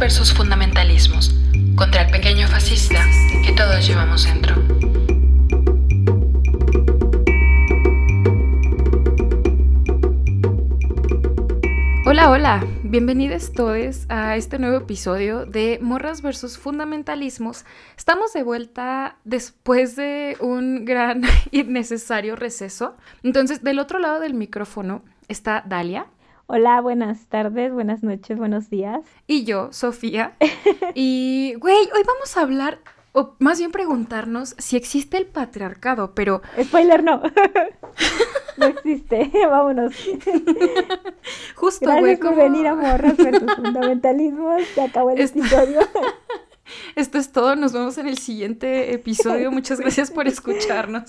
versus 0.00 0.32
fundamentalismos, 0.32 1.34
contra 1.76 2.02
el 2.02 2.10
pequeño 2.10 2.48
fascista 2.48 3.04
que 3.44 3.52
todos 3.52 3.86
llevamos 3.86 4.24
dentro. 4.24 4.54
Hola, 12.06 12.30
hola, 12.30 12.66
bienvenidos 12.82 13.52
todos 13.52 14.06
a 14.08 14.36
este 14.36 14.58
nuevo 14.58 14.78
episodio 14.78 15.44
de 15.44 15.78
Morras 15.82 16.22
versus 16.22 16.56
Fundamentalismos. 16.56 17.66
Estamos 17.98 18.32
de 18.32 18.42
vuelta 18.42 19.18
después 19.24 19.96
de 19.96 20.38
un 20.40 20.86
gran 20.86 21.20
y 21.50 21.64
necesario 21.64 22.36
receso. 22.36 22.96
Entonces, 23.22 23.62
del 23.62 23.78
otro 23.78 23.98
lado 23.98 24.18
del 24.18 24.32
micrófono 24.32 25.02
está 25.28 25.62
Dalia. 25.66 26.06
Hola, 26.52 26.80
buenas 26.80 27.26
tardes, 27.26 27.72
buenas 27.72 28.02
noches, 28.02 28.36
buenos 28.36 28.70
días. 28.70 29.00
Y 29.28 29.44
yo, 29.44 29.72
Sofía. 29.72 30.34
y, 30.94 31.54
güey, 31.60 31.76
hoy 31.94 32.02
vamos 32.04 32.36
a 32.36 32.40
hablar, 32.40 32.80
o 33.12 33.36
más 33.38 33.58
bien 33.60 33.70
preguntarnos 33.70 34.56
si 34.58 34.76
existe 34.76 35.16
el 35.16 35.26
patriarcado, 35.26 36.12
pero... 36.12 36.42
Spoiler, 36.60 37.04
no. 37.04 37.22
no 38.56 38.66
existe, 38.66 39.30
vámonos. 39.48 39.94
Justo, 41.54 41.86
Gracias 41.86 42.00
güey, 42.00 42.16
por 42.16 42.30
como- 42.30 42.42
venir 42.42 42.66
a 42.66 42.74
Morras 42.74 43.16
versus 43.16 43.54
Fundamentalismos. 43.54 44.62
Se 44.74 44.82
acabó 44.82 45.10
el 45.10 45.20
Esto- 45.20 45.38
episodio. 45.38 45.80
Esto 46.96 47.18
es 47.18 47.30
todo, 47.30 47.54
nos 47.54 47.72
vemos 47.72 47.96
en 47.98 48.08
el 48.08 48.18
siguiente 48.18 48.92
episodio. 48.92 49.52
Muchas 49.52 49.78
gracias 49.78 50.10
por 50.10 50.26
escucharnos. 50.26 51.04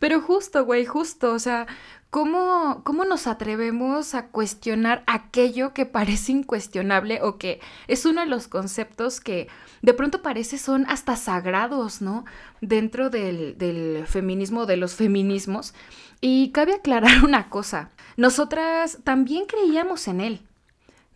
Pero 0.00 0.20
justo, 0.20 0.64
güey, 0.64 0.84
justo, 0.84 1.32
o 1.32 1.38
sea, 1.38 1.68
¿cómo, 2.12 2.82
¿cómo 2.84 3.06
nos 3.06 3.26
atrevemos 3.26 4.14
a 4.14 4.26
cuestionar 4.26 5.02
aquello 5.06 5.72
que 5.72 5.86
parece 5.86 6.32
incuestionable 6.32 7.22
o 7.22 7.38
que 7.38 7.58
es 7.88 8.04
uno 8.04 8.20
de 8.20 8.26
los 8.26 8.48
conceptos 8.48 9.18
que 9.18 9.48
de 9.80 9.94
pronto 9.94 10.20
parece 10.20 10.58
son 10.58 10.84
hasta 10.90 11.16
sagrados, 11.16 12.02
¿no? 12.02 12.26
Dentro 12.60 13.08
del, 13.08 13.56
del 13.56 14.06
feminismo, 14.06 14.66
de 14.66 14.76
los 14.76 14.94
feminismos. 14.94 15.72
Y 16.20 16.50
cabe 16.50 16.74
aclarar 16.74 17.24
una 17.24 17.48
cosa, 17.48 17.88
nosotras 18.18 18.98
también 19.04 19.46
creíamos 19.46 20.06
en 20.06 20.20
él. 20.20 20.40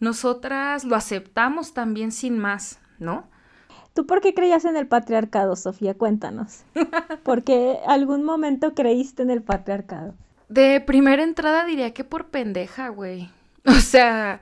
Nosotras 0.01 0.85
lo 0.85 0.97
aceptamos 0.97 1.75
también 1.75 2.11
sin 2.11 2.39
más, 2.39 2.79
¿no? 2.99 3.29
¿Tú 3.93 4.07
por 4.07 4.23
qué 4.23 4.33
creías 4.33 4.65
en 4.65 4.79
el 4.79 4.87
patriarcado, 4.87 5.57
Sofía? 5.57 5.93
Cuéntanos. 5.93 6.65
¿Por 7.23 7.43
qué 7.43 7.81
algún 7.87 8.25
momento 8.25 8.75
creíste 8.75 9.23
en 9.23 9.29
el 9.29 9.43
patriarcado? 9.43 10.15
De 10.49 10.81
primera 10.81 11.23
entrada 11.23 11.65
diría 11.65 11.93
que 11.93 12.05
por 12.05 12.29
pendeja, 12.29 12.89
güey. 12.89 13.31
O 13.69 13.81
sea, 13.81 14.41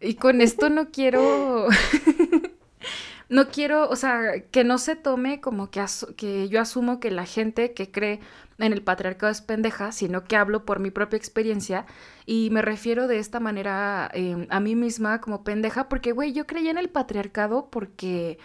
y 0.00 0.16
con 0.16 0.42
esto 0.42 0.68
no 0.68 0.90
quiero... 0.90 1.66
no 3.28 3.48
quiero, 3.48 3.88
o 3.88 3.96
sea, 3.96 4.42
que 4.50 4.64
no 4.64 4.78
se 4.78 4.96
tome 4.96 5.40
como 5.40 5.70
que, 5.70 5.82
que 6.16 6.48
yo 6.48 6.60
asumo 6.60 7.00
que 7.00 7.10
la 7.10 7.24
gente 7.24 7.72
que 7.72 7.90
cree 7.90 8.20
en 8.58 8.72
el 8.72 8.82
patriarcado 8.82 9.32
es 9.32 9.40
pendeja, 9.42 9.92
sino 9.92 10.24
que 10.24 10.36
hablo 10.36 10.64
por 10.64 10.78
mi 10.78 10.90
propia 10.90 11.16
experiencia 11.16 11.86
y 12.24 12.50
me 12.50 12.62
refiero 12.62 13.08
de 13.08 13.18
esta 13.18 13.40
manera 13.40 14.10
eh, 14.14 14.46
a 14.50 14.60
mí 14.60 14.74
misma 14.76 15.20
como 15.20 15.44
pendeja, 15.44 15.88
porque, 15.88 16.12
güey, 16.12 16.32
yo 16.32 16.46
creía 16.46 16.70
en 16.70 16.78
el 16.78 16.88
patriarcado 16.88 17.68
porque 17.70 18.38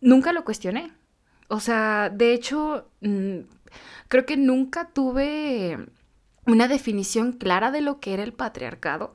nunca 0.00 0.32
lo 0.32 0.44
cuestioné. 0.44 0.92
O 1.48 1.60
sea, 1.60 2.10
de 2.10 2.32
hecho, 2.32 2.88
mm, 3.00 3.40
creo 4.08 4.26
que 4.26 4.36
nunca 4.36 4.88
tuve 4.88 5.78
una 6.50 6.68
definición 6.68 7.32
clara 7.32 7.70
de 7.70 7.80
lo 7.80 8.00
que 8.00 8.14
era 8.14 8.22
el 8.22 8.32
patriarcado, 8.32 9.14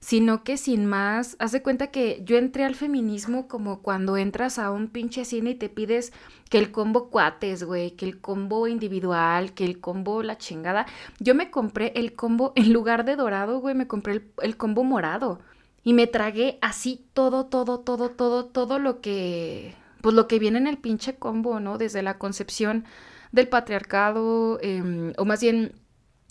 sino 0.00 0.44
que 0.44 0.58
sin 0.58 0.84
más, 0.84 1.36
haz 1.38 1.58
cuenta 1.62 1.86
que 1.86 2.22
yo 2.24 2.36
entré 2.36 2.64
al 2.64 2.74
feminismo 2.74 3.48
como 3.48 3.80
cuando 3.80 4.18
entras 4.18 4.58
a 4.58 4.70
un 4.70 4.88
pinche 4.88 5.24
cine 5.24 5.50
y 5.50 5.54
te 5.54 5.70
pides 5.70 6.12
que 6.50 6.58
el 6.58 6.72
combo 6.72 7.08
cuates, 7.08 7.64
güey, 7.64 7.92
que 7.92 8.04
el 8.04 8.20
combo 8.20 8.68
individual, 8.68 9.54
que 9.54 9.64
el 9.64 9.80
combo 9.80 10.22
la 10.22 10.36
chingada. 10.36 10.84
Yo 11.20 11.34
me 11.34 11.50
compré 11.50 11.92
el 11.96 12.14
combo, 12.14 12.52
en 12.54 12.72
lugar 12.72 13.06
de 13.06 13.16
dorado, 13.16 13.60
güey, 13.60 13.74
me 13.74 13.86
compré 13.86 14.12
el, 14.14 14.30
el 14.42 14.56
combo 14.58 14.84
morado. 14.84 15.40
Y 15.84 15.92
me 15.94 16.06
tragué 16.06 16.58
así 16.60 17.06
todo, 17.14 17.46
todo, 17.46 17.80
todo, 17.80 18.10
todo, 18.10 18.46
todo 18.46 18.78
lo 18.78 19.00
que, 19.00 19.74
pues 20.02 20.14
lo 20.14 20.28
que 20.28 20.38
viene 20.38 20.58
en 20.58 20.66
el 20.66 20.78
pinche 20.78 21.16
combo, 21.16 21.60
¿no? 21.60 21.78
Desde 21.78 22.02
la 22.02 22.18
concepción 22.18 22.84
del 23.32 23.48
patriarcado, 23.48 24.58
em, 24.62 25.12
o 25.18 25.24
más 25.24 25.40
bien 25.40 25.72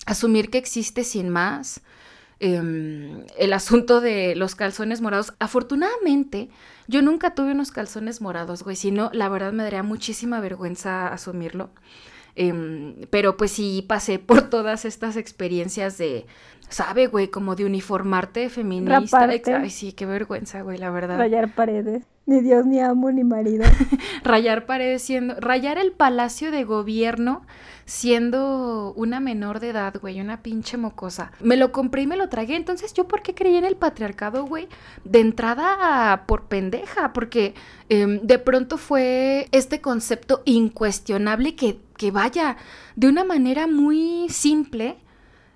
asumir 0.05 0.49
que 0.49 0.57
existe 0.57 1.03
sin 1.03 1.29
más. 1.29 1.81
em, 2.39 3.25
el 3.37 3.53
asunto 3.53 4.01
de 4.01 4.35
los 4.35 4.55
calzones 4.55 5.01
morados. 5.01 5.33
Afortunadamente, 5.39 6.49
yo 6.87 7.01
nunca 7.01 7.35
tuve 7.35 7.53
unos 7.53 7.71
calzones 7.71 8.21
morados, 8.21 8.63
güey. 8.63 8.75
Si 8.75 8.91
no, 8.91 9.09
la 9.13 9.29
verdad 9.29 9.53
me 9.53 9.63
daría 9.63 9.83
muchísima 9.83 10.41
vergüenza 10.41 11.07
asumirlo. 11.07 11.69
Em, 12.35 12.95
pero 13.11 13.37
pues 13.37 13.51
sí 13.51 13.85
pasé 13.87 14.19
por 14.19 14.49
todas 14.49 14.85
estas 14.85 15.15
experiencias 15.17 15.97
de, 15.97 16.25
¿sabe, 16.73 17.07
güey? 17.07 17.27
Como 17.27 17.55
de 17.55 17.65
uniformarte 17.65 18.49
feminista. 18.49 18.99
Raparte. 18.99 19.53
Ay, 19.53 19.69
sí, 19.69 19.93
qué 19.93 20.05
vergüenza, 20.05 20.61
güey, 20.61 20.77
la 20.77 20.89
verdad. 20.89 21.17
Rayar 21.17 21.53
paredes. 21.53 22.03
Ni 22.25 22.41
Dios, 22.41 22.65
ni 22.65 22.79
amo, 22.79 23.11
ni 23.11 23.23
marido. 23.23 23.65
Rayar 24.23 24.65
paredes 24.65 25.03
siendo, 25.03 25.35
rayar 25.39 25.77
el 25.77 25.91
palacio 25.91 26.51
de 26.51 26.63
gobierno 26.63 27.45
siendo 27.85 28.93
una 28.95 29.19
menor 29.19 29.59
de 29.59 29.69
edad, 29.69 29.93
güey, 30.01 30.21
una 30.21 30.41
pinche 30.41 30.77
mocosa. 30.77 31.31
Me 31.41 31.57
lo 31.57 31.71
compré 31.71 32.03
y 32.03 32.07
me 32.07 32.17
lo 32.17 32.29
tragué. 32.29 32.55
Entonces, 32.55 32.93
¿yo 32.93 33.07
por 33.07 33.21
qué 33.21 33.35
creí 33.35 33.57
en 33.57 33.65
el 33.65 33.75
patriarcado, 33.75 34.45
güey? 34.45 34.67
De 35.03 35.19
entrada 35.19 36.23
por 36.25 36.45
pendeja, 36.45 37.13
porque 37.13 37.53
em, 37.89 38.21
de 38.21 38.39
pronto 38.39 38.77
fue 38.77 39.47
este 39.51 39.81
concepto 39.81 40.41
incuestionable 40.45 41.55
que, 41.55 41.79
que 41.97 42.11
vaya, 42.11 42.57
de 42.95 43.09
una 43.09 43.25
manera 43.25 43.67
muy 43.67 44.27
simple, 44.29 44.95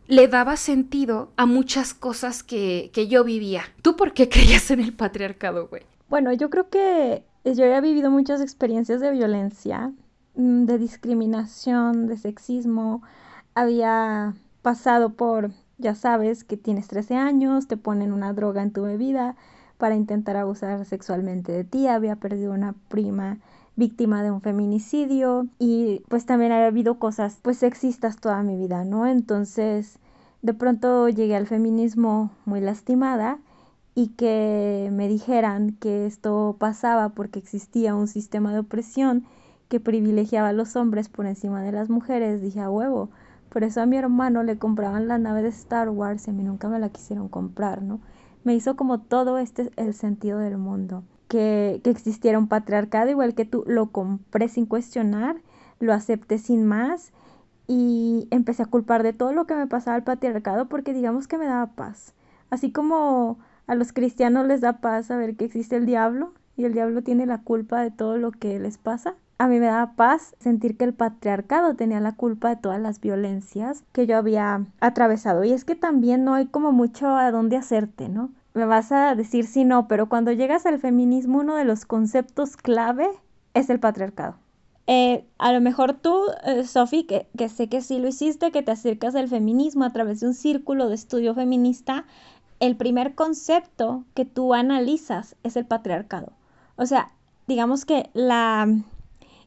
le 0.08 0.28
daba 0.28 0.56
sentido 0.56 1.32
a 1.38 1.46
muchas 1.46 1.94
cosas 1.94 2.44
que, 2.44 2.92
que 2.94 3.08
yo 3.08 3.24
vivía. 3.24 3.64
¿Tú 3.82 3.96
por 3.96 4.14
qué 4.14 4.30
creías 4.30 4.72
en 4.72 4.80
el 4.80 4.94
patriarcado, 4.94 5.68
güey? 5.68 5.84
Bueno, 6.10 6.32
yo 6.34 6.50
creo 6.50 6.70
que 6.70 7.24
yo 7.44 7.66
había 7.66 7.82
vivido 7.82 8.10
muchas 8.10 8.42
experiencias 8.42 9.02
de 9.02 9.12
violencia, 9.12 9.92
mm, 10.36 10.66
de 10.66 10.78
discriminación, 10.78 12.08
de 12.08 12.18
sexismo. 12.18 13.04
Había 13.56 14.34
pasado 14.62 15.14
por, 15.14 15.52
ya 15.78 15.96
sabes, 15.96 16.44
que 16.44 16.58
tienes 16.58 16.88
13 16.88 17.16
años, 17.16 17.68
te 17.68 17.78
ponen 17.78 18.12
una 18.12 18.34
droga 18.34 18.64
en 18.64 18.72
tu 18.72 18.84
bebida 18.84 19.36
para 19.78 19.96
intentar 19.96 20.38
abusar 20.38 20.84
sexualmente 20.86 21.52
de 21.52 21.64
ti. 21.64 21.88
Había 21.88 22.16
perdido 22.16 22.54
una 22.54 22.74
prima 22.90 23.40
víctima 23.78 24.24
de 24.24 24.32
un 24.32 24.42
feminicidio 24.42 25.48
y 25.60 26.02
pues 26.10 26.26
también 26.26 26.52
había 26.52 26.68
habido 26.68 27.00
cosas 27.00 27.38
pues 27.42 27.60
sexistas 27.60 28.18
toda 28.18 28.44
mi 28.44 28.58
vida, 28.58 28.84
¿no? 28.84 29.06
Entonces, 29.08 30.00
de 30.42 30.54
pronto 30.54 31.08
llegué 31.08 31.36
al 31.36 31.48
feminismo 31.48 32.32
muy 32.46 32.60
lastimada 32.60 33.40
y 33.96 34.10
que 34.10 34.90
me 34.92 35.08
dijeran 35.08 35.72
que 35.80 36.06
esto 36.06 36.58
pasaba 36.60 37.10
porque 37.10 37.40
existía 37.40 37.96
un 37.96 38.08
sistema 38.08 38.52
de 38.52 38.60
opresión 38.60 39.26
que 39.70 39.80
privilegiaba 39.80 40.50
a 40.50 40.54
los 40.54 40.76
hombres 40.76 41.08
por 41.08 41.26
encima 41.26 41.62
de 41.62 41.72
las 41.72 41.90
mujeres, 41.90 42.42
dije 42.42 42.60
a 42.60 42.70
huevo. 42.70 43.10
Por 43.50 43.64
eso 43.64 43.82
a 43.82 43.86
mi 43.86 43.98
hermano 43.98 44.44
le 44.44 44.58
compraban 44.58 45.08
la 45.08 45.18
nave 45.18 45.44
de 45.44 45.50
Star 45.50 45.90
Wars 45.90 46.28
y 46.28 46.32
a 46.32 46.34
mí 46.34 46.44
nunca 46.44 46.68
me 46.68 46.80
la 46.80 46.90
quisieron 46.90 47.28
comprar, 47.30 47.82
¿no? 47.82 48.00
Me 48.44 48.56
hizo 48.56 48.76
como 48.76 49.02
todo 49.02 49.38
este 49.38 49.72
el 49.76 49.94
sentido 49.94 50.40
del 50.40 50.58
mundo. 50.58 51.04
Que, 51.28 51.82
que 51.84 51.90
existiera 51.90 52.40
un 52.40 52.48
patriarcado 52.48 53.10
igual 53.10 53.36
que 53.36 53.46
tú, 53.46 53.64
lo 53.68 53.92
compré 53.92 54.48
sin 54.48 54.66
cuestionar, 54.66 55.36
lo 55.80 55.94
acepté 55.94 56.38
sin 56.38 56.66
más 56.66 57.12
y 57.68 58.28
empecé 58.32 58.64
a 58.64 58.68
culpar 58.68 59.04
de 59.04 59.14
todo 59.14 59.34
lo 59.34 59.46
que 59.46 59.56
me 59.56 59.68
pasaba 59.68 59.96
al 59.96 60.04
patriarcado 60.04 60.70
porque 60.70 60.94
digamos 60.94 61.28
que 61.28 61.38
me 61.38 61.46
daba 61.46 61.68
paz. 61.68 62.14
Así 62.50 62.72
como 62.72 63.40
a 63.68 63.76
los 63.76 63.92
cristianos 63.92 64.48
les 64.48 64.62
da 64.62 64.80
paz 64.80 65.08
saber 65.08 65.36
que 65.36 65.46
existe 65.46 65.76
el 65.76 65.86
diablo 65.86 66.34
y 66.56 66.64
el 66.64 66.74
diablo 66.74 67.04
tiene 67.04 67.26
la 67.26 67.42
culpa 67.42 67.82
de 67.82 67.92
todo 67.92 68.18
lo 68.18 68.32
que 68.32 68.60
les 68.60 68.78
pasa. 68.78 69.16
A 69.38 69.48
mí 69.48 69.60
me 69.60 69.68
daba 69.68 69.94
paz 69.94 70.36
sentir 70.40 70.78
que 70.78 70.86
el 70.86 70.94
patriarcado 70.94 71.76
tenía 71.76 72.00
la 72.00 72.16
culpa 72.16 72.50
de 72.50 72.56
todas 72.56 72.82
las 72.82 73.00
violencias 73.00 73.84
que 73.92 74.08
yo 74.08 74.18
había 74.18 74.66
atravesado. 74.80 75.44
Y 75.44 75.52
es 75.52 75.64
que 75.66 75.76
también 75.76 76.24
no 76.24 76.34
hay 76.34 76.48
como 76.48 76.72
mucho 76.72 77.16
a 77.16 77.30
dónde 77.32 77.58
hacerte, 77.58 78.10
¿no? 78.10 78.32
Me 78.58 78.66
vas 78.66 78.92
a 78.92 79.14
decir 79.14 79.46
si 79.46 79.66
no, 79.66 79.88
pero 79.88 80.10
cuando 80.10 80.32
llegas 80.32 80.66
al 80.66 80.80
feminismo 80.80 81.42
uno 81.42 81.56
de 81.58 81.64
los 81.64 81.86
conceptos 81.86 82.58
clave 82.58 83.08
es 83.54 83.70
el 83.70 83.80
patriarcado. 83.80 84.38
Eh, 84.88 85.28
a 85.38 85.54
lo 85.54 85.62
mejor 85.62 85.94
tú, 85.94 86.24
eh, 86.44 86.64
Sofi, 86.64 87.04
que, 87.04 87.28
que 87.38 87.50
sé 87.50 87.70
que 87.70 87.82
sí 87.82 88.00
lo 88.00 88.08
hiciste, 88.08 88.52
que 88.52 88.64
te 88.64 88.72
acercas 88.72 89.14
al 89.14 89.28
feminismo 89.28 89.84
a 89.84 89.94
través 89.94 90.22
de 90.22 90.28
un 90.30 90.34
círculo 90.34 90.90
de 90.90 90.96
estudio 90.96 91.36
feminista, 91.36 92.06
el 92.60 92.76
primer 92.76 93.14
concepto 93.14 94.06
que 94.16 94.26
tú 94.26 94.56
analizas 94.56 95.36
es 95.44 95.56
el 95.56 95.68
patriarcado. 95.68 96.32
O 96.78 96.88
sea, 96.88 97.12
digamos 97.46 97.86
que 97.86 98.10
la 98.16 98.68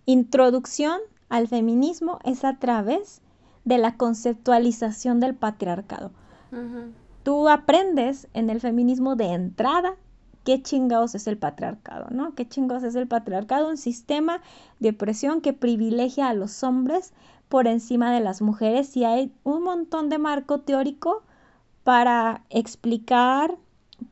introducción 0.06 1.00
al 1.28 1.48
feminismo 1.48 2.20
es 2.22 2.44
a 2.44 2.58
través 2.60 3.22
de 3.64 3.78
la 3.78 3.96
conceptualización 3.96 5.18
del 5.18 5.34
patriarcado. 5.34 6.12
Tú 7.30 7.48
aprendes 7.48 8.26
en 8.34 8.50
el 8.50 8.60
feminismo 8.60 9.14
de 9.14 9.26
entrada 9.26 9.94
qué 10.42 10.60
chingados 10.60 11.14
es 11.14 11.28
el 11.28 11.38
patriarcado, 11.38 12.08
¿no? 12.10 12.34
¿Qué 12.34 12.48
chingados 12.48 12.82
es 12.82 12.96
el 12.96 13.06
patriarcado? 13.06 13.68
Un 13.68 13.76
sistema 13.76 14.40
de 14.80 14.90
opresión 14.90 15.40
que 15.40 15.52
privilegia 15.52 16.28
a 16.28 16.34
los 16.34 16.64
hombres 16.64 17.12
por 17.48 17.68
encima 17.68 18.12
de 18.12 18.18
las 18.18 18.42
mujeres 18.42 18.96
y 18.96 19.04
hay 19.04 19.32
un 19.44 19.62
montón 19.62 20.08
de 20.08 20.18
marco 20.18 20.62
teórico 20.62 21.22
para 21.84 22.42
explicar, 22.50 23.56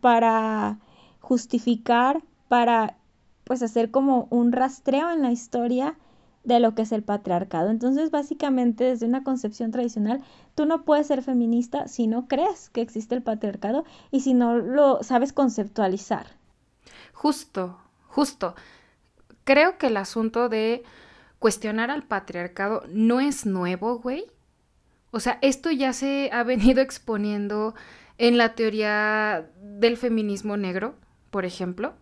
para 0.01 0.79
justificar, 1.19 2.23
para 2.47 2.99
pues 3.43 3.65
hacer 3.65 3.91
como 3.91 4.29
un 4.31 4.53
rastreo 4.53 5.11
en 5.11 5.23
la 5.23 5.33
historia 5.33 5.97
de 6.45 6.61
lo 6.61 6.75
que 6.75 6.83
es 6.83 6.93
el 6.93 7.03
patriarcado. 7.03 7.71
Entonces, 7.71 8.11
básicamente, 8.11 8.85
desde 8.85 9.07
una 9.07 9.25
concepción 9.25 9.71
tradicional, 9.71 10.23
tú 10.55 10.67
no 10.67 10.85
puedes 10.85 11.07
ser 11.07 11.23
feminista 11.23 11.89
si 11.89 12.07
no 12.07 12.27
crees 12.27 12.71
que 12.71 12.81
existe 12.81 13.15
el 13.15 13.23
patriarcado 13.23 13.85
y 14.11 14.21
si 14.21 14.35
no 14.35 14.57
lo 14.57 15.03
sabes 15.03 15.33
conceptualizar. 15.33 16.27
Justo, 17.13 17.79
justo. 18.07 18.55
Creo 19.45 19.79
que 19.79 19.89
el 19.89 19.97
asunto 19.97 20.49
de 20.49 20.83
cuestionar 21.39 21.91
al 21.91 22.03
patriarcado 22.05 22.83
no 22.89 23.21
es 23.21 23.47
nuevo, 23.47 23.99
güey. 23.99 24.27
O 25.11 25.21
sea, 25.21 25.39
esto 25.43 25.71
ya 25.71 25.93
se 25.93 26.31
ha 26.33 26.43
venido 26.45 26.81
exponiendo 26.81 27.75
en 28.19 28.37
la 28.37 28.55
teoría 28.55 29.49
del 29.63 29.97
feminismo 29.97 30.57
negro, 30.57 30.95
por 31.31 31.45
ejemplo. 31.45 31.95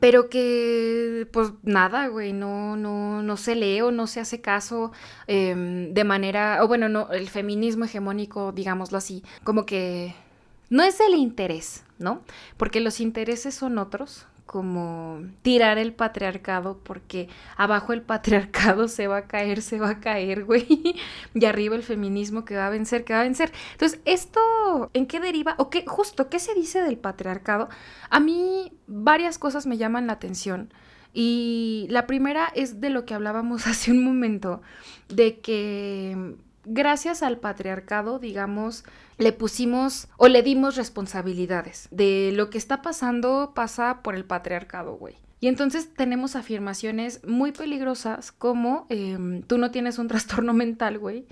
Pero 0.00 0.28
que, 0.28 1.28
pues 1.32 1.52
nada, 1.62 2.08
güey, 2.08 2.32
no, 2.32 2.76
no, 2.76 3.22
no 3.22 3.36
se 3.36 3.54
lee 3.54 3.80
o 3.82 3.90
no 3.90 4.06
se 4.06 4.20
hace 4.20 4.40
caso 4.40 4.92
em, 5.26 5.92
de 5.92 6.04
manera, 6.04 6.58
o 6.62 6.68
bueno, 6.68 6.88
no, 6.88 7.10
el 7.12 7.28
feminismo 7.28 7.84
hegemónico, 7.84 8.52
digámoslo 8.52 8.98
así, 8.98 9.22
como 9.44 9.66
que 9.66 10.14
no 10.70 10.82
es 10.82 11.00
el 11.00 11.14
interés, 11.14 11.84
¿no? 11.98 12.22
Porque 12.56 12.80
los 12.80 13.00
intereses 13.00 13.54
son 13.54 13.78
otros, 13.78 14.26
como 14.46 15.22
tirar 15.42 15.78
el 15.78 15.94
patriarcado 15.94 16.78
porque 16.82 17.28
abajo 17.56 17.92
el 17.92 18.02
patriarcado 18.02 18.88
se 18.88 19.06
va 19.06 19.18
a 19.18 19.26
caer, 19.26 19.62
se 19.62 19.80
va 19.80 19.90
a 19.90 20.00
caer, 20.00 20.44
güey. 20.44 20.94
Y 21.34 21.44
arriba 21.44 21.76
el 21.76 21.82
feminismo 21.82 22.44
que 22.44 22.56
va 22.56 22.66
a 22.66 22.70
vencer, 22.70 23.04
que 23.04 23.14
va 23.14 23.20
a 23.20 23.24
vencer. 23.24 23.52
Entonces, 23.72 24.00
¿esto 24.04 24.90
en 24.92 25.06
qué 25.06 25.20
deriva? 25.20 25.54
¿O 25.58 25.70
qué, 25.70 25.84
justo, 25.86 26.28
qué 26.28 26.38
se 26.38 26.54
dice 26.54 26.82
del 26.82 26.98
patriarcado? 26.98 27.68
A 28.10 28.20
mí 28.20 28.72
varias 28.86 29.38
cosas 29.38 29.66
me 29.66 29.76
llaman 29.76 30.06
la 30.06 30.14
atención. 30.14 30.72
Y 31.12 31.86
la 31.90 32.06
primera 32.06 32.50
es 32.54 32.80
de 32.80 32.90
lo 32.90 33.06
que 33.06 33.14
hablábamos 33.14 33.66
hace 33.66 33.92
un 33.92 34.04
momento, 34.04 34.62
de 35.08 35.40
que 35.40 36.36
gracias 36.64 37.22
al 37.22 37.38
patriarcado, 37.38 38.18
digamos, 38.18 38.84
le 39.18 39.32
pusimos 39.32 40.08
o 40.16 40.28
le 40.28 40.42
dimos 40.42 40.76
responsabilidades. 40.76 41.88
De 41.90 42.32
lo 42.34 42.50
que 42.50 42.58
está 42.58 42.82
pasando 42.82 43.52
pasa 43.54 44.00
por 44.02 44.14
el 44.14 44.24
patriarcado, 44.24 44.96
güey. 44.96 45.16
Y 45.40 45.48
entonces 45.48 45.92
tenemos 45.94 46.36
afirmaciones 46.36 47.22
muy 47.24 47.52
peligrosas 47.52 48.32
como 48.32 48.86
em, 48.88 49.42
tú 49.42 49.58
no 49.58 49.70
tienes 49.70 49.98
un 49.98 50.08
trastorno 50.08 50.54
mental, 50.54 50.98
güey. 50.98 51.26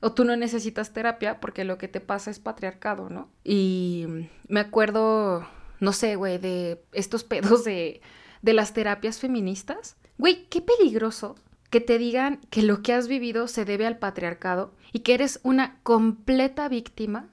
O 0.00 0.12
tú 0.12 0.24
no 0.24 0.36
necesitas 0.36 0.92
terapia 0.92 1.40
porque 1.40 1.64
lo 1.64 1.76
que 1.76 1.88
te 1.88 2.00
pasa 2.00 2.30
es 2.30 2.38
patriarcado, 2.38 3.10
¿no? 3.10 3.28
Y 3.42 4.06
me 4.46 4.60
acuerdo, 4.60 5.44
no 5.80 5.92
sé, 5.92 6.14
güey, 6.14 6.38
de 6.38 6.80
estos 6.92 7.24
pedos 7.24 7.64
de, 7.64 8.00
de 8.42 8.52
las 8.52 8.74
terapias 8.74 9.18
feministas. 9.18 9.96
Güey, 10.16 10.46
qué 10.50 10.60
peligroso 10.60 11.34
que 11.70 11.80
te 11.80 11.98
digan 11.98 12.40
que 12.50 12.62
lo 12.62 12.82
que 12.82 12.94
has 12.94 13.08
vivido 13.08 13.46
se 13.48 13.64
debe 13.64 13.86
al 13.86 13.98
patriarcado 13.98 14.74
y 14.92 15.00
que 15.00 15.14
eres 15.14 15.40
una 15.42 15.78
completa 15.82 16.68
víctima 16.68 17.28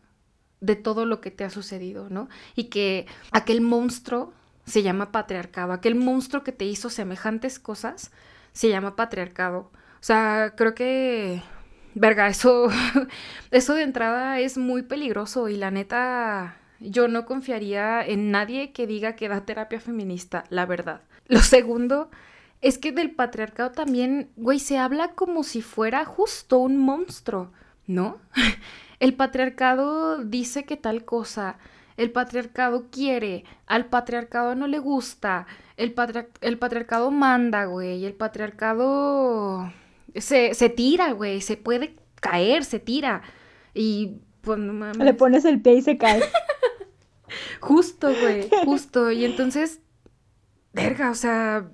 de 0.59 0.75
todo 0.75 1.05
lo 1.05 1.21
que 1.21 1.31
te 1.31 1.43
ha 1.43 1.49
sucedido, 1.49 2.09
¿no? 2.09 2.27
Y 2.55 2.65
que 2.65 3.05
aquel 3.31 3.61
monstruo 3.61 4.33
se 4.65 4.83
llama 4.83 5.11
patriarcado, 5.11 5.73
aquel 5.73 5.95
monstruo 5.95 6.43
que 6.43 6.51
te 6.51 6.65
hizo 6.65 6.89
semejantes 6.89 7.59
cosas 7.59 8.11
se 8.51 8.69
llama 8.69 8.95
patriarcado. 8.95 9.71
O 9.99 10.05
sea, 10.05 10.53
creo 10.55 10.75
que, 10.75 11.41
verga, 11.93 12.27
eso, 12.27 12.69
eso 13.51 13.73
de 13.75 13.83
entrada 13.83 14.39
es 14.39 14.57
muy 14.57 14.81
peligroso 14.81 15.49
y 15.49 15.57
la 15.57 15.71
neta, 15.71 16.57
yo 16.79 17.07
no 17.07 17.25
confiaría 17.25 18.05
en 18.05 18.31
nadie 18.31 18.71
que 18.71 18.87
diga 18.87 19.15
que 19.15 19.29
da 19.29 19.45
terapia 19.45 19.79
feminista, 19.79 20.45
la 20.49 20.65
verdad. 20.65 21.01
Lo 21.27 21.39
segundo 21.39 22.09
es 22.61 22.77
que 22.77 22.91
del 22.91 23.11
patriarcado 23.11 23.71
también, 23.71 24.31
güey, 24.35 24.59
se 24.59 24.77
habla 24.77 25.13
como 25.13 25.43
si 25.43 25.61
fuera 25.61 26.05
justo 26.05 26.59
un 26.59 26.77
monstruo, 26.77 27.51
¿no? 27.87 28.19
El 28.99 29.13
patriarcado 29.13 30.23
dice 30.23 30.63
que 30.63 30.77
tal 30.77 31.03
cosa, 31.03 31.57
el 31.97 32.11
patriarcado 32.11 32.89
quiere, 32.89 33.43
al 33.67 33.87
patriarcado 33.87 34.55
no 34.55 34.67
le 34.67 34.79
gusta, 34.79 35.47
el, 35.75 35.93
el 36.39 36.57
patriarcado 36.57 37.11
manda, 37.11 37.65
güey, 37.65 38.05
el 38.05 38.13
patriarcado 38.13 39.69
se, 40.15 40.53
se 40.53 40.69
tira, 40.69 41.11
güey, 41.11 41.41
se 41.41 41.57
puede 41.57 41.95
caer, 42.21 42.63
se 42.63 42.79
tira. 42.79 43.21
Y 43.73 44.21
pues 44.41 44.59
no 44.59 44.73
mames. 44.73 44.97
Le 44.97 45.13
pones 45.13 45.45
el 45.45 45.61
pie 45.61 45.75
y 45.75 45.81
se 45.81 45.97
cae. 45.97 46.21
justo, 47.59 48.13
güey, 48.21 48.49
justo. 48.63 49.11
Y 49.11 49.25
entonces, 49.25 49.81
verga, 50.73 51.11
o 51.11 51.15
sea, 51.15 51.69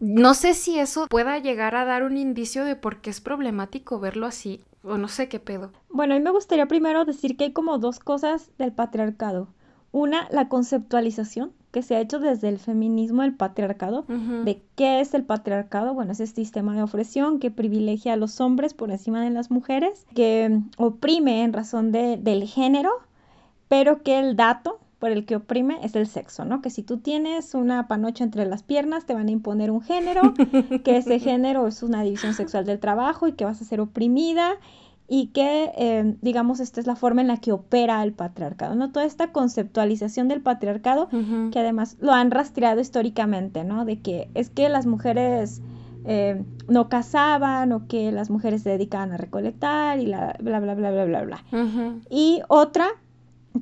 no 0.00 0.34
sé 0.34 0.54
si 0.54 0.78
eso 0.78 1.06
pueda 1.08 1.38
llegar 1.38 1.76
a 1.76 1.84
dar 1.84 2.02
un 2.02 2.16
indicio 2.16 2.64
de 2.64 2.74
por 2.74 3.00
qué 3.00 3.10
es 3.10 3.20
problemático 3.20 4.00
verlo 4.00 4.26
así, 4.26 4.62
o 4.82 4.96
no 4.96 5.08
sé 5.08 5.28
qué 5.28 5.38
pedo. 5.38 5.72
Bueno, 5.90 6.14
a 6.14 6.18
mí 6.18 6.24
me 6.24 6.30
gustaría 6.30 6.66
primero 6.66 7.04
decir 7.04 7.36
que 7.36 7.44
hay 7.44 7.52
como 7.52 7.78
dos 7.78 7.98
cosas 7.98 8.50
del 8.58 8.72
patriarcado. 8.72 9.48
Una, 9.92 10.28
la 10.30 10.48
conceptualización 10.48 11.52
que 11.70 11.82
se 11.82 11.96
ha 11.96 12.00
hecho 12.00 12.18
desde 12.18 12.48
el 12.48 12.58
feminismo 12.58 13.22
del 13.22 13.34
patriarcado, 13.34 14.04
de 14.08 14.62
qué 14.74 15.00
es 15.00 15.14
el 15.14 15.24
patriarcado. 15.24 15.94
Bueno, 15.94 16.12
es 16.12 16.20
este 16.20 16.40
sistema 16.40 16.74
de 16.74 16.82
opresión 16.82 17.38
que 17.38 17.50
privilegia 17.50 18.14
a 18.14 18.16
los 18.16 18.40
hombres 18.40 18.74
por 18.74 18.90
encima 18.90 19.22
de 19.22 19.30
las 19.30 19.50
mujeres, 19.50 20.06
que 20.14 20.60
oprime 20.78 21.44
en 21.44 21.52
razón 21.52 21.92
de, 21.92 22.16
del 22.16 22.44
género, 22.44 22.90
pero 23.68 24.02
que 24.02 24.18
el 24.18 24.34
dato 24.34 24.80
por 25.00 25.10
el 25.10 25.24
que 25.24 25.36
oprime 25.36 25.78
es 25.82 25.96
el 25.96 26.06
sexo, 26.06 26.44
¿no? 26.44 26.60
Que 26.60 26.70
si 26.70 26.82
tú 26.82 26.98
tienes 26.98 27.54
una 27.54 27.88
panocha 27.88 28.22
entre 28.22 28.44
las 28.44 28.62
piernas, 28.62 29.06
te 29.06 29.14
van 29.14 29.28
a 29.28 29.30
imponer 29.30 29.70
un 29.70 29.80
género, 29.80 30.34
que 30.84 30.98
ese 30.98 31.18
género 31.18 31.66
es 31.66 31.82
una 31.82 32.02
división 32.02 32.34
sexual 32.34 32.66
del 32.66 32.78
trabajo 32.78 33.26
y 33.26 33.32
que 33.32 33.46
vas 33.46 33.60
a 33.60 33.64
ser 33.64 33.80
oprimida 33.80 34.58
y 35.08 35.28
que, 35.28 35.72
eh, 35.76 36.16
digamos, 36.20 36.60
esta 36.60 36.80
es 36.80 36.86
la 36.86 36.94
forma 36.94 37.22
en 37.22 37.28
la 37.28 37.38
que 37.38 37.50
opera 37.50 38.02
el 38.04 38.12
patriarcado, 38.12 38.76
¿no? 38.76 38.92
Toda 38.92 39.06
esta 39.06 39.32
conceptualización 39.32 40.28
del 40.28 40.42
patriarcado, 40.42 41.08
que 41.50 41.58
además 41.58 41.96
lo 42.00 42.12
han 42.12 42.30
rastreado 42.30 42.80
históricamente, 42.80 43.64
¿no? 43.64 43.84
De 43.84 43.98
que 44.00 44.30
es 44.34 44.50
que 44.50 44.68
las 44.68 44.86
mujeres 44.86 45.62
eh, 46.04 46.44
no 46.68 46.88
casaban 46.88 47.72
o 47.72 47.88
que 47.88 48.12
las 48.12 48.30
mujeres 48.30 48.62
se 48.62 48.70
dedicaban 48.70 49.12
a 49.12 49.16
recolectar 49.16 49.98
y 49.98 50.06
la, 50.06 50.36
bla, 50.38 50.60
bla, 50.60 50.74
bla, 50.74 50.90
bla, 50.90 51.04
bla, 51.06 51.22
bla. 51.22 51.44
Y 52.08 52.42
otra 52.48 52.86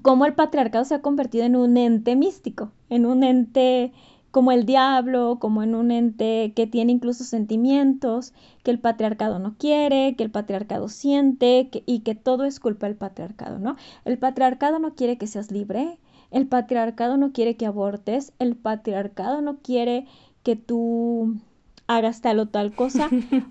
cómo 0.03 0.27
el 0.27 0.35
patriarcado 0.35 0.85
se 0.85 0.95
ha 0.95 1.03
convertido 1.03 1.45
en 1.45 1.57
un 1.57 1.77
ente 1.77 2.17
místico, 2.17 2.71
en 2.91 3.07
un 3.07 3.25
ente 3.25 3.93
como 4.31 4.53
el 4.53 4.67
diablo, 4.67 5.39
como 5.41 5.63
en 5.63 5.75
un 5.75 5.91
ente 5.91 6.53
que 6.55 6.67
tiene 6.67 6.93
incluso 6.93 7.25
sentimientos, 7.25 8.35
que 8.63 8.71
el 8.71 8.79
patriarcado 8.79 9.39
no 9.39 9.57
quiere, 9.57 10.15
que 10.17 10.25
el 10.25 10.31
patriarcado 10.31 10.89
siente 10.89 11.71
y 11.87 12.01
que 12.01 12.15
todo 12.15 12.45
es 12.45 12.61
culpa 12.61 12.87
del 12.87 12.97
patriarcado, 12.97 13.59
¿no? 13.59 13.77
El 14.05 14.19
patriarcado 14.19 14.79
no 14.79 14.95
quiere 14.95 15.17
que 15.17 15.27
seas 15.27 15.51
libre, 15.51 15.99
el 16.31 16.47
patriarcado 16.47 17.17
no 17.17 17.33
quiere 17.33 17.57
que 17.57 17.67
abortes, 17.67 18.33
el 18.39 18.55
patriarcado 18.55 19.41
no 19.41 19.59
quiere 19.59 20.07
que 20.43 20.57
tú 20.57 21.37
hagas 21.89 22.21
tal 22.21 22.39
o 22.39 22.47
tal 22.47 22.75
cosa, 22.75 23.09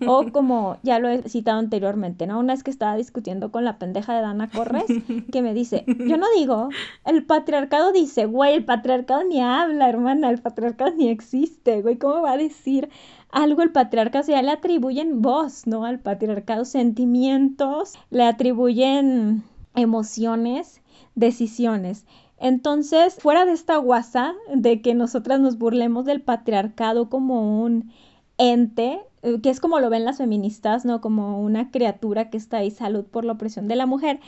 o 0.07 0.25
como 0.31 0.77
ya 0.83 0.99
lo 0.99 1.09
he 1.09 1.27
citado 1.27 1.57
anteriormente, 1.57 2.27
¿no? 2.27 2.39
Una 2.39 2.53
vez 2.53 2.63
que 2.63 2.71
estaba 2.71 2.95
discutiendo 2.95 3.51
con 3.51 3.65
la 3.65 3.79
pendeja 3.79 4.15
de 4.15 4.21
Dana 4.21 4.49
Corres, 4.49 4.85
que 5.31 5.41
me 5.41 5.55
dice, 5.55 5.83
yo 5.87 6.17
no 6.17 6.27
digo, 6.37 6.69
el 7.03 7.25
patriarcado 7.25 7.91
dice, 7.91 8.25
güey, 8.25 8.53
el 8.53 8.63
patriarcado 8.63 9.23
ni 9.23 9.41
habla, 9.41 9.89
hermana, 9.89 10.29
el 10.29 10.39
patriarcado 10.39 10.91
ni 10.95 11.09
existe, 11.09 11.81
güey, 11.81 11.97
¿cómo 11.97 12.21
va 12.21 12.33
a 12.33 12.37
decir 12.37 12.89
algo 13.31 13.63
el 13.63 13.71
patriarcado? 13.71 14.21
O 14.21 14.25
sea, 14.25 14.41
le 14.43 14.51
atribuyen 14.51 15.23
voz, 15.23 15.65
¿no? 15.65 15.83
Al 15.83 15.99
patriarcado 15.99 16.63
sentimientos, 16.63 17.95
le 18.11 18.23
atribuyen 18.23 19.43
emociones, 19.73 20.81
decisiones. 21.15 22.05
Entonces, 22.39 23.15
fuera 23.15 23.45
de 23.45 23.53
esta 23.53 23.77
guasa 23.77 24.35
de 24.53 24.81
que 24.83 24.93
nosotras 24.93 25.39
nos 25.39 25.57
burlemos 25.57 26.05
del 26.05 26.21
patriarcado 26.21 27.09
como 27.09 27.63
un 27.63 27.91
ente, 28.37 29.01
eh, 29.21 29.41
que 29.41 29.49
es 29.49 29.59
como 29.59 29.79
lo 29.79 29.89
ven 29.89 30.05
las 30.05 30.17
feministas, 30.17 30.85
¿no? 30.85 31.01
Como 31.01 31.41
una 31.41 31.71
criatura 31.71 32.29
que 32.29 32.37
está 32.37 32.57
ahí, 32.57 32.71
salud 32.71 33.05
por 33.05 33.25
la 33.25 33.33
opresión 33.33 33.67
de 33.67 33.75
la 33.75 33.85
mujer. 33.85 34.19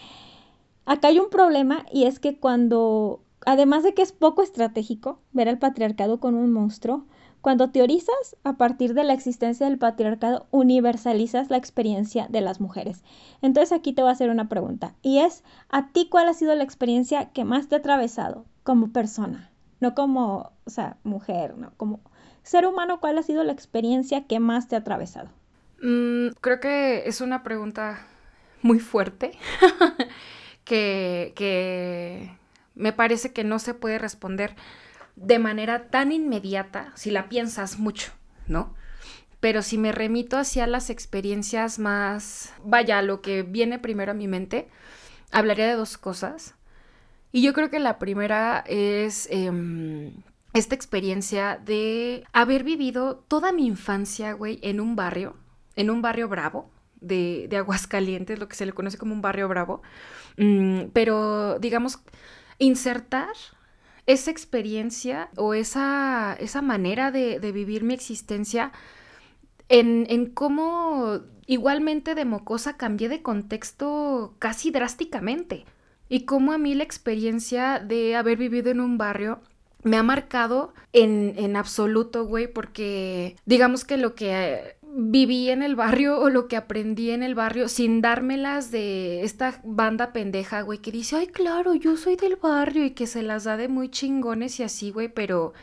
Acá 0.86 1.10
hay 1.10 1.20
un 1.20 1.30
problema 1.30 1.86
y 1.92 2.06
es 2.06 2.20
que 2.20 2.38
cuando, 2.38 3.22
además 3.46 3.84
de 3.84 3.94
que 3.94 4.02
es 4.02 4.12
poco 4.12 4.42
estratégico 4.42 5.20
ver 5.32 5.50
al 5.50 5.60
patriarcado 5.60 6.20
con 6.20 6.36
un 6.36 6.52
monstruo, 6.52 7.06
cuando 7.42 7.70
teorizas 7.70 8.36
a 8.44 8.58
partir 8.58 8.94
de 8.94 9.06
la 9.06 9.14
existencia 9.14 9.68
del 9.68 9.78
patriarcado, 9.78 10.48
universalizas 10.52 11.50
la 11.50 11.58
experiencia 11.58 12.28
de 12.30 12.42
las 12.42 12.60
mujeres. 12.60 13.04
Entonces 13.42 13.72
aquí 13.72 13.94
te 13.94 14.02
voy 14.02 14.10
a 14.10 14.14
hacer 14.14 14.30
una 14.30 14.50
pregunta 14.50 14.96
y 15.02 15.20
es, 15.20 15.44
¿a 15.70 15.92
ti 15.92 16.10
cuál 16.10 16.28
ha 16.28 16.34
sido 16.34 16.54
la 16.56 16.64
experiencia 16.64 17.32
que 17.32 17.46
más 17.46 17.70
te 17.70 17.76
ha 17.76 17.80
atravesado 17.80 18.46
como 18.64 18.92
persona? 18.92 19.50
no 19.80 19.96
como, 19.96 20.52
o 20.66 20.70
sea, 20.70 20.98
mujer, 21.04 21.58
¿no? 21.58 21.72
Como 21.78 22.00
ser 22.50 22.66
humano, 22.66 23.00
¿cuál 23.00 23.16
ha 23.20 23.22
sido 23.22 23.44
la 23.44 23.52
experiencia 23.52 24.26
que 24.26 24.40
más 24.40 24.68
te 24.68 24.76
ha 24.76 24.80
atravesado? 24.80 25.30
Mm, 25.84 26.30
creo 26.42 26.60
que 26.60 27.04
es 27.06 27.22
una 27.22 27.44
pregunta 27.44 28.08
muy 28.64 28.80
fuerte 28.80 29.38
que, 30.64 32.32
me 32.74 32.92
parece 32.92 33.34
que 33.34 33.44
no 33.44 33.60
se 33.60 33.76
puede 33.76 34.00
responder 34.00 34.56
de 35.16 35.38
manera 35.38 35.90
tan 35.90 36.12
inmediata 36.12 36.92
si 36.96 37.12
la 37.12 37.30
piensas 37.30 37.78
mucho, 37.78 38.14
¿no? 38.48 38.74
Pero 39.40 39.62
si 39.62 39.78
me 39.78 39.92
remito 39.92 40.36
hacia 40.36 40.66
las 40.66 40.90
experiencias 40.90 41.78
más, 41.78 42.52
vaya, 42.64 43.04
lo 43.04 43.22
que 43.22 43.44
viene 43.44 43.78
primero 43.78 44.14
a 44.14 44.16
mi 44.16 44.28
mente, 44.28 44.68
hablaría 45.32 45.68
de 45.68 45.74
dos 45.74 46.00
cosas. 46.00 46.56
Y 47.32 47.44
yo 47.44 47.54
creo 47.54 47.70
que 47.70 47.80
la 47.80 48.00
primera 48.00 48.64
es 48.68 49.28
em, 49.30 50.14
esta 50.60 50.76
experiencia 50.76 51.58
de 51.64 52.24
haber 52.34 52.64
vivido 52.64 53.26
toda 53.28 53.52
mi 53.52 53.66
infancia, 53.66 54.34
güey, 54.34 54.60
en 54.62 54.80
un 54.80 54.96
barrio, 54.96 55.36
en 55.76 55.90
un 55.90 56.02
barrio 56.02 56.28
bravo 56.28 56.70
de, 57.02 57.48
de 57.50 57.58
Aguascalientes, 57.58 58.40
lo 58.40 58.48
que 58.48 58.56
se 58.56 58.66
le 58.66 58.74
conoce 58.74 58.98
como 58.98 59.14
un 59.14 59.22
barrio 59.22 59.48
bravo. 59.48 59.82
Mm, 60.38 60.90
pero, 60.94 61.60
digamos, 61.60 62.00
insertar 62.58 63.34
esa 64.06 64.32
experiencia 64.32 65.30
o 65.38 65.54
esa, 65.54 66.36
esa 66.40 66.62
manera 66.62 67.12
de, 67.12 67.40
de, 67.40 67.52
vivir 67.52 67.84
mi 67.84 67.94
existencia 67.94 68.72
en, 69.70 70.08
en 70.10 70.28
cómo 70.28 71.22
igualmente 71.46 72.16
de 72.16 72.26
mocosa 72.26 72.78
cambié 72.78 73.10
de 73.10 73.22
contexto 73.22 74.36
casi 74.40 74.72
drásticamente. 74.72 75.66
Y 76.10 76.26
cómo 76.26 76.54
a 76.54 76.58
mí 76.58 76.74
la 76.74 76.84
experiencia 76.84 77.80
de 77.80 78.16
haber 78.16 78.38
vivido 78.38 78.72
en 78.72 78.80
un 78.80 78.98
barrio 78.98 79.42
me 79.84 79.98
ha 79.98 80.04
marcado 80.04 80.74
en, 80.94 81.34
en 81.38 81.56
absoluto, 81.56 82.26
güey, 82.26 82.48
porque 82.48 83.36
digamos 83.46 83.86
que 83.86 83.98
lo 83.98 84.16
que 84.16 84.76
viví 84.92 85.50
en 85.50 85.62
el 85.62 85.76
barrio 85.76 86.20
o 86.20 86.30
lo 86.30 86.48
que 86.48 86.58
aprendí 86.58 87.12
en 87.12 87.24
el 87.24 87.36
barrio 87.36 87.70
sin 87.70 88.02
dármelas 88.02 88.72
de 88.72 89.24
esta 89.24 89.62
banda 89.64 90.12
pendeja, 90.12 90.62
güey, 90.62 90.80
que 90.80 90.92
dice, 90.92 91.18
ay, 91.18 91.28
claro, 91.28 91.76
yo 91.76 91.96
soy 91.96 92.16
del 92.16 92.36
barrio 92.36 92.86
y 92.86 92.92
que 92.92 93.08
se 93.08 93.24
las 93.24 93.44
da 93.44 93.56
de 93.56 93.68
muy 93.68 93.90
chingones 93.90 94.60
y 94.60 94.64
así, 94.64 94.92
güey, 94.92 95.08
pero 95.08 95.54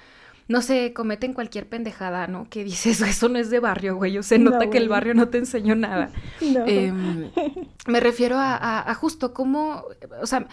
no 0.48 0.62
sé, 0.62 0.92
cometen 0.92 1.32
cualquier 1.32 1.68
pendejada, 1.68 2.28
¿no? 2.28 2.48
Que 2.48 2.62
dices, 2.62 3.00
eso 3.02 3.28
no 3.28 3.38
es 3.38 3.50
de 3.50 3.60
barrio, 3.60 3.96
güey. 3.96 4.16
O 4.18 4.22
se 4.22 4.38
nota 4.38 4.70
que 4.70 4.78
el 4.78 4.88
barrio 4.88 5.14
no 5.14 5.28
te 5.28 5.38
enseñó 5.38 5.74
nada. 5.74 6.10
No. 6.40 6.64
Em, 6.66 7.30
me 7.86 7.98
refiero 7.98 8.36
a, 8.38 8.88
a, 8.88 8.94
justo 8.94 9.34
cómo, 9.34 9.84
o 10.20 10.26
sea, 10.26 10.46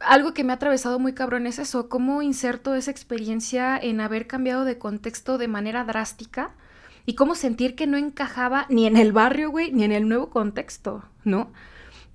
algo 0.00 0.34
que 0.34 0.44
me 0.44 0.52
ha 0.52 0.56
atravesado 0.56 0.98
muy 0.98 1.12
cabrón 1.12 1.46
es 1.46 1.58
eso, 1.58 1.88
cómo 1.88 2.22
inserto 2.22 2.74
esa 2.74 2.90
experiencia 2.90 3.78
en 3.78 4.00
haber 4.00 4.26
cambiado 4.26 4.64
de 4.64 4.78
contexto 4.78 5.38
de 5.38 5.48
manera 5.48 5.84
drástica 5.84 6.50
y 7.06 7.14
cómo 7.14 7.34
sentir 7.34 7.74
que 7.74 7.86
no 7.86 7.96
encajaba 7.96 8.66
ni 8.68 8.86
en 8.86 8.96
el 8.96 9.12
barrio, 9.12 9.50
güey, 9.50 9.72
ni 9.72 9.84
en 9.84 9.92
el 9.92 10.08
nuevo 10.08 10.28
contexto, 10.30 11.04
¿no? 11.24 11.52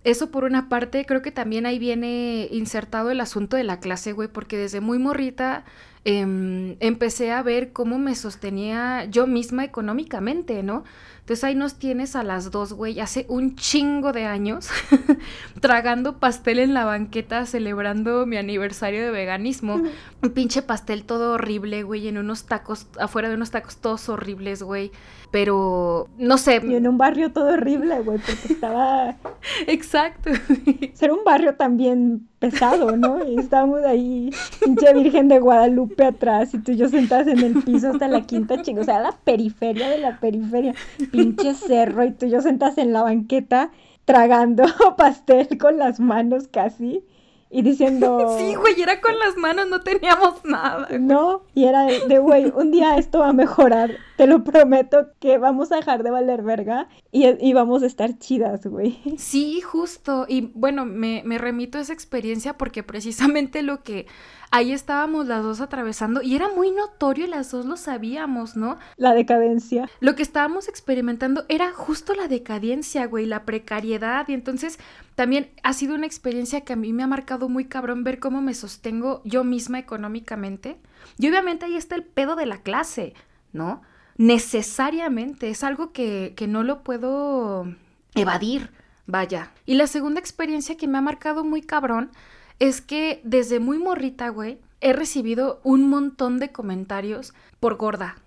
Eso 0.04 0.32
por 0.32 0.44
una 0.46 0.68
parte, 0.68 1.06
creo 1.06 1.22
que 1.22 1.32
también 1.32 1.66
ahí 1.66 1.78
viene 1.78 2.48
insertado 2.52 3.12
el 3.12 3.22
asunto 3.22 3.56
de 3.56 3.64
la 3.64 3.80
clase, 3.80 4.14
güey, 4.14 4.28
porque 4.28 4.58
desde 4.58 4.82
muy 4.82 4.98
morrita 4.98 5.64
eh, 6.06 6.76
empecé 6.80 7.32
a 7.32 7.44
ver 7.44 7.72
cómo 7.72 8.00
me 8.00 8.16
sostenía 8.16 9.06
yo 9.06 9.28
misma 9.28 9.64
económicamente, 9.64 10.64
¿no? 10.64 10.84
Entonces 11.32 11.46
ahí 11.46 11.56
nos 11.56 11.76
tienes 11.76 12.18
a 12.18 12.24
las 12.24 12.52
dos, 12.52 12.74
güey, 12.74 13.00
hace 13.00 13.26
un 13.30 13.56
chingo 13.56 14.12
de 14.12 14.26
años, 14.26 14.68
tragando 15.62 16.20
pastel 16.20 16.60
en 16.60 16.74
la 16.74 16.84
banqueta, 16.84 17.46
celebrando 17.46 18.26
mi 18.26 18.36
aniversario 18.36 19.02
de 19.02 19.12
veganismo. 19.12 19.82
Un 20.22 20.30
pinche 20.32 20.62
pastel 20.62 21.06
todo 21.06 21.32
horrible, 21.32 21.84
güey, 21.84 22.10
en 22.10 22.18
unos 22.18 22.48
tacos, 22.48 22.88
afuera 23.00 23.30
de 23.30 23.36
unos 23.36 23.50
tacos 23.50 23.78
todos 23.78 24.10
horribles, 24.10 24.62
güey. 24.62 24.92
Pero, 25.32 26.10
no 26.18 26.38
sé. 26.38 26.62
Y 26.68 26.76
en 26.76 26.86
un 26.90 26.98
barrio 26.98 27.32
todo 27.32 27.54
horrible, 27.54 28.02
güey, 28.02 28.20
porque 28.20 28.54
estaba... 28.54 29.16
Exacto. 29.68 30.32
Ser 30.94 31.14
un 31.14 31.24
barrio 31.24 31.56
también 31.56 32.28
pesado, 32.42 32.98
¿no? 32.98 33.24
Y 33.24 33.38
estábamos 33.38 33.84
ahí, 33.86 34.32
pinche 34.60 34.94
Virgen 34.94 35.28
de 35.28 35.40
Guadalupe 35.40 36.04
atrás, 36.04 36.54
y 36.56 36.58
tú 36.58 36.72
y 36.72 36.78
yo 36.78 36.90
sentadas 36.90 37.28
en 37.28 37.40
el 37.40 37.64
piso 37.64 37.92
hasta 37.92 38.08
la 38.08 38.22
quinta 38.22 38.64
chingo, 38.64 38.82
o 38.82 38.84
sea, 38.84 39.00
la 39.00 39.12
periferia 39.12 39.88
de 39.88 40.00
la 40.00 40.20
periferia, 40.20 40.74
pinche 41.12 41.21
cerro, 41.54 42.04
y 42.04 42.12
tú 42.12 42.26
y 42.26 42.30
yo 42.30 42.42
sentadas 42.42 42.78
en 42.78 42.94
la 42.94 43.04
banqueta 43.04 43.72
tragando 44.06 44.64
pastel 44.98 45.58
con 45.58 45.78
las 45.78 46.00
manos 46.00 46.48
casi 46.48 47.04
y 47.50 47.62
diciendo... 47.62 48.36
Sí, 48.38 48.56
güey, 48.56 48.82
era 48.82 49.02
con 49.02 49.18
las 49.20 49.38
manos, 49.38 49.68
no 49.68 49.82
teníamos 49.82 50.44
nada. 50.46 50.88
No, 51.00 51.44
y 51.54 51.66
era 51.66 51.84
de, 51.84 52.20
güey, 52.20 52.52
un 52.56 52.72
día 52.72 52.98
esto 52.98 53.20
va 53.20 53.30
a 53.30 53.34
mejorar, 53.34 53.92
te 54.22 54.28
lo 54.28 54.44
prometo 54.44 55.08
que 55.20 55.40
vamos 55.40 55.72
a 55.72 55.78
dejar 55.78 56.04
de 56.04 56.12
valer 56.12 56.44
verga 56.44 56.88
y, 57.12 57.26
y 57.44 57.54
vamos 57.54 57.82
a 57.82 57.88
estar 57.88 58.20
chidas, 58.20 58.68
güey. 58.68 59.00
Sí, 59.18 59.62
justo, 59.62 60.28
y 60.30 60.52
bueno, 60.54 60.86
me, 60.86 61.24
me 61.26 61.40
remito 61.40 61.80
a 61.80 61.82
esa 61.82 61.94
experiencia 61.94 62.56
porque 62.56 62.84
precisamente 62.84 63.64
lo 63.64 63.82
que 63.82 64.06
ahí 64.52 64.74
estábamos 64.74 65.26
las 65.26 65.42
dos 65.42 65.60
atravesando 65.60 66.22
y 66.22 66.36
era 66.36 66.50
muy 66.50 66.70
notorio 66.70 67.26
y 67.26 67.30
las 67.30 67.50
dos 67.50 67.66
lo 67.66 67.78
sabíamos, 67.78 68.56
¿no? 68.56 68.78
La 68.96 69.16
decadencia. 69.16 69.90
Lo 70.02 70.14
que 70.14 70.22
estábamos 70.22 70.68
experimentando 70.68 71.46
era 71.50 71.72
justo 71.72 72.14
la 72.14 72.28
decadencia, 72.28 73.08
güey, 73.08 73.26
la 73.26 73.44
precariedad 73.44 74.28
y 74.28 74.36
entonces 74.36 74.78
también 75.16 75.50
ha 75.64 75.74
sido 75.74 75.96
una 75.96 76.06
experiencia 76.06 76.62
que 76.62 76.74
a 76.74 76.76
mí 76.76 76.94
me 76.94 77.02
ha 77.02 77.08
marcado 77.08 77.50
muy 77.50 77.66
cabrón 77.66 78.04
ver 78.04 78.20
cómo 78.20 78.40
me 78.40 78.54
sostengo 78.54 79.24
yo 79.26 79.44
misma 79.44 79.80
económicamente. 79.80 80.78
Y 81.18 81.28
obviamente 81.28 81.66
ahí 81.66 81.76
está 81.76 81.96
el 81.96 82.04
pedo 82.04 82.36
de 82.36 82.46
la 82.46 82.62
clase, 82.62 83.16
¿no? 83.52 83.82
Necesariamente, 84.22 85.50
es 85.50 85.64
algo 85.64 85.92
que, 85.94 86.34
que 86.38 86.46
no 86.46 86.62
lo 86.62 86.84
puedo 86.84 87.66
evadir, 88.14 88.70
vaya. 89.08 89.52
Y 89.66 89.74
la 89.74 89.88
segunda 89.88 90.20
experiencia 90.20 90.78
que 90.78 90.88
me 90.88 91.00
ha 91.00 91.02
marcado 91.02 91.44
muy 91.44 91.64
cabrón 91.64 92.12
es 92.60 92.82
que 92.82 93.20
desde 93.24 93.60
muy 93.60 93.80
morrita, 93.80 94.30
güey, 94.30 94.60
he 94.80 94.94
recibido 94.94 95.60
un 95.64 95.90
montón 95.90 96.38
de 96.38 96.52
comentarios 96.52 97.34
por 97.60 97.78
gorda. 97.78 98.18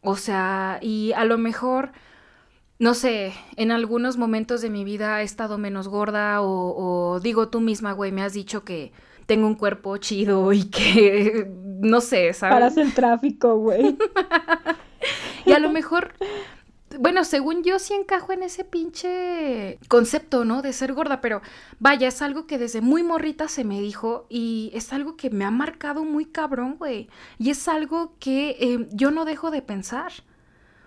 O 0.00 0.14
sea, 0.14 0.78
y 0.80 1.12
a 1.16 1.24
lo 1.24 1.38
mejor, 1.38 1.90
no 2.78 2.94
sé, 2.94 3.32
en 3.56 3.72
algunos 3.72 4.18
momentos 4.18 4.60
de 4.60 4.70
mi 4.70 4.84
vida 4.84 5.22
he 5.22 5.24
estado 5.24 5.58
menos 5.58 5.88
gorda 5.88 6.40
o, 6.40 7.14
o 7.14 7.18
digo 7.18 7.48
tú 7.48 7.60
misma, 7.60 7.90
güey, 7.90 8.12
me 8.12 8.22
has 8.22 8.32
dicho 8.32 8.62
que 8.62 8.92
tengo 9.26 9.48
un 9.48 9.56
cuerpo 9.56 9.96
chido 9.96 10.52
y 10.52 10.66
que, 10.66 11.50
no 11.80 12.00
sé, 12.00 12.32
¿sabes? 12.32 12.54
Paras 12.54 12.76
el 12.76 12.94
tráfico, 12.94 13.56
güey. 13.56 13.98
y 15.44 15.52
a 15.52 15.58
lo 15.58 15.70
mejor 15.70 16.14
bueno, 16.98 17.24
según 17.24 17.62
yo 17.62 17.78
sí 17.78 17.94
encajo 17.94 18.32
en 18.32 18.42
ese 18.42 18.64
pinche 18.64 19.78
concepto, 19.88 20.44
¿no? 20.44 20.62
De 20.62 20.72
ser 20.72 20.92
gorda, 20.92 21.20
pero 21.20 21.42
vaya, 21.78 22.08
es 22.08 22.22
algo 22.22 22.46
que 22.46 22.58
desde 22.58 22.80
muy 22.80 23.02
morrita 23.02 23.48
se 23.48 23.64
me 23.64 23.80
dijo 23.80 24.26
y 24.28 24.70
es 24.72 24.92
algo 24.92 25.16
que 25.16 25.30
me 25.30 25.44
ha 25.44 25.50
marcado 25.50 26.04
muy 26.04 26.26
cabrón, 26.26 26.76
güey. 26.78 27.08
Y 27.38 27.50
es 27.50 27.68
algo 27.68 28.14
que 28.18 28.56
eh, 28.60 28.86
yo 28.92 29.10
no 29.10 29.24
dejo 29.24 29.50
de 29.50 29.62
pensar. 29.62 30.12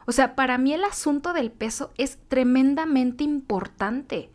O 0.06 0.12
sea, 0.12 0.36
para 0.36 0.58
mí 0.58 0.74
el 0.74 0.84
asunto 0.84 1.34
del 1.34 1.52
peso 1.52 1.92
es 1.98 2.18
tremendamente 2.30 3.24
importante, 3.24 4.30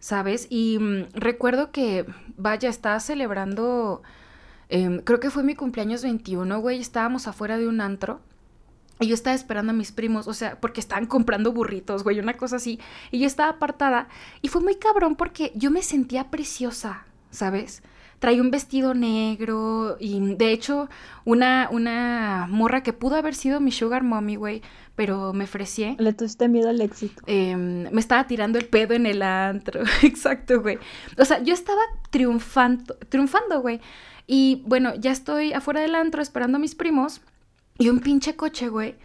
¿sabes? 0.00 0.46
Y 0.50 0.78
mm, 0.78 1.06
recuerdo 1.14 1.70
que, 1.70 2.04
vaya, 2.36 2.68
estaba 2.68 3.00
celebrando, 3.00 4.02
em, 4.68 5.00
creo 5.00 5.20
que 5.20 5.30
fue 5.30 5.42
mi 5.42 5.54
cumpleaños 5.54 6.02
21, 6.02 6.60
güey, 6.60 6.80
estábamos 6.80 7.28
afuera 7.28 7.56
de 7.58 7.68
un 7.68 7.80
antro 7.80 8.20
y 8.98 9.08
yo 9.08 9.14
estaba 9.14 9.36
esperando 9.36 9.70
a 9.70 9.74
mis 9.74 9.92
primos, 9.92 10.26
o 10.26 10.34
sea, 10.34 10.58
porque 10.60 10.80
estaban 10.80 11.06
comprando 11.06 11.52
burritos, 11.52 12.02
güey, 12.02 12.18
una 12.18 12.34
cosa 12.34 12.56
así. 12.56 12.80
Y 13.10 13.18
yo 13.18 13.26
estaba 13.26 13.50
apartada. 13.50 14.08
Y 14.40 14.48
fue 14.48 14.62
muy 14.62 14.76
cabrón 14.76 15.16
porque 15.16 15.52
yo 15.54 15.70
me 15.70 15.82
sentía 15.82 16.30
preciosa, 16.30 17.04
¿sabes? 17.30 17.82
Traía 18.18 18.40
un 18.40 18.50
vestido 18.50 18.94
negro 18.94 19.98
y 20.00 20.18
de 20.36 20.50
hecho 20.50 20.88
una, 21.26 21.68
una 21.70 22.46
morra 22.48 22.82
que 22.82 22.94
pudo 22.94 23.16
haber 23.16 23.34
sido 23.34 23.60
mi 23.60 23.70
sugar 23.70 24.02
mommy, 24.02 24.36
güey, 24.36 24.62
pero 24.94 25.34
me 25.34 25.44
ofrecí. 25.44 25.94
Le 25.98 26.14
tuviste 26.14 26.48
miedo 26.48 26.70
al 26.70 26.80
éxito. 26.80 27.22
Em, 27.26 27.90
me 27.90 28.00
estaba 28.00 28.26
tirando 28.26 28.58
el 28.58 28.66
pedo 28.66 28.94
en 28.94 29.04
el 29.04 29.20
antro. 29.20 29.82
Exacto, 30.02 30.62
güey. 30.62 30.78
O 31.18 31.24
sea, 31.26 31.42
yo 31.42 31.52
estaba 31.52 31.82
triunfando, 32.08 32.96
triunfando, 33.10 33.60
güey. 33.60 33.82
Y 34.26 34.62
bueno, 34.66 34.94
ya 34.94 35.12
estoy 35.12 35.52
afuera 35.52 35.82
del 35.82 35.94
antro 35.94 36.22
esperando 36.22 36.56
a 36.56 36.60
mis 36.60 36.74
primos. 36.74 37.20
Y 37.78 37.88
un 37.88 38.00
pinche 38.00 38.36
coche, 38.36 38.68
güey, 38.68 38.96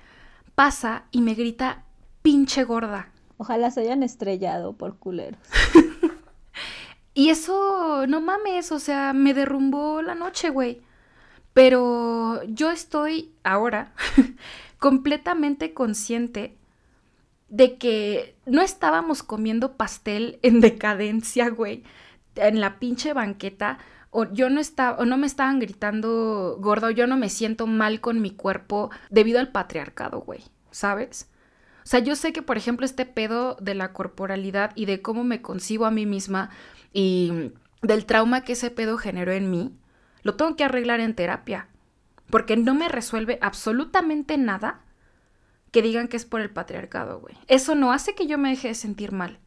pasa 0.55 1.05
y 1.11 1.21
me 1.21 1.33
grita, 1.33 1.83
pinche 2.21 2.63
gorda. 2.63 3.11
Ojalá 3.37 3.71
se 3.71 3.81
hayan 3.81 4.03
estrellado 4.03 4.73
por 4.73 4.97
culeros. 4.97 5.41
y 7.13 7.29
eso, 7.29 8.05
no 8.07 8.21
mames, 8.21 8.71
o 8.71 8.79
sea, 8.79 9.13
me 9.13 9.33
derrumbó 9.33 10.01
la 10.01 10.15
noche, 10.15 10.49
güey. 10.49 10.81
Pero 11.53 12.43
yo 12.43 12.71
estoy 12.71 13.33
ahora 13.43 13.93
completamente 14.79 15.73
consciente 15.73 16.55
de 17.49 17.77
que 17.77 18.35
no 18.45 18.61
estábamos 18.61 19.23
comiendo 19.23 19.75
pastel 19.75 20.39
en 20.41 20.61
decadencia, 20.61 21.49
güey, 21.49 21.83
en 22.35 22.61
la 22.61 22.79
pinche 22.79 23.11
banqueta 23.13 23.79
o 24.11 24.31
yo 24.31 24.49
no 24.49 24.59
estaba, 24.59 24.97
o 24.97 25.05
no 25.05 25.17
me 25.17 25.25
estaban 25.25 25.59
gritando 25.59 26.57
gordo, 26.59 26.91
yo 26.91 27.07
no 27.07 27.17
me 27.17 27.29
siento 27.29 27.65
mal 27.65 28.01
con 28.01 28.21
mi 28.21 28.31
cuerpo 28.31 28.91
debido 29.09 29.39
al 29.39 29.51
patriarcado, 29.51 30.19
güey, 30.19 30.43
¿sabes? 30.69 31.29
O 31.83 31.87
sea, 31.87 31.99
yo 31.99 32.15
sé 32.15 32.31
que, 32.31 32.41
por 32.41 32.57
ejemplo, 32.57 32.85
este 32.85 33.05
pedo 33.05 33.55
de 33.59 33.73
la 33.73 33.93
corporalidad 33.93 34.71
y 34.75 34.85
de 34.85 35.01
cómo 35.01 35.23
me 35.23 35.41
concibo 35.41 35.85
a 35.85 35.91
mí 35.91 36.05
misma 36.05 36.51
y 36.93 37.53
del 37.81 38.05
trauma 38.05 38.41
que 38.41 38.53
ese 38.53 38.69
pedo 38.69 38.97
generó 38.97 39.31
en 39.31 39.49
mí, 39.49 39.75
lo 40.23 40.35
tengo 40.35 40.55
que 40.55 40.65
arreglar 40.65 40.99
en 40.99 41.15
terapia, 41.15 41.69
porque 42.29 42.57
no 42.57 42.75
me 42.75 42.89
resuelve 42.89 43.39
absolutamente 43.41 44.37
nada 44.37 44.81
que 45.71 45.81
digan 45.81 46.09
que 46.09 46.17
es 46.17 46.25
por 46.25 46.41
el 46.41 46.51
patriarcado, 46.51 47.19
güey. 47.19 47.35
Eso 47.47 47.75
no 47.75 47.93
hace 47.93 48.13
que 48.13 48.27
yo 48.27 48.37
me 48.37 48.49
deje 48.49 48.67
de 48.67 48.75
sentir 48.75 49.13
mal. 49.13 49.39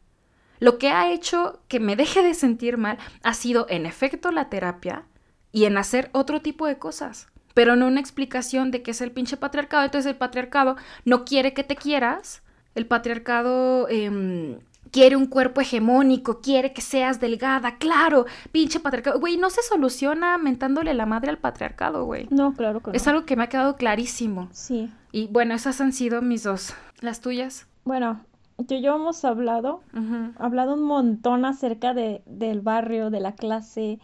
Lo 0.59 0.77
que 0.77 0.89
ha 0.89 1.11
hecho 1.11 1.61
que 1.67 1.79
me 1.79 1.95
deje 1.95 2.23
de 2.23 2.33
sentir 2.33 2.77
mal 2.77 2.97
ha 3.23 3.33
sido, 3.33 3.65
en 3.69 3.85
efecto, 3.85 4.31
la 4.31 4.49
terapia 4.49 5.05
y 5.51 5.65
en 5.65 5.77
hacer 5.77 6.09
otro 6.13 6.41
tipo 6.41 6.67
de 6.67 6.77
cosas, 6.77 7.27
pero 7.53 7.75
no 7.75 7.87
una 7.87 7.99
explicación 7.99 8.71
de 8.71 8.81
qué 8.81 8.91
es 8.91 9.01
el 9.01 9.11
pinche 9.11 9.37
patriarcado. 9.37 9.85
Entonces 9.85 10.11
el 10.11 10.17
patriarcado 10.17 10.75
no 11.05 11.25
quiere 11.25 11.53
que 11.53 11.63
te 11.63 11.75
quieras, 11.75 12.43
el 12.75 12.85
patriarcado 12.87 13.87
em, 13.89 14.59
quiere 14.91 15.15
un 15.15 15.27
cuerpo 15.27 15.61
hegemónico, 15.61 16.41
quiere 16.41 16.73
que 16.73 16.81
seas 16.81 17.19
delgada, 17.19 17.77
claro, 17.77 18.25
pinche 18.51 18.79
patriarcado. 18.79 19.19
Güey, 19.19 19.37
no 19.37 19.49
se 19.49 19.61
soluciona 19.61 20.37
mentándole 20.37 20.93
la 20.93 21.05
madre 21.05 21.29
al 21.29 21.37
patriarcado, 21.37 22.05
güey. 22.05 22.27
No, 22.29 22.53
claro 22.53 22.81
que 22.81 22.91
no. 22.91 22.95
Es 22.95 23.07
algo 23.07 23.25
que 23.25 23.35
me 23.35 23.43
ha 23.43 23.49
quedado 23.49 23.77
clarísimo. 23.77 24.49
Sí. 24.51 24.91
Y 25.11 25.27
bueno, 25.27 25.53
esas 25.53 25.79
han 25.81 25.93
sido 25.93 26.21
mis 26.21 26.43
dos. 26.43 26.73
¿Las 26.99 27.21
tuyas? 27.21 27.67
Bueno, 27.85 28.25
yo 28.57 28.77
ya 28.77 28.95
hemos 28.95 29.23
hablado, 29.25 29.81
hablado 30.37 30.75
un 30.75 30.83
montón 30.83 31.45
acerca 31.45 31.93
de, 31.93 32.21
del 32.25 32.61
barrio, 32.61 33.09
de 33.09 33.19
la 33.19 33.33
clase, 33.33 33.99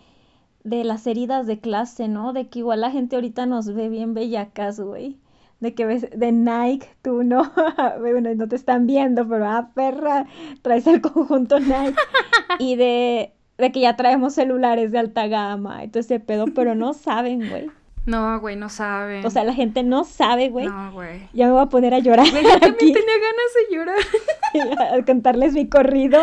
de 0.64 0.84
las 0.84 1.08
heridas 1.08 1.48
de 1.48 1.60
clase, 1.60 2.08
¿no? 2.08 2.34
De 2.34 2.48
que 2.48 2.60
igual 2.60 2.82
la 2.82 2.92
gente 2.92 3.16
ahorita 3.16 3.46
nos 3.46 3.74
ve 3.74 3.90
bien 3.90 4.14
bellacas, 4.14 4.80
güey. 4.80 5.18
De 5.60 5.74
que 5.74 5.86
ves 5.86 6.08
de 6.16 6.32
Nike, 6.32 6.88
tú 7.02 7.24
no, 7.24 7.52
bueno, 8.00 8.34
no 8.36 8.48
te 8.48 8.56
están 8.56 8.88
viendo, 8.88 9.28
pero 9.28 9.48
ah, 9.48 9.72
perra, 9.74 10.26
traes 10.62 10.88
el 10.88 11.02
conjunto 11.02 11.60
Nike. 11.60 11.96
y 12.60 12.76
de, 12.76 13.34
de 13.58 13.72
que 13.72 13.80
ya 13.80 13.96
traemos 13.96 14.34
celulares 14.34 14.92
de 14.92 15.00
alta 15.00 15.28
gama, 15.28 15.84
entonces 15.84 16.22
pedo, 16.22 16.46
pero 16.54 16.76
no 16.76 16.94
saben, 16.94 17.48
güey. 17.50 17.70
No, 18.06 18.40
güey, 18.40 18.56
no 18.56 18.70
sabe. 18.70 19.26
O 19.26 19.30
sea, 19.30 19.44
la 19.44 19.54
gente 19.54 19.84
no 19.84 20.04
sabe, 20.06 20.50
güey. 20.50 20.66
No, 20.66 20.92
güey. 20.92 21.30
Ya 21.34 21.46
me 21.46 21.52
voy 21.52 21.62
a 21.62 21.68
poner 21.68 21.94
a 21.94 22.00
llorar. 22.00 22.30
Güey, 22.32 22.44
yo 22.44 22.60
también 22.60 22.94
tenía 22.94 22.98
ganas 22.98 23.54
de 23.56 23.76
llorar. 23.76 25.00
a 25.02 25.06
contarles 25.06 25.54
mi 25.54 25.68
corrido. 25.68 26.20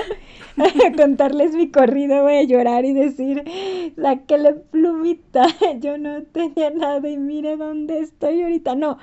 a 0.57 0.97
contarles 0.97 1.55
mi 1.55 1.71
corrido, 1.71 2.23
voy 2.23 2.35
a 2.35 2.43
llorar 2.43 2.85
y 2.85 2.93
decir, 2.93 3.45
sáquele 3.97 4.55
plumita. 4.55 5.47
Yo 5.81 5.99
no 5.99 6.23
tenía 6.25 6.71
nada 6.71 7.09
y 7.09 7.17
mire 7.17 7.57
dónde 7.57 8.01
estoy 8.01 8.43
ahorita. 8.43 8.75
No. 8.75 8.99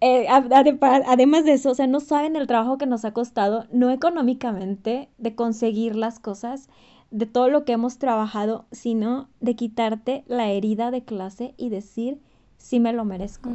Eh, 0.00 0.26
además 0.28 1.44
de 1.44 1.52
eso, 1.52 1.70
o 1.70 1.74
sea, 1.74 1.88
no 1.88 2.00
saben 2.00 2.36
el 2.36 2.46
trabajo 2.46 2.78
que 2.78 2.86
nos 2.86 3.04
ha 3.04 3.12
costado, 3.12 3.66
no 3.72 3.90
económicamente, 3.90 5.08
de 5.18 5.34
conseguir 5.34 5.96
las 5.96 6.20
cosas, 6.20 6.68
de 7.10 7.26
todo 7.26 7.48
lo 7.48 7.64
que 7.64 7.72
hemos 7.72 7.98
trabajado, 7.98 8.66
sino 8.70 9.28
de 9.40 9.56
quitarte 9.56 10.24
la 10.26 10.50
herida 10.50 10.90
de 10.90 11.04
clase 11.04 11.54
y 11.56 11.70
decir, 11.70 12.20
sí 12.58 12.80
me 12.80 12.92
lo 12.92 13.04
merezco. 13.04 13.50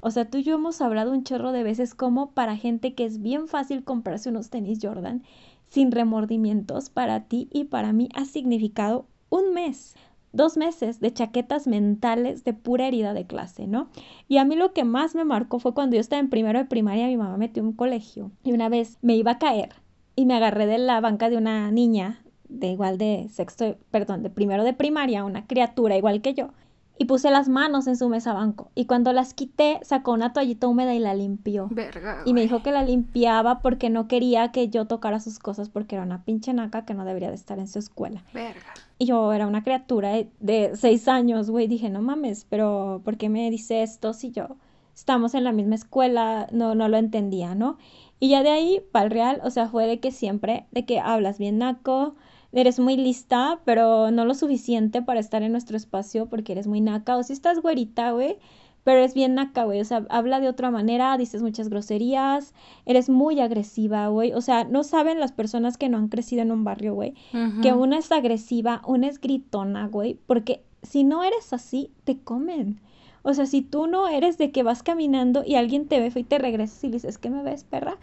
O 0.00 0.10
sea, 0.10 0.30
tú 0.30 0.38
y 0.38 0.42
yo 0.42 0.54
hemos 0.54 0.80
hablado 0.80 1.12
un 1.12 1.24
chorro 1.24 1.52
de 1.52 1.64
veces 1.64 1.94
como 1.94 2.30
para 2.30 2.56
gente 2.56 2.94
que 2.94 3.04
es 3.04 3.20
bien 3.20 3.48
fácil 3.48 3.84
comprarse 3.84 4.28
unos 4.28 4.50
tenis 4.50 4.78
Jordan 4.80 5.22
sin 5.68 5.90
remordimientos, 5.90 6.88
para 6.88 7.24
ti 7.24 7.48
y 7.50 7.64
para 7.64 7.92
mí 7.92 8.08
ha 8.14 8.26
significado 8.26 9.06
un 9.28 9.54
mes, 9.54 9.96
dos 10.32 10.56
meses 10.56 11.00
de 11.00 11.12
chaquetas 11.12 11.66
mentales 11.66 12.44
de 12.44 12.52
pura 12.52 12.86
herida 12.86 13.12
de 13.12 13.26
clase, 13.26 13.66
¿no? 13.66 13.88
Y 14.28 14.36
a 14.36 14.44
mí 14.44 14.54
lo 14.54 14.72
que 14.72 14.84
más 14.84 15.16
me 15.16 15.24
marcó 15.24 15.58
fue 15.58 15.74
cuando 15.74 15.96
yo 15.96 16.00
estaba 16.00 16.20
en 16.20 16.30
primero 16.30 16.60
de 16.60 16.66
primaria, 16.66 17.08
mi 17.08 17.16
mamá 17.16 17.36
metió 17.38 17.62
un 17.62 17.72
colegio 17.72 18.30
y 18.44 18.52
una 18.52 18.68
vez 18.68 18.98
me 19.02 19.16
iba 19.16 19.32
a 19.32 19.38
caer 19.38 19.70
y 20.14 20.26
me 20.26 20.34
agarré 20.34 20.66
de 20.66 20.78
la 20.78 21.00
banca 21.00 21.28
de 21.28 21.38
una 21.38 21.72
niña 21.72 22.23
de 22.58 22.68
igual 22.68 22.98
de 22.98 23.28
sexto, 23.30 23.76
perdón, 23.90 24.22
de 24.22 24.30
primero 24.30 24.64
de 24.64 24.72
primaria, 24.72 25.24
una 25.24 25.46
criatura 25.46 25.96
igual 25.96 26.20
que 26.22 26.34
yo, 26.34 26.50
y 26.96 27.06
puse 27.06 27.30
las 27.30 27.48
manos 27.48 27.86
en 27.86 27.96
su 27.96 28.08
mesa 28.08 28.32
banco. 28.32 28.70
Y 28.74 28.86
cuando 28.86 29.12
las 29.12 29.34
quité, 29.34 29.80
sacó 29.82 30.12
una 30.12 30.32
toallita 30.32 30.68
húmeda 30.68 30.94
y 30.94 31.00
la 31.00 31.14
limpió. 31.14 31.68
Verga, 31.70 32.22
y 32.24 32.32
me 32.32 32.42
dijo 32.42 32.62
que 32.62 32.70
la 32.70 32.84
limpiaba 32.84 33.60
porque 33.60 33.90
no 33.90 34.06
quería 34.06 34.52
que 34.52 34.68
yo 34.68 34.86
tocara 34.86 35.18
sus 35.18 35.38
cosas 35.38 35.68
porque 35.68 35.96
era 35.96 36.04
una 36.04 36.24
pinche 36.24 36.52
naca 36.52 36.84
que 36.84 36.94
no 36.94 37.04
debería 37.04 37.30
de 37.30 37.34
estar 37.34 37.58
en 37.58 37.66
su 37.66 37.78
escuela. 37.78 38.22
Verga. 38.32 38.74
Y 38.98 39.06
yo 39.06 39.32
era 39.32 39.46
una 39.46 39.64
criatura 39.64 40.12
de, 40.38 40.72
seis 40.76 41.08
años, 41.08 41.50
güey. 41.50 41.66
Dije, 41.66 41.90
no 41.90 42.00
mames, 42.00 42.46
pero 42.48 43.00
¿por 43.04 43.16
qué 43.16 43.28
me 43.28 43.50
dice 43.50 43.82
esto 43.82 44.12
si 44.12 44.30
yo 44.30 44.56
estamos 44.94 45.34
en 45.34 45.42
la 45.42 45.52
misma 45.52 45.74
escuela? 45.74 46.46
No, 46.52 46.76
no 46.76 46.88
lo 46.88 46.96
entendía, 46.96 47.56
¿no? 47.56 47.76
Y 48.20 48.28
ya 48.28 48.44
de 48.44 48.50
ahí, 48.50 48.80
para 48.92 49.06
el 49.06 49.10
real, 49.10 49.40
o 49.42 49.50
sea, 49.50 49.66
fue 49.68 49.86
de 49.86 49.98
que 49.98 50.12
siempre, 50.12 50.66
de 50.70 50.86
que 50.86 51.00
hablas 51.00 51.38
bien 51.38 51.58
naco, 51.58 52.14
eres 52.54 52.78
muy 52.78 52.96
lista, 52.96 53.60
pero 53.64 54.10
no 54.10 54.24
lo 54.24 54.34
suficiente 54.34 55.02
para 55.02 55.20
estar 55.20 55.42
en 55.42 55.52
nuestro 55.52 55.76
espacio 55.76 56.26
porque 56.26 56.52
eres 56.52 56.66
muy 56.66 56.80
naca. 56.80 57.16
O 57.16 57.22
si 57.22 57.32
estás 57.32 57.60
güerita, 57.60 58.12
güey, 58.12 58.38
pero 58.84 58.98
eres 58.98 59.14
bien 59.14 59.34
naca, 59.34 59.64
güey. 59.64 59.80
O 59.80 59.84
sea, 59.84 60.06
habla 60.08 60.40
de 60.40 60.48
otra 60.48 60.70
manera, 60.70 61.16
dices 61.18 61.42
muchas 61.42 61.68
groserías, 61.68 62.54
eres 62.86 63.08
muy 63.08 63.40
agresiva, 63.40 64.06
güey. 64.08 64.32
O 64.32 64.40
sea, 64.40 64.64
no 64.64 64.84
saben 64.84 65.18
las 65.20 65.32
personas 65.32 65.76
que 65.76 65.88
no 65.88 65.98
han 65.98 66.08
crecido 66.08 66.42
en 66.42 66.52
un 66.52 66.64
barrio, 66.64 66.94
güey, 66.94 67.14
que 67.62 67.72
una 67.72 67.98
es 67.98 68.12
agresiva, 68.12 68.82
una 68.86 69.08
es 69.08 69.20
gritona, 69.20 69.88
güey, 69.88 70.18
porque 70.26 70.62
si 70.82 71.02
no 71.02 71.24
eres 71.24 71.52
así, 71.52 71.90
te 72.04 72.18
comen. 72.18 72.80
O 73.26 73.32
sea, 73.32 73.46
si 73.46 73.62
tú 73.62 73.86
no 73.86 74.06
eres 74.06 74.36
de 74.36 74.50
que 74.50 74.62
vas 74.62 74.82
caminando 74.82 75.42
y 75.46 75.54
alguien 75.54 75.88
te 75.88 75.98
ve 75.98 76.12
y 76.14 76.24
te 76.24 76.38
regresas 76.38 76.84
y 76.84 76.88
le 76.88 76.92
dices, 76.92 77.16
¿qué 77.16 77.30
me 77.30 77.42
ves, 77.42 77.64
perra? 77.64 77.96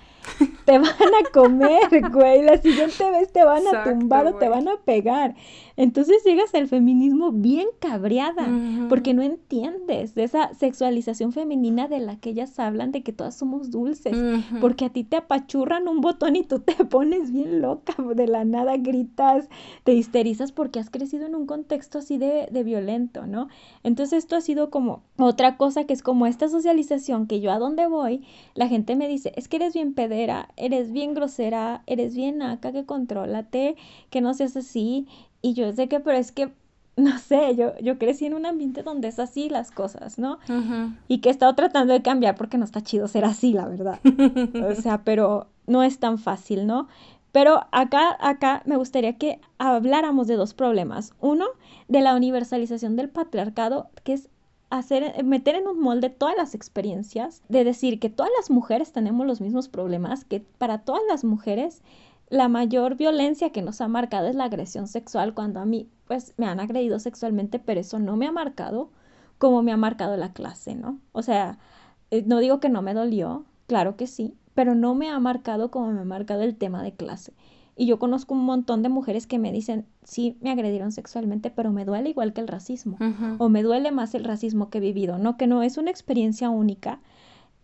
Te 0.65 0.79
van 0.79 0.87
a 0.89 1.29
comer, 1.31 2.01
güey. 2.11 2.41
La 2.41 2.57
siguiente 2.57 3.11
vez 3.11 3.31
te 3.31 3.45
van 3.45 3.63
a 3.67 3.83
tumbar 3.83 4.25
o 4.25 4.33
te 4.33 4.49
van 4.49 4.67
a 4.67 4.77
pegar. 4.77 5.35
Entonces 5.81 6.23
llegas 6.23 6.53
al 6.53 6.67
feminismo 6.67 7.31
bien 7.31 7.65
cabreada, 7.79 8.47
porque 8.87 9.15
no 9.15 9.23
entiendes 9.23 10.13
de 10.13 10.25
esa 10.25 10.53
sexualización 10.53 11.31
femenina 11.33 11.87
de 11.87 11.99
la 11.99 12.17
que 12.17 12.29
ellas 12.29 12.59
hablan, 12.59 12.91
de 12.91 13.01
que 13.01 13.13
todas 13.13 13.35
somos 13.35 13.71
dulces, 13.71 14.15
porque 14.59 14.85
a 14.85 14.89
ti 14.89 15.03
te 15.03 15.15
apachurran 15.15 15.87
un 15.87 15.99
botón 15.99 16.35
y 16.35 16.43
tú 16.43 16.59
te 16.59 16.75
pones 16.85 17.31
bien 17.31 17.61
loca, 17.63 17.95
de 18.13 18.27
la 18.27 18.45
nada 18.45 18.77
gritas, 18.77 19.49
te 19.83 19.95
histerizas 19.95 20.51
porque 20.51 20.77
has 20.77 20.91
crecido 20.91 21.25
en 21.25 21.33
un 21.33 21.47
contexto 21.47 21.97
así 21.97 22.19
de, 22.19 22.47
de 22.51 22.63
violento, 22.63 23.25
¿no? 23.25 23.47
Entonces 23.81 24.19
esto 24.19 24.35
ha 24.35 24.41
sido 24.41 24.69
como 24.69 25.01
otra 25.17 25.57
cosa 25.57 25.85
que 25.85 25.93
es 25.93 26.03
como 26.03 26.27
esta 26.27 26.47
socialización 26.47 27.25
que 27.25 27.41
yo 27.41 27.51
a 27.51 27.57
donde 27.57 27.87
voy, 27.87 28.23
la 28.53 28.67
gente 28.67 28.95
me 28.95 29.07
dice, 29.07 29.33
es 29.35 29.47
que 29.47 29.55
eres 29.55 29.73
bien 29.73 29.95
pedera, 29.95 30.49
eres 30.57 30.91
bien 30.91 31.15
grosera, 31.15 31.81
eres 31.87 32.15
bien 32.15 32.43
acá, 32.43 32.71
que 32.71 32.85
contrólate, 32.85 33.77
que 34.11 34.21
no 34.21 34.35
seas 34.35 34.55
así. 34.55 35.07
Y 35.41 35.53
yo 35.53 35.71
sé 35.73 35.87
que, 35.87 35.99
pero 35.99 36.17
es 36.17 36.31
que, 36.31 36.51
no 36.95 37.17
sé, 37.19 37.55
yo, 37.55 37.77
yo 37.79 37.97
crecí 37.97 38.25
en 38.25 38.33
un 38.33 38.45
ambiente 38.45 38.83
donde 38.83 39.07
es 39.07 39.19
así 39.19 39.49
las 39.49 39.71
cosas, 39.71 40.19
¿no? 40.19 40.39
Y 41.07 41.19
que 41.19 41.29
he 41.29 41.31
estado 41.31 41.55
tratando 41.55 41.93
de 41.93 42.01
cambiar 42.01 42.35
porque 42.35 42.57
no 42.57 42.65
está 42.65 42.81
chido 42.81 43.07
ser 43.07 43.25
así, 43.25 43.53
la 43.53 43.67
verdad. 43.67 43.99
o 44.03 44.75
sea, 44.81 45.03
pero 45.03 45.47
no 45.67 45.83
es 45.83 45.99
tan 45.99 46.17
fácil, 46.17 46.67
¿no? 46.67 46.87
Pero 47.31 47.61
acá, 47.71 48.17
acá 48.19 48.61
me 48.65 48.75
gustaría 48.75 49.17
que 49.17 49.39
habláramos 49.57 50.27
de 50.27 50.35
dos 50.35 50.53
problemas. 50.53 51.13
Uno, 51.21 51.45
de 51.87 52.01
la 52.01 52.15
universalización 52.15 52.95
del 52.95 53.09
patriarcado, 53.09 53.89
que 54.03 54.13
es 54.13 54.29
hacer, 54.69 55.23
meter 55.23 55.55
en 55.55 55.67
un 55.67 55.79
molde 55.79 56.09
todas 56.09 56.35
las 56.35 56.55
experiencias, 56.55 57.41
de 57.47 57.63
decir 57.63 57.99
que 57.99 58.09
todas 58.09 58.31
las 58.37 58.49
mujeres 58.49 58.91
tenemos 58.91 59.25
los 59.27 59.39
mismos 59.39 59.69
problemas, 59.69 60.25
que 60.25 60.41
para 60.57 60.79
todas 60.79 61.01
las 61.07 61.23
mujeres 61.23 61.81
la 62.31 62.47
mayor 62.47 62.95
violencia 62.95 63.51
que 63.51 63.61
nos 63.61 63.81
ha 63.81 63.89
marcado 63.89 64.27
es 64.27 64.35
la 64.35 64.45
agresión 64.45 64.87
sexual, 64.87 65.33
cuando 65.33 65.59
a 65.59 65.65
mí 65.65 65.89
pues 66.07 66.33
me 66.37 66.45
han 66.47 66.61
agredido 66.61 66.97
sexualmente, 66.97 67.59
pero 67.59 67.81
eso 67.81 67.99
no 67.99 68.15
me 68.15 68.25
ha 68.25 68.31
marcado 68.31 68.89
como 69.37 69.61
me 69.63 69.73
ha 69.73 69.77
marcado 69.77 70.15
la 70.15 70.31
clase, 70.31 70.73
¿no? 70.73 70.99
O 71.11 71.23
sea, 71.23 71.59
eh, 72.09 72.23
no 72.25 72.39
digo 72.39 72.61
que 72.61 72.69
no 72.69 72.81
me 72.81 72.93
dolió, 72.93 73.43
claro 73.67 73.97
que 73.97 74.07
sí, 74.07 74.33
pero 74.53 74.75
no 74.75 74.95
me 74.95 75.09
ha 75.09 75.19
marcado 75.19 75.71
como 75.71 75.91
me 75.91 75.99
ha 75.99 76.05
marcado 76.05 76.43
el 76.43 76.55
tema 76.55 76.81
de 76.83 76.93
clase. 76.93 77.33
Y 77.75 77.85
yo 77.85 77.99
conozco 77.99 78.33
un 78.33 78.45
montón 78.45 78.81
de 78.81 78.87
mujeres 78.87 79.27
que 79.27 79.37
me 79.37 79.51
dicen, 79.51 79.85
sí, 80.03 80.37
me 80.39 80.51
agredieron 80.51 80.93
sexualmente, 80.93 81.51
pero 81.51 81.73
me 81.73 81.83
duele 81.83 82.11
igual 82.11 82.31
que 82.31 82.39
el 82.39 82.47
racismo. 82.47 82.97
O 83.39 83.49
me 83.49 83.63
duele 83.63 83.91
más 83.91 84.15
el 84.15 84.23
racismo 84.23 84.69
que 84.69 84.77
he 84.77 84.81
vivido, 84.81 85.17
¿no? 85.17 85.35
Que 85.35 85.47
no 85.47 85.63
es 85.63 85.77
una 85.77 85.91
experiencia 85.91 86.49
única 86.49 87.01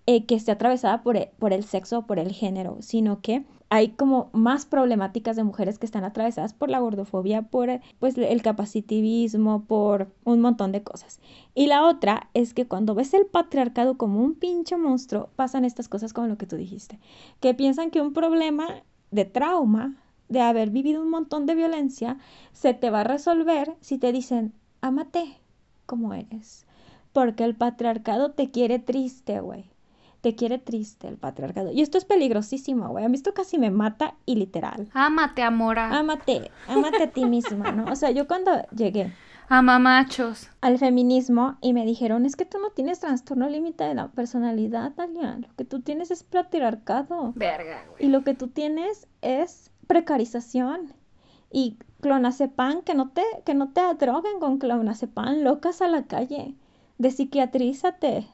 eh, 0.07 0.25
que 0.25 0.35
esté 0.35 0.51
atravesada 0.51 1.03
por, 1.03 1.15
e, 1.15 1.31
por 1.39 1.53
el 1.53 1.63
sexo 1.63 1.99
o 1.99 2.05
por 2.05 2.19
el 2.19 2.31
género, 2.31 2.77
sino 2.81 3.21
que 3.21 3.45
hay 3.69 3.89
como 3.89 4.29
más 4.33 4.65
problemáticas 4.65 5.35
de 5.35 5.43
mujeres 5.43 5.77
que 5.77 5.85
están 5.85 6.03
atravesadas 6.03 6.53
por 6.53 6.69
la 6.69 6.79
gordofobia, 6.79 7.41
por 7.43 7.69
pues 7.99 8.17
el 8.17 8.41
capacitivismo, 8.41 9.65
por 9.65 10.07
un 10.23 10.39
montón 10.39 10.71
de 10.71 10.83
cosas. 10.83 11.19
Y 11.53 11.67
la 11.67 11.85
otra 11.85 12.29
es 12.33 12.53
que 12.53 12.67
cuando 12.67 12.95
ves 12.95 13.13
el 13.13 13.25
patriarcado 13.25 13.97
como 13.97 14.21
un 14.21 14.35
pinche 14.35 14.77
monstruo, 14.77 15.29
pasan 15.35 15.65
estas 15.65 15.89
cosas 15.89 16.13
como 16.13 16.27
lo 16.27 16.37
que 16.37 16.47
tú 16.47 16.55
dijiste, 16.55 16.99
que 17.39 17.53
piensan 17.53 17.91
que 17.91 18.01
un 18.01 18.13
problema 18.13 18.67
de 19.11 19.25
trauma 19.25 19.97
de 20.29 20.41
haber 20.41 20.69
vivido 20.69 21.01
un 21.01 21.09
montón 21.09 21.45
de 21.45 21.55
violencia, 21.55 22.17
se 22.53 22.73
te 22.73 22.89
va 22.89 23.01
a 23.01 23.05
resolver 23.05 23.75
si 23.81 23.97
te 23.97 24.11
dicen, 24.11 24.53
ámate 24.81 25.37
como 25.85 26.13
eres. 26.13 26.65
Porque 27.13 27.43
el 27.43 27.55
patriarcado 27.55 28.31
te 28.31 28.51
quiere 28.51 28.79
triste, 28.79 29.39
güey. 29.39 29.65
Te 30.27 30.35
quiere 30.35 30.57
triste 30.59 31.07
el 31.07 31.15
patriarcado. 31.15 31.71
Y 31.71 31.81
esto 31.81 31.97
es 31.97 32.03
peligrosísimo, 32.03 32.89
güey. 32.89 33.05
A 33.05 33.07
mí 33.07 33.15
esto 33.15 33.33
casi 33.33 33.57
me 33.57 33.71
mata 33.71 34.15
y 34.25 34.35
literal. 34.35 34.89
Ámate, 34.93 35.41
amora. 35.41 35.97
Ámate, 35.97 36.51
ámate 36.67 37.03
a 37.03 37.11
ti 37.11 37.23
misma, 37.23 37.71
¿no? 37.71 37.89
O 37.89 37.95
sea, 37.95 38.11
yo 38.11 38.27
cuando 38.27 38.51
llegué 38.75 39.13
Amamachos. 39.47 40.49
al 40.59 40.77
feminismo 40.79 41.57
y 41.61 41.71
me 41.71 41.85
dijeron, 41.85 42.25
es 42.25 42.35
que 42.35 42.43
tú 42.43 42.57
no 42.59 42.71
tienes 42.71 42.99
trastorno 42.99 43.47
límite 43.47 43.85
de 43.85 43.95
la 43.95 44.09
personalidad, 44.09 44.91
Dalia. 44.97 45.37
Lo 45.37 45.47
que 45.55 45.63
tú 45.63 45.79
tienes 45.79 46.11
es 46.11 46.23
patriarcado. 46.23 47.31
Verga, 47.37 47.85
güey. 47.89 48.05
Y 48.05 48.09
lo 48.09 48.25
que 48.25 48.33
tú 48.33 48.49
tienes 48.49 49.07
es 49.21 49.71
precarización. 49.87 50.91
Y 51.53 51.77
clonazepam, 52.01 52.81
que 52.81 52.95
no 52.95 53.11
te, 53.11 53.23
que 53.45 53.53
no 53.53 53.69
te 53.69 53.79
droguen 53.97 54.41
con 54.41 54.57
clonazepam, 54.57 55.37
locas 55.43 55.81
a 55.81 55.87
la 55.87 56.03
calle. 56.03 56.53
De 56.97 57.11
psiquiatrízate. 57.11 58.07
De- 58.07 58.27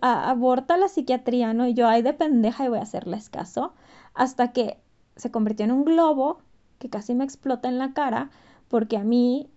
a- 0.00 0.30
aborta 0.30 0.76
la 0.76 0.88
psiquiatría, 0.88 1.52
¿no? 1.54 1.66
Y 1.66 1.74
yo, 1.74 1.88
ay, 1.88 2.02
de 2.02 2.12
pendeja 2.14 2.64
y 2.64 2.68
voy 2.68 2.78
a 2.78 2.82
hacerles 2.82 3.28
caso. 3.30 3.72
Hasta 4.14 4.52
que 4.52 4.78
se 5.16 5.30
convirtió 5.30 5.64
en 5.64 5.72
un 5.72 5.84
globo 5.84 6.38
que 6.78 6.88
casi 6.90 7.14
me 7.14 7.24
explota 7.24 7.68
en 7.68 7.78
la 7.78 7.92
cara, 7.92 8.30
porque 8.68 8.96
a 8.96 9.04
mí 9.04 9.48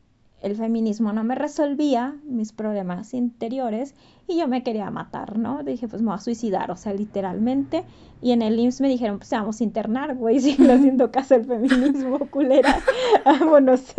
el 0.41 0.57
feminismo 0.57 1.13
no 1.13 1.23
me 1.23 1.35
resolvía 1.35 2.15
mis 2.25 2.51
problemas 2.51 3.13
interiores 3.13 3.95
y 4.27 4.37
yo 4.37 4.47
me 4.49 4.61
quería 4.61 4.89
matar, 4.91 5.37
¿no? 5.37 5.63
Dije, 5.63 5.87
pues 5.87 6.01
me 6.01 6.07
voy 6.09 6.15
a 6.15 6.19
suicidar, 6.19 6.69
o 6.69 6.75
sea, 6.75 6.93
literalmente. 6.93 7.85
Y 8.21 8.31
en 8.31 8.41
el 8.41 8.59
IMSS 8.59 8.81
me 8.81 8.89
dijeron, 8.89 9.19
pues 9.19 9.29
vamos 9.31 9.61
a 9.61 9.63
internar, 9.63 10.15
güey, 10.15 10.39
si 10.41 10.61
no 10.61 10.73
haciendo 10.73 11.11
caso 11.11 11.35
al 11.35 11.45
feminismo, 11.45 12.19
culera. 12.31 12.77
Vámonos 13.25 13.93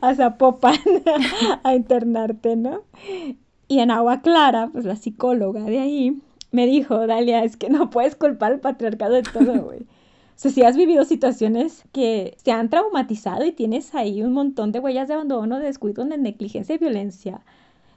a 0.00 0.14
Zapopan 0.14 0.76
a 1.62 1.74
internarte, 1.74 2.56
¿no? 2.56 2.80
Y 3.68 3.80
en 3.80 3.90
Agua 3.90 4.20
Clara, 4.20 4.68
pues 4.72 4.84
la 4.84 4.96
psicóloga 4.96 5.64
de 5.64 5.80
ahí 5.80 6.22
me 6.52 6.66
dijo, 6.66 7.06
Dalia, 7.06 7.44
es 7.44 7.56
que 7.56 7.68
no 7.70 7.90
puedes 7.90 8.14
culpar 8.14 8.52
al 8.52 8.60
patriarcado 8.60 9.14
de 9.14 9.22
todo, 9.22 9.62
güey. 9.62 9.80
O 9.80 10.36
sea, 10.36 10.50
si 10.50 10.62
has 10.62 10.76
vivido 10.76 11.04
situaciones 11.04 11.84
que 11.92 12.36
te 12.42 12.52
han 12.52 12.68
traumatizado 12.68 13.44
y 13.44 13.52
tienes 13.52 13.94
ahí 13.94 14.22
un 14.22 14.32
montón 14.32 14.72
de 14.72 14.80
huellas 14.80 15.08
de 15.08 15.14
abandono, 15.14 15.58
de 15.58 15.66
descuido, 15.66 16.04
de 16.04 16.18
negligencia 16.18 16.74
y 16.74 16.78
violencia. 16.78 17.40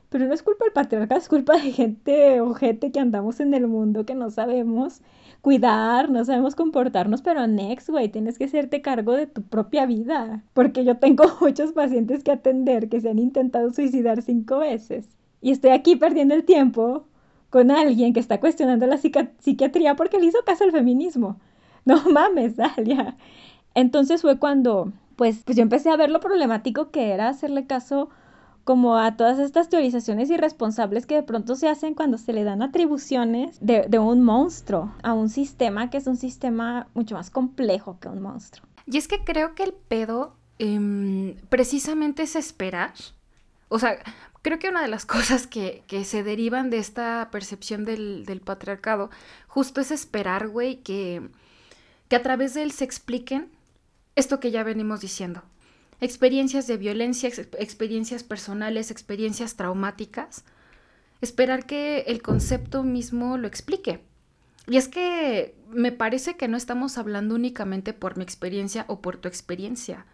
Pero 0.09 0.25
no 0.27 0.33
es 0.33 0.43
culpa 0.43 0.65
del 0.65 0.73
patriarcado, 0.73 1.19
es 1.19 1.29
culpa 1.29 1.57
de 1.57 1.71
gente 1.71 2.39
o 2.41 2.53
gente 2.53 2.91
que 2.91 2.99
andamos 2.99 3.39
en 3.39 3.53
el 3.53 3.67
mundo 3.67 4.05
que 4.05 4.15
no 4.15 4.29
sabemos 4.29 5.01
cuidar, 5.41 6.09
no 6.09 6.23
sabemos 6.25 6.55
comportarnos, 6.55 7.21
pero 7.21 7.47
next, 7.47 7.89
güey, 7.89 8.09
tienes 8.09 8.37
que 8.37 8.45
hacerte 8.45 8.81
cargo 8.81 9.13
de 9.13 9.27
tu 9.27 9.41
propia 9.41 9.85
vida. 9.85 10.43
Porque 10.53 10.85
yo 10.85 10.97
tengo 10.97 11.25
muchos 11.41 11.73
pacientes 11.73 12.23
que 12.23 12.31
atender 12.31 12.89
que 12.89 13.01
se 13.01 13.09
han 13.09 13.19
intentado 13.19 13.73
suicidar 13.73 14.21
cinco 14.21 14.59
veces. 14.59 15.16
Y 15.41 15.51
estoy 15.51 15.71
aquí 15.71 15.95
perdiendo 15.95 16.33
el 16.33 16.43
tiempo 16.43 17.05
con 17.49 17.71
alguien 17.71 18.13
que 18.13 18.19
está 18.19 18.39
cuestionando 18.39 18.87
la 18.87 18.97
psiquiatría 18.97 19.95
porque 19.95 20.19
le 20.19 20.25
hizo 20.25 20.43
caso 20.45 20.63
al 20.63 20.71
feminismo. 20.71 21.39
No 21.85 22.03
mames, 22.11 22.57
Dalia. 22.57 23.15
Entonces 23.73 24.21
fue 24.21 24.37
cuando, 24.37 24.91
pues, 25.15 25.43
pues 25.45 25.55
yo 25.55 25.63
empecé 25.63 25.89
a 25.89 25.95
ver 25.95 26.09
lo 26.09 26.19
problemático 26.19 26.91
que 26.91 27.11
era 27.13 27.29
hacerle 27.29 27.65
caso 27.65 28.09
como 28.65 28.97
a 28.97 29.15
todas 29.15 29.39
estas 29.39 29.69
teorizaciones 29.69 30.29
irresponsables 30.29 31.05
que 31.05 31.15
de 31.15 31.23
pronto 31.23 31.55
se 31.55 31.69
hacen 31.69 31.93
cuando 31.93 32.17
se 32.17 32.33
le 32.33 32.43
dan 32.43 32.61
atribuciones 32.61 33.57
de, 33.61 33.85
de 33.87 33.99
un 33.99 34.21
monstruo 34.21 34.93
a 35.01 35.13
un 35.13 35.29
sistema 35.29 35.89
que 35.89 35.95
es 35.95 36.07
un 36.07 36.17
sistema 36.17 36.87
mucho 36.93 37.15
más 37.15 37.29
complejo 37.29 37.97
que 38.01 38.09
un 38.09 38.21
monstruo. 38.21 38.67
Y 38.85 38.97
es 38.97 39.07
que 39.07 39.23
creo 39.23 39.55
que 39.55 39.63
el 39.63 39.73
pedo 39.73 40.35
em, 40.59 41.35
precisamente 41.47 42.23
es 42.23 42.35
esperar. 42.35 42.91
O 43.69 43.79
sea, 43.79 43.97
creo 44.47 44.59
que 44.59 44.69
una 44.69 44.81
de 44.81 44.87
las 44.87 45.05
cosas 45.17 45.45
que, 45.45 45.83
que 45.87 46.05
se 46.05 46.23
derivan 46.23 46.69
de 46.69 46.77
esta 46.77 47.27
percepción 47.31 47.83
del, 47.83 48.41
patriarcado 48.45 49.09
justo 49.47 49.81
es 49.81 49.91
esperar, 49.91 50.47
güey, 50.47 50.77
que, 50.77 51.21
que 52.07 52.15
a 52.15 52.23
través 52.23 52.53
de 52.53 52.63
él 52.63 52.71
se 52.71 52.85
expliquen 52.85 53.51
esto 54.15 54.39
que 54.39 54.51
ya 54.51 54.63
venimos 54.63 55.01
diciendo. 55.01 55.43
Experiencias 55.99 56.65
de 56.65 56.77
violencia, 56.77 57.27
ex- 57.27 57.49
experiencias 57.59 58.23
personales, 58.23 58.89
experiencias 58.89 59.57
traumáticas. 59.57 60.45
Esperar 61.19 61.65
que 61.65 62.05
el 62.07 62.21
concepto 62.21 62.83
mismo 62.83 63.37
lo 63.37 63.47
explique. 63.47 63.99
Y 64.65 64.77
es 64.77 64.87
que 64.87 65.55
me 65.69 65.91
parece 65.91 66.37
que 66.37 66.47
no 66.47 66.55
estamos 66.55 66.97
hablando 66.97 67.35
únicamente 67.35 67.91
por 67.91 68.15
mi 68.15 68.23
experiencia 68.23 68.85
o 68.87 69.01
por 69.01 69.17
tu 69.17 69.27
experiencia. 69.27 70.05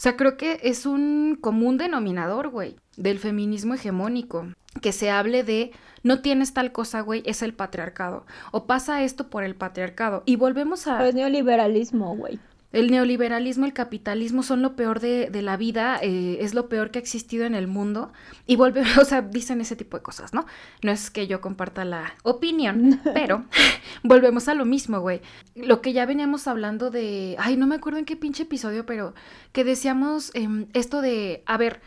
O 0.00 0.02
sea, 0.02 0.16
creo 0.16 0.38
que 0.38 0.60
es 0.62 0.86
un 0.86 1.36
común 1.38 1.76
denominador, 1.76 2.48
güey, 2.48 2.76
del 2.96 3.18
feminismo 3.18 3.74
hegemónico. 3.74 4.46
Que 4.80 4.92
se 4.92 5.10
hable 5.10 5.44
de 5.44 5.72
no 6.02 6.22
tienes 6.22 6.54
tal 6.54 6.72
cosa, 6.72 7.02
güey, 7.02 7.22
es 7.26 7.42
el 7.42 7.52
patriarcado. 7.52 8.24
O 8.50 8.64
pasa 8.64 9.02
esto 9.02 9.28
por 9.28 9.44
el 9.44 9.56
patriarcado. 9.56 10.22
Y 10.24 10.36
volvemos 10.36 10.86
a... 10.86 11.06
Es 11.06 11.14
neoliberalismo, 11.14 12.16
güey. 12.16 12.38
El 12.72 12.92
neoliberalismo, 12.92 13.66
el 13.66 13.72
capitalismo 13.72 14.44
son 14.44 14.62
lo 14.62 14.76
peor 14.76 15.00
de, 15.00 15.28
de 15.28 15.42
la 15.42 15.56
vida, 15.56 15.98
eh, 16.02 16.38
es 16.40 16.54
lo 16.54 16.68
peor 16.68 16.92
que 16.92 17.00
ha 17.00 17.02
existido 17.02 17.44
en 17.44 17.56
el 17.56 17.66
mundo. 17.66 18.12
Y 18.46 18.54
volvemos, 18.54 18.96
o 18.98 19.04
sea, 19.04 19.22
dicen 19.22 19.60
ese 19.60 19.74
tipo 19.74 19.96
de 19.96 20.04
cosas, 20.04 20.32
¿no? 20.32 20.46
No 20.82 20.92
es 20.92 21.10
que 21.10 21.26
yo 21.26 21.40
comparta 21.40 21.84
la 21.84 22.14
opinión, 22.22 23.00
pero 23.14 23.44
volvemos 24.04 24.46
a 24.46 24.54
lo 24.54 24.64
mismo, 24.64 25.00
güey. 25.00 25.20
Lo 25.56 25.82
que 25.82 25.92
ya 25.92 26.06
veníamos 26.06 26.46
hablando 26.46 26.90
de, 26.90 27.34
ay, 27.40 27.56
no 27.56 27.66
me 27.66 27.74
acuerdo 27.74 27.98
en 27.98 28.04
qué 28.04 28.14
pinche 28.16 28.44
episodio, 28.44 28.86
pero 28.86 29.14
que 29.52 29.64
decíamos 29.64 30.30
em, 30.34 30.66
esto 30.72 31.00
de, 31.00 31.42
a 31.46 31.56
ver, 31.56 31.80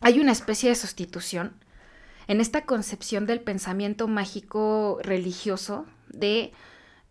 hay 0.00 0.18
una 0.18 0.32
especie 0.32 0.70
de 0.70 0.74
sustitución 0.74 1.54
en 2.26 2.40
esta 2.40 2.62
concepción 2.64 3.26
del 3.26 3.40
pensamiento 3.40 4.08
mágico 4.08 4.98
religioso 5.02 5.86
de, 6.08 6.52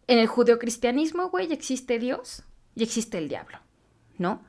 en 0.08 0.20
el 0.20 0.28
judeocristianismo, 0.28 1.30
güey, 1.30 1.54
existe 1.54 1.98
Dios 1.98 2.44
y 2.76 2.84
existe 2.84 3.18
el 3.18 3.30
diablo, 3.30 3.60
¿no? 4.18 4.42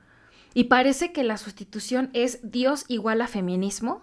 Y 0.55 0.65
parece 0.65 1.13
que 1.13 1.23
la 1.23 1.37
sustitución 1.37 2.11
es 2.13 2.41
Dios 2.43 2.85
igual 2.89 3.21
a 3.21 3.29
feminismo 3.29 4.03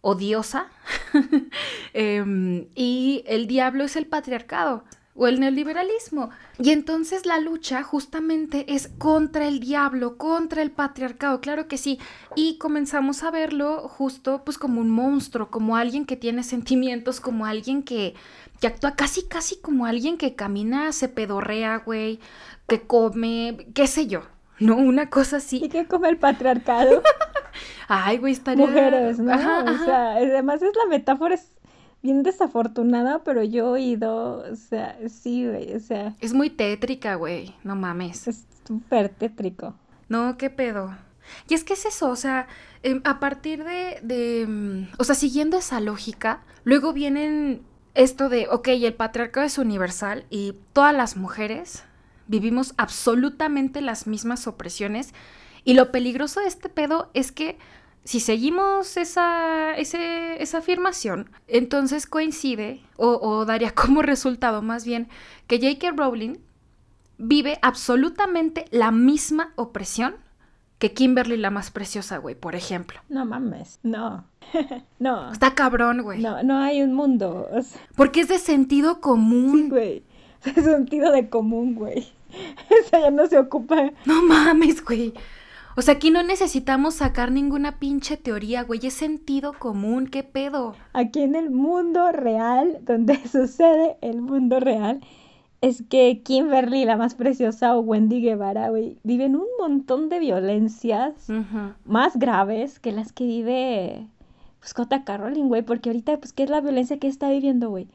o 0.00 0.14
diosa 0.14 0.68
em, 1.92 2.68
y 2.74 3.24
el 3.26 3.46
diablo 3.46 3.84
es 3.84 3.96
el 3.96 4.06
patriarcado 4.06 4.84
o 5.18 5.26
el 5.26 5.40
neoliberalismo. 5.40 6.30
Y 6.60 6.70
entonces 6.70 7.26
la 7.26 7.40
lucha 7.40 7.82
justamente 7.82 8.72
es 8.72 8.88
contra 8.98 9.48
el 9.48 9.58
diablo, 9.58 10.16
contra 10.16 10.62
el 10.62 10.70
patriarcado, 10.70 11.40
claro 11.40 11.66
que 11.66 11.76
sí. 11.76 11.98
Y 12.36 12.56
comenzamos 12.58 13.24
a 13.24 13.32
verlo 13.32 13.88
justo 13.88 14.42
pues 14.44 14.58
como 14.58 14.80
un 14.80 14.90
monstruo, 14.90 15.50
como 15.50 15.76
alguien 15.76 16.06
que 16.06 16.16
tiene 16.16 16.44
sentimientos, 16.44 17.20
como 17.20 17.46
alguien 17.46 17.82
que, 17.82 18.14
que 18.60 18.68
actúa 18.68 18.94
casi, 18.94 19.26
casi 19.26 19.56
como 19.56 19.86
alguien 19.86 20.18
que 20.18 20.36
camina, 20.36 20.92
se 20.92 21.08
pedorrea, 21.08 21.78
güey, 21.78 22.20
que 22.68 22.82
come, 22.82 23.66
qué 23.74 23.88
sé 23.88 24.06
yo. 24.06 24.22
No, 24.60 24.76
una 24.76 25.10
cosa 25.10 25.36
¿Y 25.36 25.38
así. 25.38 25.68
qué 25.68 25.86
come 25.86 26.08
el 26.10 26.18
patriarcado? 26.18 27.02
Ay, 27.88 28.18
güey, 28.18 28.32
estaría... 28.34 28.66
Mujeres, 28.66 29.18
¿no? 29.18 29.32
Ajá, 29.32 29.64
O 29.64 29.84
sea, 29.84 30.12
además 30.12 30.62
es 30.62 30.72
la 30.76 30.86
metáfora 30.88 31.34
es 31.34 31.50
bien 32.02 32.22
desafortunada, 32.22 33.22
pero 33.24 33.42
yo 33.42 33.66
he 33.76 33.80
oído, 33.80 34.44
o 34.50 34.56
sea, 34.56 34.98
sí, 35.08 35.46
güey, 35.46 35.74
o 35.74 35.80
sea, 35.80 36.14
Es 36.20 36.32
muy 36.32 36.50
tétrica, 36.50 37.14
güey. 37.16 37.54
No 37.64 37.76
mames. 37.76 38.28
es 38.28 38.46
súper 38.66 39.08
tétrico. 39.08 39.74
No, 40.08 40.36
qué 40.36 40.50
pedo. 40.50 40.96
Y 41.48 41.54
es 41.54 41.64
que 41.64 41.74
es 41.74 41.84
eso, 41.84 42.08
o 42.10 42.16
sea, 42.16 42.46
em, 42.82 43.00
a 43.04 43.20
partir 43.20 43.64
de, 43.64 43.98
de, 44.02 44.46
mm, 44.46 44.94
o 44.98 45.04
sea, 45.04 45.14
siguiendo 45.14 45.58
esa 45.58 45.80
lógica, 45.80 46.42
luego 46.64 46.92
vienen 46.92 47.62
esto 47.94 48.28
de, 48.28 48.48
ok, 48.48 48.68
el 48.68 48.94
patriarcado 48.94 49.44
es 49.46 49.58
universal 49.58 50.24
y 50.30 50.54
todas 50.72 50.94
las 50.94 51.16
mujeres 51.16 51.84
vivimos 52.28 52.74
absolutamente 52.76 53.80
las 53.80 54.06
mismas 54.06 54.46
opresiones. 54.46 55.12
Y 55.64 55.74
lo 55.74 55.90
peligroso 55.90 56.40
de 56.40 56.46
este 56.46 56.68
pedo 56.68 57.10
es 57.12 57.32
que 57.32 57.58
si 58.08 58.20
seguimos 58.20 58.96
esa, 58.96 59.76
ese- 59.76 60.42
esa 60.42 60.58
afirmación, 60.58 61.28
entonces 61.46 62.06
coincide, 62.06 62.80
o, 62.96 63.08
o 63.20 63.44
daría 63.44 63.72
como 63.74 64.00
resultado 64.00 64.62
más 64.62 64.86
bien, 64.86 65.08
que 65.46 65.58
J.K. 65.60 65.92
Rowling 65.94 66.36
vive 67.18 67.58
absolutamente 67.60 68.64
la 68.70 68.90
misma 68.92 69.52
opresión 69.56 70.14
que 70.78 70.94
Kimberly 70.94 71.36
la 71.36 71.50
más 71.50 71.70
preciosa, 71.70 72.16
güey, 72.16 72.34
por 72.34 72.54
ejemplo. 72.54 72.98
No 73.10 73.26
mames, 73.26 73.78
no, 73.82 74.24
no, 74.98 75.30
Está 75.30 75.54
cabrón, 75.54 76.00
güey. 76.02 76.22
no, 76.22 76.42
no 76.42 76.56
hay 76.58 76.80
un 76.80 76.94
mundo, 76.94 77.46
o 77.52 77.60
sea, 77.60 77.78
Porque 77.94 78.20
es 78.20 78.28
de 78.28 78.38
sentido 78.38 78.94
sí, 78.94 79.00
común. 79.02 79.68
güey, 79.68 80.02
es 80.46 80.64
sentido 80.64 81.12
de 81.12 81.28
común, 81.28 81.74
güey. 81.74 82.08
Eso 82.70 82.90
ya 83.02 83.10
no 83.10 83.26
se 83.26 83.38
ocupa. 83.38 83.90
No 84.06 84.22
mames, 84.22 84.82
güey. 84.84 85.12
O 85.78 85.82
sea, 85.82 85.94
aquí 85.94 86.10
no 86.10 86.24
necesitamos 86.24 86.96
sacar 86.96 87.30
ninguna 87.30 87.78
pinche 87.78 88.16
teoría, 88.16 88.64
güey. 88.64 88.80
Es 88.84 88.94
sentido 88.94 89.52
común, 89.56 90.08
¿qué 90.08 90.24
pedo? 90.24 90.74
Aquí 90.92 91.20
en 91.20 91.36
el 91.36 91.50
mundo 91.50 92.10
real, 92.10 92.80
donde 92.84 93.14
sucede 93.28 93.96
el 94.00 94.20
mundo 94.20 94.58
real, 94.58 95.00
es 95.60 95.84
que 95.88 96.20
Kimberly, 96.24 96.84
la 96.84 96.96
más 96.96 97.14
preciosa, 97.14 97.76
o 97.76 97.80
Wendy 97.80 98.20
Guevara, 98.20 98.70
güey, 98.70 98.98
viven 99.04 99.36
un 99.36 99.46
montón 99.60 100.08
de 100.08 100.18
violencias 100.18 101.28
más 101.84 102.18
graves 102.18 102.80
que 102.80 102.90
las 102.90 103.12
que 103.12 103.22
vive 103.22 104.08
pues 104.58 104.72
J.K. 104.72 105.16
Rowling, 105.16 105.46
güey, 105.46 105.62
porque 105.62 105.90
ahorita, 105.90 106.16
pues, 106.18 106.32
¿qué 106.32 106.42
es 106.42 106.50
la 106.50 106.60
violencia 106.60 106.98
que 106.98 107.06
está 107.06 107.30
viviendo, 107.30 107.70
güey? 107.70 107.86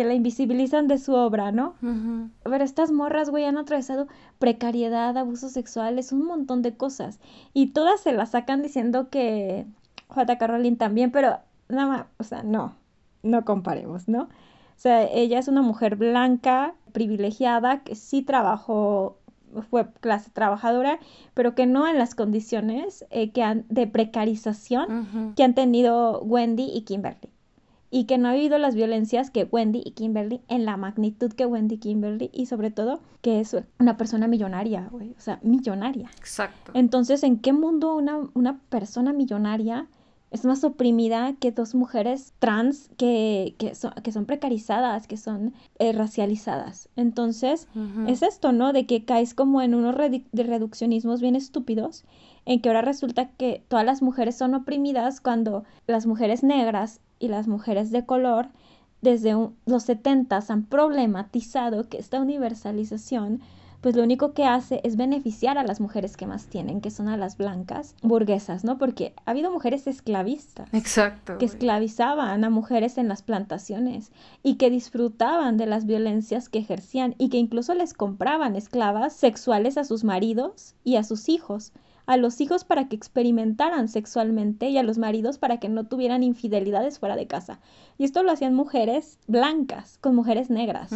Que 0.00 0.06
la 0.06 0.14
invisibilizan 0.14 0.88
de 0.88 0.96
su 0.96 1.12
obra, 1.12 1.52
¿no? 1.52 1.74
Pero 2.42 2.64
estas 2.64 2.90
morras, 2.90 3.28
güey, 3.28 3.44
han 3.44 3.58
atravesado 3.58 4.08
precariedad, 4.38 5.14
abusos 5.18 5.52
sexuales, 5.52 6.10
un 6.10 6.24
montón 6.24 6.62
de 6.62 6.74
cosas. 6.74 7.20
Y 7.52 7.72
todas 7.72 8.00
se 8.00 8.14
las 8.14 8.30
sacan 8.30 8.62
diciendo 8.62 9.10
que 9.10 9.66
J.K. 10.08 10.46
Rowling 10.46 10.76
también, 10.76 11.10
pero 11.10 11.40
nada 11.68 11.86
más, 11.86 12.06
o 12.16 12.24
sea, 12.24 12.42
no, 12.42 12.76
no 13.22 13.44
comparemos, 13.44 14.08
¿no? 14.08 14.22
O 14.22 14.28
sea, 14.76 15.04
ella 15.04 15.38
es 15.38 15.48
una 15.48 15.60
mujer 15.60 15.96
blanca, 15.96 16.72
privilegiada, 16.92 17.80
que 17.80 17.94
sí 17.94 18.22
trabajó, 18.22 19.18
fue 19.68 19.86
clase 20.00 20.30
trabajadora, 20.30 20.98
pero 21.34 21.54
que 21.54 21.66
no 21.66 21.86
en 21.86 21.98
las 21.98 22.14
condiciones 22.14 23.04
eh, 23.10 23.32
que 23.32 23.42
han, 23.42 23.66
de 23.68 23.86
precarización 23.86 25.34
que 25.36 25.42
han 25.42 25.54
tenido 25.54 26.22
Wendy 26.22 26.70
y 26.72 26.84
Kimberly. 26.86 27.28
Y 27.90 28.04
que 28.04 28.18
no 28.18 28.28
ha 28.28 28.32
habido 28.32 28.58
las 28.58 28.74
violencias 28.74 29.30
que 29.30 29.44
Wendy 29.44 29.82
y 29.84 29.92
Kimberly 29.92 30.40
en 30.48 30.64
la 30.64 30.76
magnitud 30.76 31.32
que 31.32 31.46
Wendy 31.46 31.74
y 31.74 31.78
Kimberly 31.78 32.30
y 32.32 32.46
sobre 32.46 32.70
todo 32.70 33.00
que 33.20 33.40
es 33.40 33.56
una 33.78 33.96
persona 33.96 34.28
millonaria, 34.28 34.88
güey, 34.90 35.10
o 35.10 35.20
sea, 35.20 35.40
millonaria. 35.42 36.08
Exacto. 36.18 36.70
Entonces, 36.74 37.22
¿en 37.24 37.38
qué 37.38 37.52
mundo 37.52 37.96
una, 37.96 38.20
una 38.34 38.60
persona 38.68 39.12
millonaria 39.12 39.88
es 40.30 40.44
más 40.44 40.62
oprimida 40.62 41.34
que 41.40 41.50
dos 41.50 41.74
mujeres 41.74 42.32
trans 42.38 42.88
que, 42.96 43.56
que, 43.58 43.74
son, 43.74 43.92
que 44.02 44.12
son 44.12 44.26
precarizadas, 44.26 45.08
que 45.08 45.16
son 45.16 45.54
eh, 45.78 45.92
racializadas. 45.92 46.88
Entonces, 46.94 47.66
es 48.06 48.22
esto, 48.22 48.52
¿no? 48.52 48.72
De 48.72 48.86
que 48.86 49.04
caes 49.04 49.34
como 49.34 49.60
en 49.60 49.74
unos 49.74 49.96
de 49.96 50.42
reduccionismos 50.42 51.20
bien 51.20 51.34
estúpidos, 51.34 52.04
en 52.46 52.60
que 52.60 52.68
ahora 52.68 52.82
resulta 52.82 53.28
que 53.30 53.62
todas 53.68 53.84
las 53.84 54.02
mujeres 54.02 54.36
son 54.36 54.54
oprimidas 54.54 55.20
cuando 55.20 55.64
las 55.86 56.06
mujeres 56.06 56.42
negras 56.42 57.00
y 57.18 57.28
las 57.28 57.48
mujeres 57.48 57.90
de 57.90 58.04
color 58.06 58.48
desde 59.02 59.34
los 59.66 59.82
70 59.84 60.40
han 60.48 60.64
problematizado 60.64 61.88
que 61.88 61.98
esta 61.98 62.20
universalización 62.20 63.40
pues 63.80 63.96
lo 63.96 64.02
único 64.02 64.34
que 64.34 64.44
hace 64.44 64.80
es 64.84 64.96
beneficiar 64.96 65.56
a 65.56 65.64
las 65.64 65.80
mujeres 65.80 66.16
que 66.16 66.26
más 66.26 66.46
tienen, 66.46 66.80
que 66.80 66.90
son 66.90 67.08
a 67.08 67.16
las 67.16 67.38
blancas 67.38 67.94
burguesas, 68.02 68.62
¿no? 68.62 68.78
Porque 68.78 69.14
ha 69.24 69.30
habido 69.30 69.50
mujeres 69.50 69.86
esclavistas. 69.86 70.68
Exacto. 70.74 71.38
Que 71.38 71.46
esclavizaban 71.46 72.44
a 72.44 72.50
mujeres 72.50 72.98
en 72.98 73.08
las 73.08 73.22
plantaciones 73.22 74.12
y 74.42 74.56
que 74.56 74.70
disfrutaban 74.70 75.56
de 75.56 75.66
las 75.66 75.86
violencias 75.86 76.48
que 76.48 76.58
ejercían 76.58 77.14
y 77.16 77.30
que 77.30 77.38
incluso 77.38 77.74
les 77.74 77.94
compraban 77.94 78.54
esclavas 78.54 79.14
sexuales 79.14 79.78
a 79.78 79.84
sus 79.84 80.04
maridos 80.04 80.74
y 80.84 80.96
a 80.96 81.02
sus 81.02 81.28
hijos 81.28 81.72
a 82.10 82.16
los 82.16 82.40
hijos 82.40 82.64
para 82.64 82.88
que 82.88 82.96
experimentaran 82.96 83.86
sexualmente 83.86 84.68
y 84.68 84.76
a 84.78 84.82
los 84.82 84.98
maridos 84.98 85.38
para 85.38 85.60
que 85.60 85.68
no 85.68 85.84
tuvieran 85.84 86.24
infidelidades 86.24 86.98
fuera 86.98 87.14
de 87.14 87.28
casa. 87.28 87.60
Y 87.98 88.04
esto 88.04 88.24
lo 88.24 88.32
hacían 88.32 88.52
mujeres 88.52 89.20
blancas 89.28 89.96
con 90.00 90.16
mujeres 90.16 90.50
negras. 90.50 90.90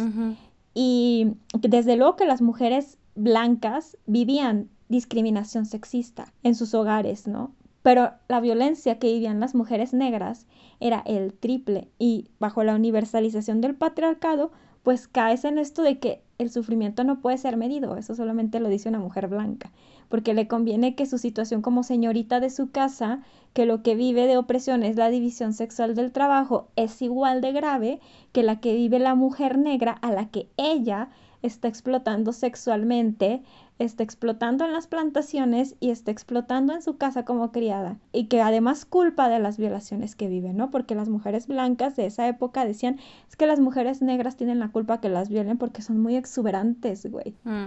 Y 0.73 1.27
desde 1.57 1.95
luego 1.95 2.17
que 2.17 2.25
las 2.25 2.41
mujeres 2.41 2.97
blancas 3.15 3.97
vivían 4.05 4.67
discriminación 4.89 5.65
sexista 5.65 6.33
en 6.43 6.53
sus 6.53 6.73
hogares, 6.73 7.29
¿no? 7.29 7.53
Pero 7.81 8.11
la 8.27 8.41
violencia 8.41 8.99
que 8.99 9.13
vivían 9.13 9.39
las 9.39 9.55
mujeres 9.55 9.93
negras 9.93 10.47
era 10.81 11.01
el 11.05 11.31
triple 11.31 11.87
y 11.97 12.27
bajo 12.39 12.61
la 12.65 12.75
universalización 12.75 13.61
del 13.61 13.75
patriarcado, 13.75 14.51
pues 14.85 15.07
caes 15.07 15.45
en 15.45 15.57
esto 15.57 15.81
de 15.81 15.97
que 15.97 16.21
el 16.37 16.51
sufrimiento 16.51 17.03
no 17.03 17.19
puede 17.19 17.39
ser 17.39 17.57
medido, 17.57 17.97
eso 17.97 18.13
solamente 18.13 18.59
lo 18.59 18.69
dice 18.69 18.87
una 18.87 18.99
mujer 18.99 19.27
blanca, 19.27 19.71
porque 20.09 20.35
le 20.35 20.47
conviene 20.47 20.93
que 20.93 21.07
su 21.07 21.17
situación 21.17 21.63
como 21.63 21.81
señorita 21.81 22.39
de 22.39 22.51
su 22.51 22.69
casa, 22.69 23.23
que 23.53 23.65
lo 23.65 23.81
que 23.81 23.95
vive 23.95 24.27
de 24.27 24.37
opresión 24.37 24.83
es 24.83 24.95
la 24.95 25.09
división 25.09 25.53
sexual 25.53 25.95
del 25.95 26.11
trabajo, 26.11 26.67
es 26.75 27.01
igual 27.01 27.41
de 27.41 27.51
grave 27.51 27.99
que 28.31 28.43
la 28.43 28.59
que 28.59 28.75
vive 28.75 28.99
la 28.99 29.15
mujer 29.15 29.57
negra 29.57 29.93
a 30.03 30.11
la 30.11 30.29
que 30.29 30.49
ella 30.55 31.09
está 31.41 31.67
explotando 31.67 32.31
sexualmente, 32.31 33.41
está 33.77 34.03
explotando 34.03 34.65
en 34.65 34.73
las 34.73 34.87
plantaciones 34.87 35.75
y 35.79 35.89
está 35.89 36.11
explotando 36.11 36.73
en 36.73 36.81
su 36.81 36.97
casa 36.97 37.25
como 37.25 37.51
criada. 37.51 37.97
Y 38.11 38.27
que 38.27 38.41
además 38.41 38.85
culpa 38.85 39.27
de 39.27 39.39
las 39.39 39.57
violaciones 39.57 40.15
que 40.15 40.27
vive, 40.27 40.53
¿no? 40.53 40.71
Porque 40.71 40.95
las 40.95 41.09
mujeres 41.09 41.47
blancas 41.47 41.95
de 41.95 42.05
esa 42.05 42.27
época 42.27 42.65
decían, 42.65 42.99
es 43.29 43.35
que 43.35 43.47
las 43.47 43.59
mujeres 43.59 44.01
negras 44.01 44.37
tienen 44.37 44.59
la 44.59 44.69
culpa 44.69 45.01
que 45.01 45.09
las 45.09 45.29
violen 45.29 45.57
porque 45.57 45.81
son 45.81 45.99
muy 45.99 46.15
exuberantes, 46.15 47.05
güey. 47.11 47.35
Mm, 47.43 47.65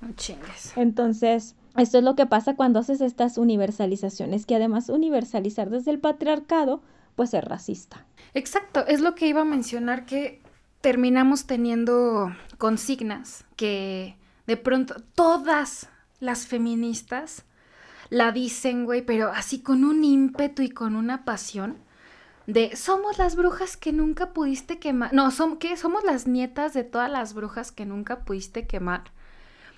no 0.00 0.12
chingues. 0.16 0.72
Entonces, 0.76 1.54
esto 1.76 1.98
es 1.98 2.04
lo 2.04 2.16
que 2.16 2.26
pasa 2.26 2.56
cuando 2.56 2.80
haces 2.80 3.00
estas 3.00 3.38
universalizaciones, 3.38 4.46
que 4.46 4.56
además 4.56 4.88
universalizar 4.88 5.70
desde 5.70 5.92
el 5.92 6.00
patriarcado, 6.00 6.82
pues 7.14 7.34
es 7.34 7.44
racista. 7.44 8.04
Exacto, 8.34 8.84
es 8.86 9.00
lo 9.00 9.14
que 9.14 9.28
iba 9.28 9.42
a 9.42 9.44
mencionar 9.44 10.06
que 10.06 10.42
terminamos 10.80 11.46
teniendo 11.46 12.34
consignas 12.58 13.44
que 13.56 14.16
de 14.46 14.56
pronto 14.56 14.96
todas 15.14 15.88
las 16.20 16.46
feministas 16.46 17.44
la 18.10 18.32
dicen, 18.32 18.84
güey, 18.84 19.02
pero 19.02 19.32
así 19.32 19.60
con 19.60 19.84
un 19.84 20.04
ímpetu 20.04 20.62
y 20.62 20.70
con 20.70 20.96
una 20.96 21.24
pasión 21.24 21.78
de 22.46 22.76
somos 22.76 23.18
las 23.18 23.34
brujas 23.34 23.76
que 23.76 23.92
nunca 23.92 24.32
pudiste 24.32 24.78
quemar. 24.78 25.12
No, 25.12 25.30
son, 25.30 25.58
¿qué? 25.58 25.76
Somos 25.76 26.04
las 26.04 26.26
nietas 26.26 26.74
de 26.74 26.84
todas 26.84 27.10
las 27.10 27.34
brujas 27.34 27.72
que 27.72 27.86
nunca 27.86 28.24
pudiste 28.24 28.66
quemar. 28.66 29.04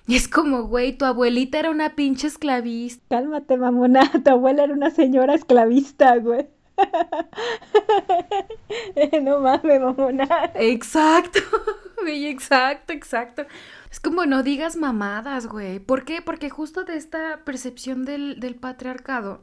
Y 0.07 0.15
es 0.15 0.27
como, 0.27 0.63
güey, 0.63 0.97
tu 0.97 1.05
abuelita 1.05 1.59
era 1.59 1.69
una 1.69 1.95
pinche 1.95 2.27
esclavista. 2.27 3.17
Cálmate, 3.17 3.57
mamona, 3.57 4.11
tu 4.23 4.29
abuela 4.29 4.63
era 4.63 4.73
una 4.73 4.91
señora 4.91 5.35
esclavista, 5.35 6.15
güey. 6.17 6.47
no 9.21 9.39
mames, 9.39 9.81
mamona. 9.81 10.51
Exacto, 10.55 11.39
güey, 12.01 12.27
exacto, 12.27 12.93
exacto. 12.93 13.45
Es 13.91 13.99
como 13.99 14.25
no 14.25 14.43
digas 14.43 14.75
mamadas, 14.75 15.47
güey. 15.47 15.79
¿Por 15.79 16.05
qué? 16.05 16.21
Porque 16.21 16.49
justo 16.49 16.83
de 16.83 16.95
esta 16.95 17.43
percepción 17.43 18.05
del, 18.05 18.39
del 18.39 18.55
patriarcado 18.55 19.41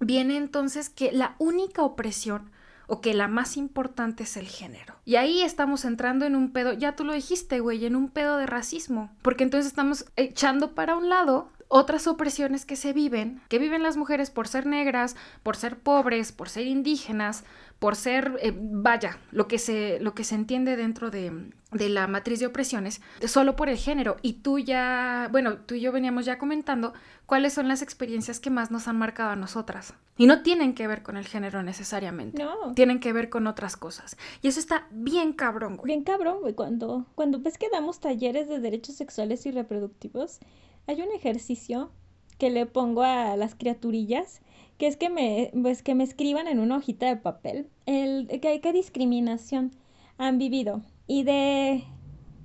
viene 0.00 0.36
entonces 0.36 0.90
que 0.90 1.12
la 1.12 1.34
única 1.38 1.82
opresión 1.82 2.50
o 2.86 3.00
que 3.00 3.14
la 3.14 3.28
más 3.28 3.56
importante 3.56 4.24
es 4.24 4.36
el 4.36 4.46
género. 4.46 4.94
Y 5.04 5.16
ahí 5.16 5.42
estamos 5.42 5.84
entrando 5.84 6.26
en 6.26 6.36
un 6.36 6.52
pedo, 6.52 6.72
ya 6.72 6.96
tú 6.96 7.04
lo 7.04 7.12
dijiste, 7.12 7.60
güey, 7.60 7.86
en 7.86 7.96
un 7.96 8.10
pedo 8.10 8.36
de 8.36 8.46
racismo, 8.46 9.10
porque 9.22 9.44
entonces 9.44 9.66
estamos 9.66 10.04
echando 10.16 10.74
para 10.74 10.96
un 10.96 11.08
lado 11.08 11.48
otras 11.68 12.06
opresiones 12.06 12.66
que 12.66 12.76
se 12.76 12.92
viven, 12.92 13.40
que 13.48 13.58
viven 13.58 13.82
las 13.82 13.96
mujeres 13.96 14.30
por 14.30 14.48
ser 14.48 14.66
negras, 14.66 15.16
por 15.42 15.56
ser 15.56 15.78
pobres, 15.78 16.30
por 16.30 16.48
ser 16.48 16.66
indígenas, 16.66 17.44
por 17.84 17.96
ser, 17.96 18.38
eh, 18.40 18.54
vaya, 18.56 19.18
lo 19.30 19.46
que, 19.46 19.58
se, 19.58 20.00
lo 20.00 20.14
que 20.14 20.24
se 20.24 20.34
entiende 20.34 20.74
dentro 20.74 21.10
de, 21.10 21.50
de, 21.70 21.88
la 21.90 22.06
matriz 22.06 22.40
de 22.40 22.46
opresiones, 22.46 23.02
solo 23.26 23.56
por 23.56 23.68
el 23.68 23.76
género. 23.76 24.16
Y 24.22 24.40
tú 24.40 24.58
ya, 24.58 25.28
bueno, 25.30 25.58
tú 25.58 25.74
y 25.74 25.82
yo 25.82 25.92
veníamos 25.92 26.24
ya 26.24 26.38
comentando 26.38 26.94
cuáles 27.26 27.52
son 27.52 27.68
las 27.68 27.82
experiencias 27.82 28.40
que 28.40 28.48
más 28.48 28.70
nos 28.70 28.88
han 28.88 28.96
marcado 28.96 29.32
a 29.32 29.36
nosotras. 29.36 29.92
Y 30.16 30.24
no 30.24 30.40
tienen 30.40 30.74
que 30.74 30.86
ver 30.86 31.02
con 31.02 31.18
el 31.18 31.26
género 31.26 31.62
necesariamente. 31.62 32.42
No. 32.42 32.72
Tienen 32.72 33.00
que 33.00 33.12
ver 33.12 33.28
con 33.28 33.46
otras 33.46 33.76
cosas. 33.76 34.16
Y 34.40 34.48
eso 34.48 34.60
está 34.60 34.86
bien 34.90 35.34
cabrón, 35.34 35.76
güey. 35.76 35.88
Bien 35.88 36.04
cabrón, 36.04 36.38
güey. 36.40 36.54
Cuando, 36.54 37.04
cuando 37.14 37.38
ves 37.38 37.58
que 37.58 37.68
damos 37.68 38.00
talleres 38.00 38.48
de 38.48 38.60
derechos 38.60 38.94
sexuales 38.94 39.44
y 39.44 39.50
reproductivos, 39.50 40.38
hay 40.86 41.02
un 41.02 41.12
ejercicio 41.12 41.90
que 42.38 42.48
le 42.48 42.64
pongo 42.64 43.02
a 43.02 43.36
las 43.36 43.54
criaturillas, 43.54 44.40
que 44.78 44.86
es 44.86 44.96
que 44.96 45.10
me, 45.10 45.50
pues, 45.60 45.82
que 45.82 45.94
me 45.94 46.04
escriban 46.04 46.48
en 46.48 46.58
una 46.58 46.76
hojita 46.76 47.06
de 47.06 47.16
papel 47.16 47.68
el, 47.86 48.28
qué, 48.40 48.60
qué 48.60 48.72
discriminación 48.72 49.72
han 50.18 50.38
vivido. 50.38 50.82
Y 51.06 51.22
de 51.24 51.84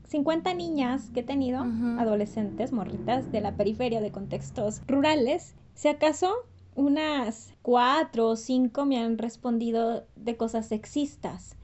50 0.08 0.54
niñas 0.54 1.10
que 1.14 1.22
he 1.22 1.24
tenido, 1.24 1.66
adolescentes, 1.98 2.72
morritas 2.72 3.32
de 3.32 3.42
la 3.42 3.56
periferia, 3.56 4.02
de 4.02 4.12
contextos 4.12 4.82
rurales, 4.88 5.56
si 5.76 5.88
acaso 5.88 6.34
unas 6.76 7.54
cuatro 7.62 8.28
o 8.30 8.36
cinco 8.36 8.86
me 8.86 9.00
han 9.00 9.18
respondido 9.18 10.06
de 10.16 10.38
cosas 10.38 10.68
sexistas 10.68 11.56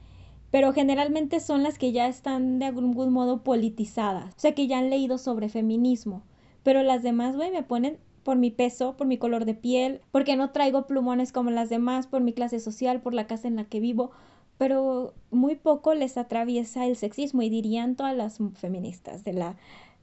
pero 0.50 0.72
generalmente 0.72 1.40
son 1.40 1.62
las 1.62 1.78
que 1.78 1.92
ya 1.92 2.08
están 2.08 2.58
de 2.58 2.66
algún 2.66 3.12
modo 3.12 3.42
politizadas, 3.42 4.34
o 4.36 4.40
sea 4.40 4.54
que 4.54 4.66
ya 4.66 4.78
han 4.78 4.90
leído 4.90 5.18
sobre 5.18 5.48
feminismo, 5.48 6.22
pero 6.62 6.82
las 6.82 7.02
demás, 7.02 7.36
güey, 7.36 7.50
me 7.50 7.62
ponen 7.62 7.98
por 8.26 8.36
mi 8.36 8.50
peso, 8.50 8.96
por 8.96 9.06
mi 9.06 9.18
color 9.18 9.44
de 9.44 9.54
piel, 9.54 10.00
porque 10.10 10.34
no 10.34 10.50
traigo 10.50 10.88
plumones 10.88 11.30
como 11.30 11.52
las 11.52 11.68
demás, 11.68 12.08
por 12.08 12.22
mi 12.22 12.32
clase 12.32 12.58
social, 12.58 13.00
por 13.00 13.14
la 13.14 13.28
casa 13.28 13.46
en 13.46 13.54
la 13.54 13.66
que 13.66 13.78
vivo, 13.78 14.10
pero 14.58 15.14
muy 15.30 15.54
poco 15.54 15.94
les 15.94 16.16
atraviesa 16.16 16.86
el 16.86 16.96
sexismo 16.96 17.42
y 17.42 17.50
dirían 17.50 17.94
todas 17.94 18.16
las 18.16 18.38
feministas 18.54 19.22
de 19.22 19.32
la, 19.32 19.56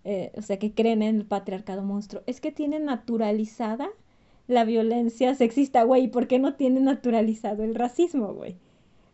eh, 0.05 0.31
o 0.37 0.41
sea, 0.41 0.57
que 0.57 0.73
creen 0.73 1.01
en 1.01 1.17
el 1.17 1.25
patriarcado 1.25 1.83
monstruo, 1.83 2.23
es 2.25 2.39
que 2.39 2.53
tienen 2.53 2.85
naturalizada 2.85 3.89
la 4.47 4.63
violencia 4.63 5.35
sexista, 5.35 5.83
güey, 5.83 6.07
¿por 6.07 6.27
qué 6.27 6.39
no 6.39 6.53
tienen 6.55 6.85
naturalizado 6.85 7.65
el 7.65 7.75
racismo, 7.75 8.33
güey? 8.33 8.55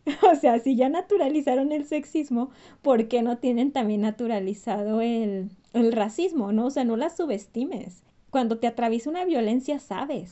O 0.32 0.36
sea, 0.36 0.60
si 0.60 0.76
ya 0.76 0.88
naturalizaron 0.88 1.72
el 1.72 1.86
sexismo, 1.86 2.52
¿por 2.84 3.08
qué 3.08 3.24
no 3.24 3.40
tienen 3.40 3.72
también 3.72 4.02
naturalizado 4.02 5.02
el, 5.02 5.50
el 5.74 5.94
racismo, 5.94 6.52
¿no? 6.52 6.68
O 6.68 6.70
sea, 6.70 6.84
no 6.84 6.96
las 6.96 7.18
subestimes. 7.18 8.04
Cuando 8.30 8.58
te 8.60 8.68
atraviesa 8.68 9.10
una 9.10 9.26
violencia 9.26 9.80
sabes. 9.80 10.32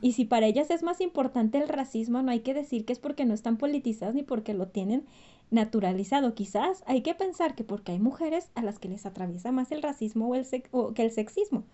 Y 0.00 0.12
si 0.12 0.24
para 0.24 0.46
ellas 0.46 0.70
es 0.70 0.82
más 0.82 1.00
importante 1.00 1.58
el 1.58 1.68
racismo, 1.68 2.22
no 2.22 2.30
hay 2.30 2.40
que 2.40 2.54
decir 2.54 2.84
que 2.84 2.92
es 2.92 2.98
porque 2.98 3.24
no 3.24 3.34
están 3.34 3.56
politizadas 3.56 4.14
ni 4.14 4.22
porque 4.22 4.54
lo 4.54 4.68
tienen 4.68 5.04
naturalizado. 5.50 6.34
Quizás 6.34 6.82
hay 6.86 7.02
que 7.02 7.14
pensar 7.14 7.54
que 7.54 7.64
porque 7.64 7.92
hay 7.92 7.98
mujeres 7.98 8.50
a 8.54 8.62
las 8.62 8.78
que 8.78 8.88
les 8.88 9.06
atraviesa 9.06 9.52
más 9.52 9.70
el 9.72 9.82
racismo 9.82 10.28
o 10.28 10.34
el 10.34 10.46
que 10.94 11.02
el 11.02 11.10
sexismo 11.10 11.64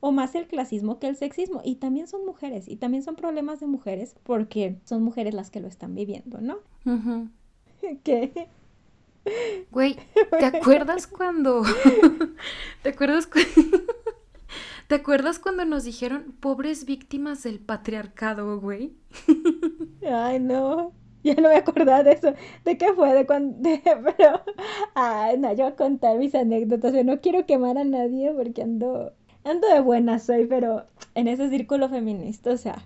o 0.00 0.12
más 0.12 0.34
el 0.34 0.46
clasismo 0.46 0.98
que 0.98 1.08
el 1.08 1.16
sexismo. 1.16 1.60
Y 1.64 1.76
también 1.76 2.08
son 2.08 2.24
mujeres, 2.24 2.68
y 2.68 2.76
también 2.76 3.02
son 3.02 3.16
problemas 3.16 3.60
de 3.60 3.66
mujeres, 3.66 4.16
porque 4.24 4.76
son 4.84 5.02
mujeres 5.02 5.34
las 5.34 5.50
que 5.50 5.60
lo 5.60 5.68
están 5.68 5.94
viviendo, 5.94 6.40
¿no? 6.40 6.58
¿Qué? 8.02 8.48
Güey, 9.70 9.96
¿te 10.38 10.44
acuerdas 10.46 11.06
cuando... 11.06 11.62
¿Te 12.82 12.88
acuerdas 12.88 13.26
cuando... 13.26 13.84
¿Te 14.90 14.96
acuerdas 14.96 15.38
cuando 15.38 15.64
nos 15.64 15.84
dijeron 15.84 16.34
pobres 16.40 16.84
víctimas 16.84 17.44
del 17.44 17.60
patriarcado, 17.60 18.58
güey? 18.58 18.92
Ay, 20.04 20.40
no. 20.40 20.90
Ya 21.22 21.34
no 21.34 21.48
me 21.48 21.54
acordaba 21.54 22.02
de 22.02 22.10
eso. 22.10 22.34
¿De 22.64 22.76
qué 22.76 22.92
fue? 22.94 23.14
De 23.14 23.24
cuando. 23.24 23.56
pero. 23.84 24.42
Ay, 24.96 25.38
no, 25.38 25.52
yo 25.52 25.62
voy 25.62 25.72
a 25.74 25.76
contar 25.76 26.18
mis 26.18 26.34
anécdotas. 26.34 26.92
Yo 26.92 27.04
no 27.04 27.20
quiero 27.20 27.46
quemar 27.46 27.78
a 27.78 27.84
nadie 27.84 28.32
porque 28.32 28.62
ando. 28.62 29.12
Ando 29.44 29.68
de 29.68 29.78
buena 29.78 30.18
soy, 30.18 30.46
pero 30.46 30.88
en 31.14 31.28
ese 31.28 31.50
círculo 31.50 31.88
feminista, 31.88 32.50
o 32.50 32.56
sea, 32.56 32.84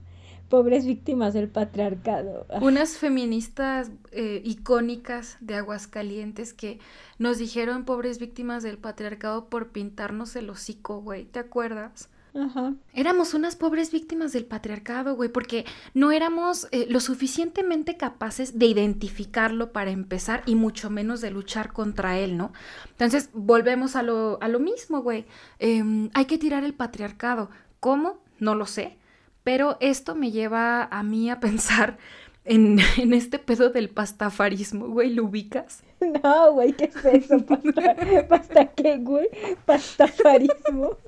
pobres 0.49 0.87
víctimas 0.87 1.35
del 1.35 1.49
patriarcado. 1.49 2.47
Ah. 2.51 2.59
Unas 2.63 2.99
feministas 2.99 3.91
eh, 4.13 4.41
icónicas 4.45 5.37
de 5.41 5.57
Aguascalientes 5.57 6.53
que 6.53 6.79
nos 7.19 7.39
dijeron 7.39 7.85
pobres 7.85 8.19
víctimas 8.19 8.63
del 8.63 8.79
patriarcado 8.79 9.49
por 9.49 9.69
pintarnos 9.69 10.37
el 10.37 10.51
hocico, 10.51 11.01
güey, 11.01 11.25
¿te 11.25 11.39
acuerdas? 11.39 12.09
Ajá. 12.35 12.75
Éramos 12.95 13.33
unas 13.33 13.55
pobres 13.55 13.93
víctimas 13.93 14.33
del 14.33 14.45
patriarcado, 14.45 15.15
güey, 15.15 15.29
porque 15.29 15.65
no 15.95 16.11
éramos 16.11 16.67
eh, 16.73 16.87
lo 16.91 16.99
suficientemente 16.99 17.97
capaces 17.97 18.59
de 18.59 18.67
identificarlo 18.67 19.71
para 19.73 19.93
empezar 19.93 20.43
y 20.45 20.57
mucho 20.57 20.91
menos 20.91 21.21
de 21.21 21.31
luchar 21.31 21.73
contra 21.73 22.19
él, 22.19 22.37
¿no? 22.37 22.53
Entonces, 22.91 23.31
volvemos 23.35 23.95
a 23.95 24.03
lo, 24.03 24.39
a 24.43 24.49
lo 24.49 24.59
mismo, 24.59 25.01
güey. 25.01 25.27
Em, 25.61 26.11
hay 26.13 26.25
que 26.25 26.39
tirar 26.39 26.65
el 26.65 26.75
patriarcado. 26.75 27.51
¿Cómo? 27.79 28.19
No 28.41 28.57
lo 28.57 28.67
sé. 28.67 28.99
Pero 29.45 29.77
esto 29.81 30.15
me 30.15 30.33
lleva 30.33 30.85
a 30.85 31.03
mí 31.03 31.31
a 31.31 31.39
pensar 31.39 31.99
en, 32.45 32.79
este 33.13 33.39
pedo 33.39 33.71
del 33.71 33.89
pastafarismo, 33.89 34.89
güey, 34.89 35.15
¿lo 35.15 35.25
ubicas? 35.25 35.83
No, 36.01 36.53
güey, 36.53 36.73
¿qué 36.73 36.85
es 36.85 37.05
eso? 37.05 37.39
¿Pasta, 37.47 37.97
¿Pasta 38.29 38.67
qué, 38.73 38.99
güey? 38.99 39.29
Pastafarismo. 39.65 40.99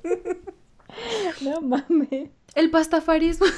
No 1.41 1.61
mames. 1.61 2.29
El 2.55 2.71
pastafarismo. 2.71 3.45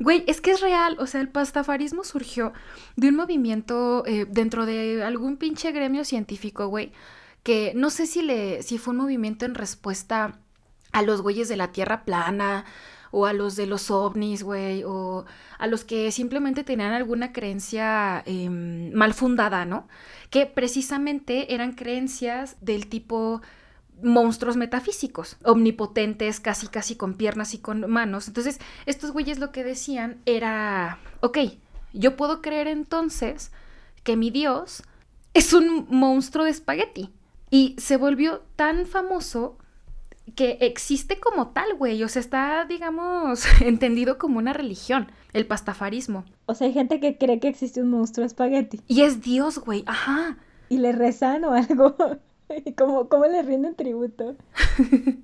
Güey, 0.00 0.24
es 0.26 0.40
que 0.40 0.50
es 0.50 0.60
real, 0.60 0.96
o 0.98 1.06
sea, 1.06 1.20
el 1.20 1.28
pastafarismo 1.28 2.02
surgió 2.02 2.52
de 2.96 3.08
un 3.08 3.16
movimiento 3.16 4.04
eh, 4.06 4.26
dentro 4.28 4.66
de 4.66 5.02
algún 5.04 5.36
pinche 5.36 5.70
gremio 5.70 6.04
científico, 6.04 6.66
güey, 6.66 6.92
que 7.42 7.72
no 7.74 7.88
sé 7.88 8.06
si 8.06 8.22
le, 8.22 8.62
si 8.62 8.78
fue 8.78 8.92
un 8.92 8.98
movimiento 8.98 9.44
en 9.44 9.54
respuesta 9.54 10.40
a 10.90 11.02
los 11.02 11.22
güeyes 11.22 11.48
de 11.48 11.56
la 11.56 11.72
Tierra 11.72 12.04
plana, 12.04 12.64
o 13.12 13.26
a 13.26 13.32
los 13.32 13.54
de 13.54 13.66
los 13.66 13.90
ovnis, 13.92 14.42
güey, 14.42 14.82
o 14.84 15.24
a 15.58 15.66
los 15.68 15.84
que 15.84 16.10
simplemente 16.10 16.64
tenían 16.64 16.92
alguna 16.92 17.32
creencia 17.32 18.22
em, 18.26 18.92
mal 18.92 19.14
fundada, 19.14 19.64
¿no? 19.64 19.86
Que 20.30 20.46
precisamente 20.46 21.54
eran 21.54 21.74
creencias 21.74 22.56
del 22.60 22.88
tipo 22.88 23.42
monstruos 24.02 24.56
metafísicos, 24.56 25.36
omnipotentes, 25.44 26.40
casi 26.40 26.66
casi 26.66 26.96
con 26.96 27.14
piernas 27.14 27.54
y 27.54 27.58
con 27.58 27.88
manos. 27.88 28.26
Entonces, 28.26 28.58
estos 28.86 29.12
güeyes 29.12 29.38
lo 29.38 29.52
que 29.52 29.62
decían 29.62 30.20
era, 30.26 30.98
ok, 31.20 31.38
yo 31.92 32.16
puedo 32.16 32.42
creer 32.42 32.66
entonces 32.66 33.52
que 34.02 34.16
mi 34.16 34.30
Dios 34.30 34.82
es 35.34 35.52
un 35.52 35.86
monstruo 35.90 36.44
de 36.44 36.50
espagueti. 36.50 37.10
Y 37.50 37.76
se 37.78 37.98
volvió 37.98 38.42
tan 38.56 38.86
famoso 38.86 39.58
que 40.34 40.58
existe 40.60 41.18
como 41.18 41.48
tal, 41.48 41.74
güey. 41.74 42.02
O 42.02 42.08
sea, 42.08 42.20
está, 42.20 42.64
digamos, 42.64 43.44
entendido 43.60 44.18
como 44.18 44.38
una 44.38 44.52
religión, 44.52 45.10
el 45.32 45.46
pastafarismo. 45.46 46.24
O 46.46 46.54
sea, 46.54 46.66
hay 46.66 46.72
gente 46.72 47.00
que 47.00 47.18
cree 47.18 47.40
que 47.40 47.48
existe 47.48 47.82
un 47.82 47.90
monstruo 47.90 48.26
espagueti. 48.26 48.80
Y 48.88 49.02
es 49.02 49.22
Dios, 49.22 49.58
güey, 49.58 49.84
ajá. 49.86 50.38
Y 50.68 50.78
le 50.78 50.92
rezan 50.92 51.44
o 51.44 51.52
algo. 51.52 51.96
¿Cómo, 52.76 53.08
cómo 53.08 53.26
le 53.26 53.42
rinden 53.42 53.74
tributo? 53.74 54.36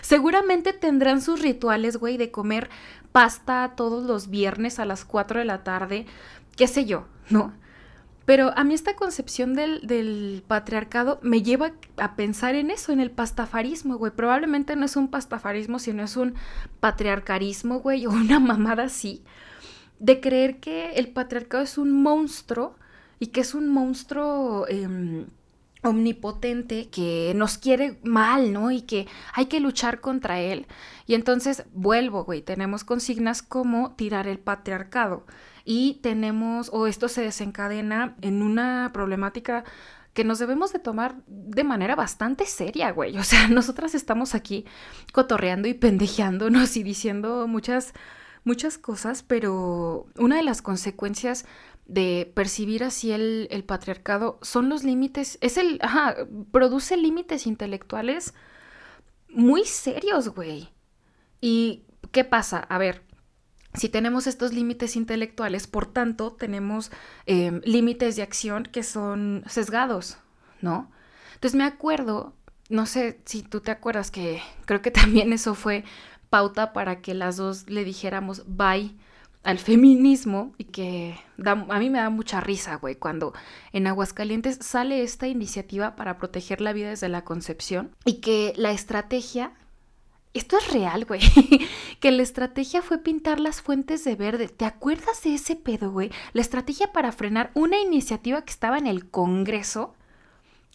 Seguramente 0.00 0.72
tendrán 0.72 1.20
sus 1.20 1.40
rituales, 1.40 1.96
güey, 1.96 2.16
de 2.16 2.30
comer 2.30 2.70
pasta 3.12 3.74
todos 3.76 4.04
los 4.04 4.28
viernes 4.28 4.78
a 4.78 4.84
las 4.84 5.04
4 5.04 5.40
de 5.40 5.44
la 5.44 5.64
tarde, 5.64 6.06
qué 6.56 6.66
sé 6.66 6.84
yo, 6.84 7.06
¿no? 7.28 7.52
Pero 8.30 8.56
a 8.56 8.62
mí 8.62 8.74
esta 8.74 8.94
concepción 8.94 9.54
del, 9.54 10.44
patriarcado 10.46 11.18
me 11.20 11.42
lleva 11.42 11.72
a 11.96 12.14
pensar 12.14 12.54
en 12.54 12.70
eso, 12.70 12.92
en 12.92 13.00
el 13.00 13.10
pastafarismo, 13.10 13.96
güey. 13.96 14.12
Probablemente 14.12 14.76
no 14.76 14.84
es 14.84 14.94
un 14.94 15.08
pastafarismo, 15.08 15.80
sino 15.80 16.04
es 16.04 16.16
un 16.16 16.36
patriarcarismo, 16.78 17.80
güey, 17.80 18.06
o 18.06 18.10
una 18.10 18.38
mamada 18.38 18.84
así. 18.84 19.24
De 19.98 20.20
creer 20.20 20.60
que 20.60 20.92
el 20.92 21.08
patriarcado 21.08 21.64
es 21.64 21.76
un 21.76 21.90
monstruo 21.90 22.76
y 23.18 23.26
que 23.32 23.40
es 23.40 23.52
un 23.52 23.68
monstruo 23.68 24.64
em, 24.68 25.26
omnipotente 25.82 26.88
que 26.88 27.32
nos 27.34 27.58
quiere 27.58 27.98
mal, 28.04 28.52
¿no? 28.52 28.70
Y 28.70 28.82
que 28.82 29.08
hay 29.34 29.46
que 29.46 29.58
luchar 29.58 30.00
contra 30.00 30.38
él. 30.38 30.68
Y 31.08 31.14
entonces 31.14 31.64
vuelvo, 31.72 32.22
güey, 32.22 32.42
tenemos 32.42 32.84
consignas 32.84 33.42
como 33.42 33.96
tirar 33.96 34.28
el 34.28 34.38
patriarcado 34.38 35.26
y 35.64 36.00
tenemos, 36.02 36.70
o 36.72 36.86
esto 36.86 37.08
se 37.08 37.22
desencadena 37.22 38.16
en 38.20 38.42
una 38.42 38.90
problemática 38.92 39.64
que 40.12 40.24
nos 40.24 40.38
debemos 40.38 40.72
de 40.72 40.78
tomar 40.78 41.16
de 41.26 41.64
manera 41.64 41.94
bastante 41.94 42.46
seria, 42.46 42.90
güey. 42.90 43.16
O 43.18 43.24
sea, 43.24 43.48
nosotras 43.48 43.94
estamos 43.94 44.34
aquí 44.34 44.64
cotorreando 45.12 45.68
y 45.68 45.74
pendejeándonos 45.74 46.76
y 46.76 46.82
diciendo 46.82 47.46
muchas, 47.46 47.92
muchas 48.44 48.78
cosas, 48.78 49.22
pero 49.22 50.06
una 50.16 50.36
de 50.36 50.42
las 50.42 50.62
consecuencias 50.62 51.46
de 51.86 52.30
percibir 52.34 52.84
así 52.84 53.10
el, 53.10 53.48
el 53.50 53.64
patriarcado 53.64 54.38
son 54.42 54.68
los 54.68 54.84
límites, 54.84 55.38
es 55.40 55.56
el, 55.56 55.78
ajá, 55.82 56.14
produce 56.52 56.96
límites 56.96 57.46
intelectuales 57.46 58.34
muy 59.28 59.64
serios, 59.64 60.28
güey. 60.28 60.68
¿Y 61.40 61.84
qué 62.12 62.24
pasa? 62.24 62.58
A 62.58 62.78
ver, 62.78 63.02
si 63.74 63.88
tenemos 63.88 64.26
estos 64.26 64.52
límites 64.52 64.96
intelectuales, 64.96 65.66
por 65.66 65.86
tanto, 65.86 66.32
tenemos 66.32 66.90
em, 67.26 67.60
límites 67.64 68.16
de 68.16 68.22
acción 68.22 68.64
que 68.64 68.82
son 68.82 69.44
sesgados, 69.46 70.18
¿no? 70.60 70.90
Entonces 71.34 71.56
me 71.56 71.64
acuerdo, 71.64 72.34
no 72.68 72.86
sé 72.86 73.20
si 73.24 73.42
tú 73.42 73.60
te 73.60 73.70
acuerdas 73.70 74.10
que 74.10 74.42
creo 74.66 74.82
que 74.82 74.90
también 74.90 75.32
eso 75.32 75.54
fue 75.54 75.84
pauta 76.30 76.72
para 76.72 77.00
que 77.00 77.14
las 77.14 77.36
dos 77.36 77.68
le 77.68 77.84
dijéramos 77.84 78.44
bye 78.46 78.94
al 79.42 79.58
feminismo 79.58 80.52
y 80.58 80.64
que 80.64 81.18
a 81.46 81.78
mí 81.78 81.90
me 81.90 81.98
da 81.98 82.10
mucha 82.10 82.40
risa, 82.40 82.76
güey, 82.76 82.96
cuando 82.96 83.32
en 83.72 83.86
Aguascalientes 83.86 84.58
sale 84.60 85.02
esta 85.02 85.28
iniciativa 85.28 85.96
para 85.96 86.18
proteger 86.18 86.60
la 86.60 86.72
vida 86.72 86.90
desde 86.90 87.08
la 87.08 87.24
concepción 87.24 87.96
y 88.04 88.14
que 88.20 88.52
la 88.56 88.70
estrategia 88.70 89.52
esto 90.32 90.56
es 90.58 90.72
real, 90.72 91.04
güey. 91.04 91.20
que 92.00 92.10
la 92.10 92.22
estrategia 92.22 92.82
fue 92.82 92.98
pintar 92.98 93.40
las 93.40 93.62
fuentes 93.62 94.04
de 94.04 94.14
verde. 94.14 94.48
¿Te 94.48 94.64
acuerdas 94.64 95.22
de 95.22 95.34
ese 95.34 95.56
pedo, 95.56 95.90
güey? 95.90 96.10
La 96.32 96.40
estrategia 96.40 96.92
para 96.92 97.12
frenar 97.12 97.50
una 97.54 97.78
iniciativa 97.80 98.42
que 98.42 98.52
estaba 98.52 98.78
en 98.78 98.86
el 98.86 99.10
Congreso 99.10 99.94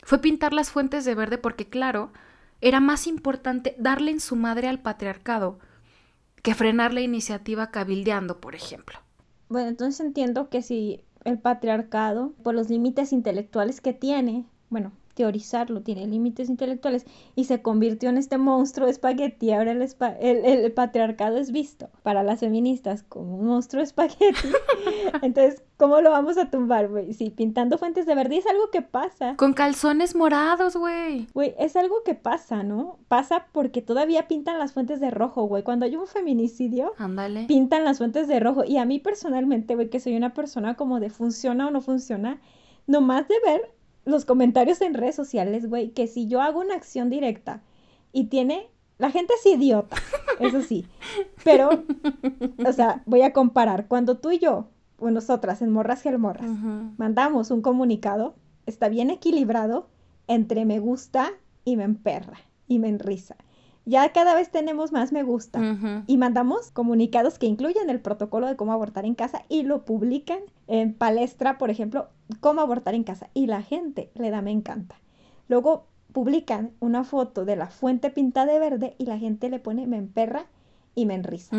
fue 0.04 0.20
pintar 0.20 0.54
las 0.54 0.72
fuentes 0.72 1.06
de 1.06 1.16
verde 1.16 1.38
porque, 1.38 1.68
claro, 1.68 2.12
era 2.62 2.80
más 2.80 3.08
importante 3.08 3.76
darle 3.78 4.12
en 4.12 4.20
su 4.20 4.36
madre 4.36 4.68
al 4.68 4.80
patriarcado 4.80 5.60
que 6.42 6.54
frenar 6.54 6.94
la 6.94 7.02
iniciativa 7.02 7.72
cabildeando, 7.72 8.40
por 8.40 8.56
ejemplo. 8.56 9.00
Bueno, 9.50 9.70
entonces 9.70 10.06
entiendo 10.06 10.50
que 10.50 10.62
si 10.62 11.02
el 11.24 11.40
patriarcado, 11.40 12.34
por 12.44 12.54
los 12.54 12.70
límites 12.70 13.14
intelectuales 13.14 13.82
que 13.82 13.94
tiene, 13.94 14.46
bueno, 14.70 14.92
teorizarlo, 15.16 15.82
tiene 15.82 16.06
límites 16.06 16.50
intelectuales 16.50 17.06
y 17.36 17.46
se 17.46 17.62
convirtió 17.62 18.10
en 18.10 18.18
este 18.18 18.38
monstruo 18.38 18.86
de 18.86 18.92
espagueti. 18.92 19.52
Ahora 19.52 19.72
el, 19.72 19.82
el, 20.22 20.72
patriarcado 20.74 21.38
es 21.38 21.52
visto 21.52 21.90
para 22.04 22.22
las 22.22 22.42
feministas 22.42 23.04
como 23.04 23.38
un 23.38 23.48
monstruo 23.48 23.80
de 23.80 23.86
espagueti. 23.86 24.50
Entonces, 25.24 25.64
¿cómo 25.78 26.02
lo 26.02 26.12
vamos 26.12 26.38
a 26.38 26.52
tumbar, 26.52 26.90
güey? 26.90 27.14
Sí, 27.14 27.30
pintando 27.30 27.78
fuentes 27.78 28.06
de 28.06 28.14
verde 28.14 28.38
es 28.38 28.48
algo 28.48 28.70
que 28.70 28.82
pasa. 28.82 29.36
Con 29.38 29.54
calzones 29.54 30.16
morados, 30.16 30.76
güey. 30.76 31.28
Güey, 31.34 31.56
es 31.58 31.76
algo 31.78 32.04
que 32.04 32.14
pasa, 32.14 32.64
¿no? 32.64 33.00
Pasa 33.08 33.48
porque 33.54 33.82
todavía 33.82 34.28
pintan 34.28 34.60
las 34.60 34.74
fuentes 34.74 35.00
de 35.00 35.12
rojo, 35.12 35.44
güey. 35.44 35.64
Cuando 35.64 35.86
hay 35.86 35.96
un 35.96 36.08
feminicidio, 36.08 36.92
Ándale. 36.98 37.46
pintan 37.46 37.86
las 37.86 38.00
fuentes 38.00 38.28
de 38.28 38.40
rojo. 38.42 38.66
Y 38.66 38.78
a 38.78 38.86
mí 38.86 39.00
personalmente, 39.00 39.76
güey, 39.76 39.90
que 39.90 40.02
soy 40.02 40.18
una 40.18 40.34
persona 40.34 40.76
como 40.76 41.00
de 41.00 41.10
funciona 41.10 41.68
o 41.68 41.72
no 41.72 41.82
funciona, 41.82 42.42
nomás 42.86 43.28
de 43.30 43.36
ver 43.46 43.75
los 44.06 44.26
comentarios 44.26 44.82
en 44.82 44.94
redes 44.94 45.16
sociales, 45.16 45.68
güey, 45.68 45.90
que 45.90 46.08
si 46.08 46.28
yo 46.28 46.42
hago 46.42 46.60
una 46.62 46.76
acción 46.76 47.10
directa 47.10 47.62
y 48.12 48.26
tiene 48.26 48.70
La 48.98 49.12
gente 49.12 49.34
es 49.34 49.46
idiota, 49.46 49.98
eso 50.40 50.62
sí. 50.62 50.86
Pero, 51.44 51.70
o 52.66 52.72
sea, 52.72 53.04
voy 53.06 53.24
a 53.24 53.34
comparar. 53.34 53.88
Cuando 53.88 54.18
tú 54.18 54.32
y 54.32 54.40
yo, 54.40 54.70
o 55.00 55.12
nosotras 55.12 55.62
en 55.62 55.72
Morras 55.72 56.06
y 56.06 56.10
Almorras, 56.10 56.50
mandamos 56.98 57.52
un 57.52 57.62
comunicado, 57.62 58.36
está 58.66 58.88
bien 58.88 59.10
equilibrado 59.10 59.90
entre 60.28 60.66
me 60.66 60.80
gusta 60.80 61.32
y 61.66 61.76
me 61.76 61.84
emperra 61.84 62.38
y 62.68 62.80
me 62.80 62.88
enrisa. 62.88 63.36
Ya 63.86 64.12
cada 64.14 64.34
vez 64.34 64.50
tenemos 64.50 64.92
más 64.92 65.12
me 65.12 65.24
gusta 65.24 66.04
y 66.08 66.18
mandamos 66.18 66.72
comunicados 66.72 67.38
que 67.38 67.46
incluyen 67.46 67.90
el 67.90 68.02
protocolo 68.02 68.48
de 68.48 68.56
cómo 68.56 68.74
abortar 68.74 69.06
en 69.06 69.14
casa 69.14 69.44
y 69.48 69.64
lo 69.64 69.86
publican 69.86 70.40
en 70.68 70.94
palestra, 70.94 71.60
por 71.60 71.70
ejemplo, 71.70 72.10
cómo 72.40 72.62
abortar 72.62 72.96
en 72.96 73.04
casa 73.04 73.30
y 73.36 73.46
la 73.46 73.62
gente 73.62 74.10
le 74.16 74.32
da 74.32 74.42
me 74.42 74.52
encanta. 74.52 74.96
Luego 75.48 75.86
publican 76.12 76.72
una 76.80 77.04
foto 77.04 77.46
de 77.46 77.56
la 77.56 77.68
fuente 77.68 78.10
pintada 78.10 78.54
de 78.54 78.60
verde 78.60 78.96
y 78.98 79.06
la 79.06 79.20
gente 79.20 79.50
le 79.50 79.60
pone 79.60 79.86
me 79.86 79.98
emperra 79.98 80.48
y 80.96 81.06
me 81.06 81.14
enrisa. 81.14 81.56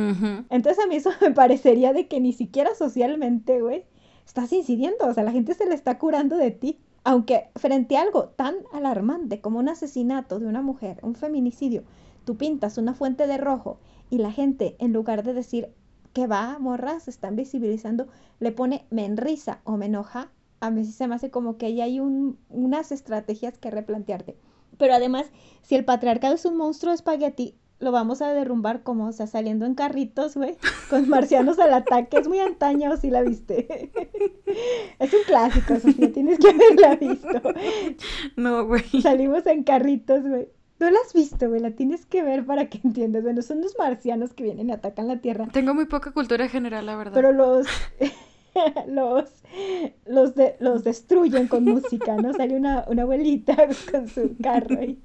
Entonces 0.51 0.83
a 0.83 0.89
mí 0.89 0.97
eso 0.97 1.11
me 1.20 1.31
parecería 1.31 1.93
de 1.93 2.09
que 2.09 2.20
ni 2.20 2.33
siquiera 2.33 2.74
socialmente, 2.74 3.61
güey, 3.61 3.85
estás 4.27 4.53
incidiendo, 4.53 5.07
o 5.07 5.14
sea, 5.14 5.22
la 5.22 5.33
gente 5.33 5.55
se 5.55 5.66
le 5.66 5.74
está 5.74 5.99
curando 5.99 6.37
de 6.37 6.51
ti. 6.51 6.81
Aunque 7.05 7.51
frente 7.55 7.97
a 7.97 8.03
algo 8.03 8.31
tan 8.31 8.57
alarmante 8.72 9.41
como 9.41 9.61
un 9.61 9.68
asesinato 9.68 10.41
de 10.41 10.47
una 10.47 10.61
mujer, 10.61 10.99
un 11.03 11.14
feminicidio, 11.14 11.85
tú 12.27 12.37
pintas 12.37 12.77
una 12.77 12.93
fuente 12.93 13.27
de 13.27 13.39
rojo 13.39 13.79
y 14.11 14.18
la 14.18 14.33
gente, 14.33 14.74
en 14.81 14.93
lugar 14.93 15.22
de 15.22 15.33
decir 15.33 15.70
que 16.12 16.27
va, 16.27 16.59
morras, 16.59 17.05
se 17.05 17.11
están 17.11 17.37
visibilizando, 17.37 18.09
le 18.41 18.51
pone 18.51 18.85
me 18.91 19.05
enrisa 19.05 19.61
o 19.64 19.77
me 19.77 19.87
enoja, 19.87 20.31
a 20.61 20.70
mí 20.70 20.85
sí 20.85 20.93
se 20.93 21.07
me 21.07 21.14
hace 21.14 21.31
como 21.31 21.57
que 21.57 21.66
ahí 21.66 21.81
hay 21.81 22.01
unas 22.01 22.91
estrategias 22.91 23.59
que 23.59 23.70
replantearte. 23.70 24.37
Pero 24.77 24.95
además, 24.95 25.27
si 25.62 25.77
el 25.77 25.85
patriarcado 25.85 26.35
es 26.35 26.45
un 26.45 26.57
monstruo 26.57 26.91
de 26.91 26.97
espagueti, 26.97 27.55
lo 27.79 27.93
vamos 27.93 28.22
a 28.22 28.33
derrumbar 28.33 28.83
como, 28.83 29.07
o 29.07 29.12
sea, 29.12 29.27
saliendo 29.27 29.66
en 29.66 29.74
carritos, 29.74 30.37
güey, 30.37 30.57
con 30.91 31.09
marcianos 31.09 31.59
al 31.59 31.74
ataque. 31.74 32.18
Es 32.18 32.29
muy 32.29 32.41
antaño, 32.41 32.97
si 32.97 33.11
la 33.11 33.22
viste. 33.22 33.93
es 34.99 35.12
un 35.12 35.20
clásico, 35.27 35.77
Sofía, 35.79 36.12
tienes 36.12 36.39
que 36.39 36.49
haberla 36.49 36.97
visto. 36.97 37.43
No, 38.37 38.66
güey. 38.66 38.83
Salimos 39.03 39.47
en 39.47 39.62
carritos, 39.62 40.27
güey. 40.27 40.49
No 40.79 40.91
la 40.91 40.99
has 41.05 41.12
visto, 41.14 41.49
güey, 41.49 41.61
la 41.61 41.70
tienes 41.70 42.05
que 42.07 42.22
ver 42.22 42.45
para 42.45 42.68
que 42.68 42.81
entiendas. 42.85 43.22
Bueno, 43.22 43.43
son 43.43 43.61
los 43.61 43.77
marcianos 43.79 44.33
que 44.35 44.45
vienen 44.45 44.68
y 44.68 44.72
atacan 44.72 45.09
la 45.09 45.18
Tierra. 45.18 45.49
Tengo 45.53 45.74
muy 45.74 45.87
poca 45.87 46.12
cultura 46.12 46.49
general, 46.49 46.87
la 46.87 46.97
verdad. 46.97 47.14
Pero 47.14 47.33
los... 47.33 47.66
los, 48.87 49.24
los, 50.07 50.35
de, 50.35 50.57
los 50.61 50.83
destruyen 50.83 51.47
con 51.47 51.64
música, 51.64 52.16
¿no? 52.16 52.33
Sale 52.33 52.57
una, 52.57 52.85
una 52.89 53.03
abuelita 53.03 53.55
con 53.91 54.09
su 54.09 54.35
carro 54.43 54.83
y 54.83 54.99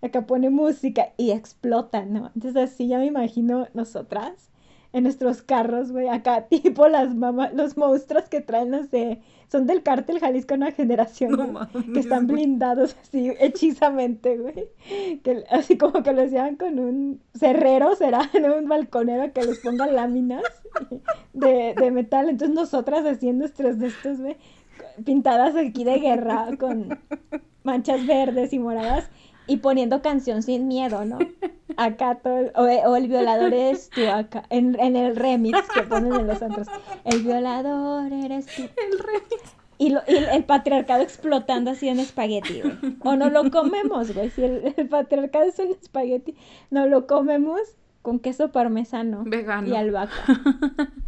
acá 0.00 0.26
pone 0.26 0.50
música 0.50 1.12
y 1.16 1.30
explota, 1.32 2.04
¿no? 2.04 2.30
Entonces 2.34 2.70
así 2.70 2.86
ya 2.88 2.98
me 2.98 3.06
imagino 3.06 3.66
nosotras 3.74 4.50
en 4.94 5.02
nuestros 5.02 5.42
carros, 5.42 5.90
güey, 5.90 6.08
acá 6.08 6.46
tipo 6.48 6.88
las 6.88 7.14
mamás, 7.14 7.52
los 7.52 7.76
monstruos 7.76 8.28
que 8.28 8.40
traen, 8.40 8.70
no 8.70 8.84
sé, 8.86 9.20
son 9.50 9.66
del 9.66 9.82
cártel 9.82 10.20
Jalisco 10.20 10.54
Una 10.54 10.70
Generación, 10.70 11.58
que 11.92 11.98
están 11.98 12.28
blindados 12.28 12.96
así 13.02 13.32
hechizamente, 13.40 14.38
güey, 14.38 14.68
que 15.22 15.44
así 15.50 15.76
como 15.76 16.04
que 16.04 16.12
los 16.12 16.30
llevan 16.30 16.54
con 16.54 16.78
un 16.78 17.20
cerrero, 17.34 17.96
será, 17.96 18.30
¿no? 18.40 18.56
un 18.56 18.68
balconero 18.68 19.32
que 19.32 19.42
les 19.42 19.58
ponga 19.58 19.88
láminas 19.88 20.44
de, 21.32 21.74
de 21.76 21.90
metal, 21.90 22.28
entonces 22.28 22.54
nosotras 22.54 23.04
haciendo 23.04 23.40
nuestros 23.40 23.80
de 23.80 23.88
estos, 23.88 24.20
güey, 24.20 24.36
pintadas 25.04 25.56
aquí 25.56 25.82
de 25.82 25.98
guerra 25.98 26.50
con 26.56 27.00
manchas 27.64 28.06
verdes 28.06 28.52
y 28.52 28.60
moradas 28.60 29.10
y 29.46 29.58
poniendo 29.58 30.02
canción 30.02 30.42
sin 30.42 30.68
miedo, 30.68 31.04
¿no? 31.04 31.18
Acá 31.76 32.16
todo, 32.22 32.50
o, 32.54 32.96
el 32.96 33.08
violador 33.08 33.52
eres 33.52 33.90
tú, 33.90 34.02
acá, 34.08 34.44
en, 34.50 34.76
el 34.78 35.16
remix 35.16 35.58
que 35.74 35.82
ponen 35.82 36.14
en 36.14 36.26
los 36.26 36.40
otros. 36.40 36.68
El 37.04 37.22
violador 37.22 38.12
eres 38.12 38.46
tú. 38.46 38.62
El 38.62 38.98
remix. 38.98 39.56
Y, 39.76 39.90
lo, 39.90 40.02
y 40.06 40.14
el 40.14 40.44
patriarcado 40.44 41.02
explotando 41.02 41.72
así 41.72 41.88
en 41.88 41.98
espagueti, 41.98 42.62
güey. 42.62 42.96
O 43.00 43.16
no 43.16 43.28
lo 43.28 43.50
comemos, 43.50 44.14
güey. 44.14 44.30
Si 44.30 44.44
el, 44.44 44.72
patriarcado 44.88 45.46
es 45.46 45.58
un 45.58 45.72
espagueti, 45.72 46.36
no 46.70 46.86
lo 46.86 47.08
comemos 47.08 47.60
con 48.00 48.20
queso 48.20 48.52
parmesano. 48.52 49.24
Vegano. 49.26 49.66
Y 49.66 49.74
albahaca. 49.74 50.14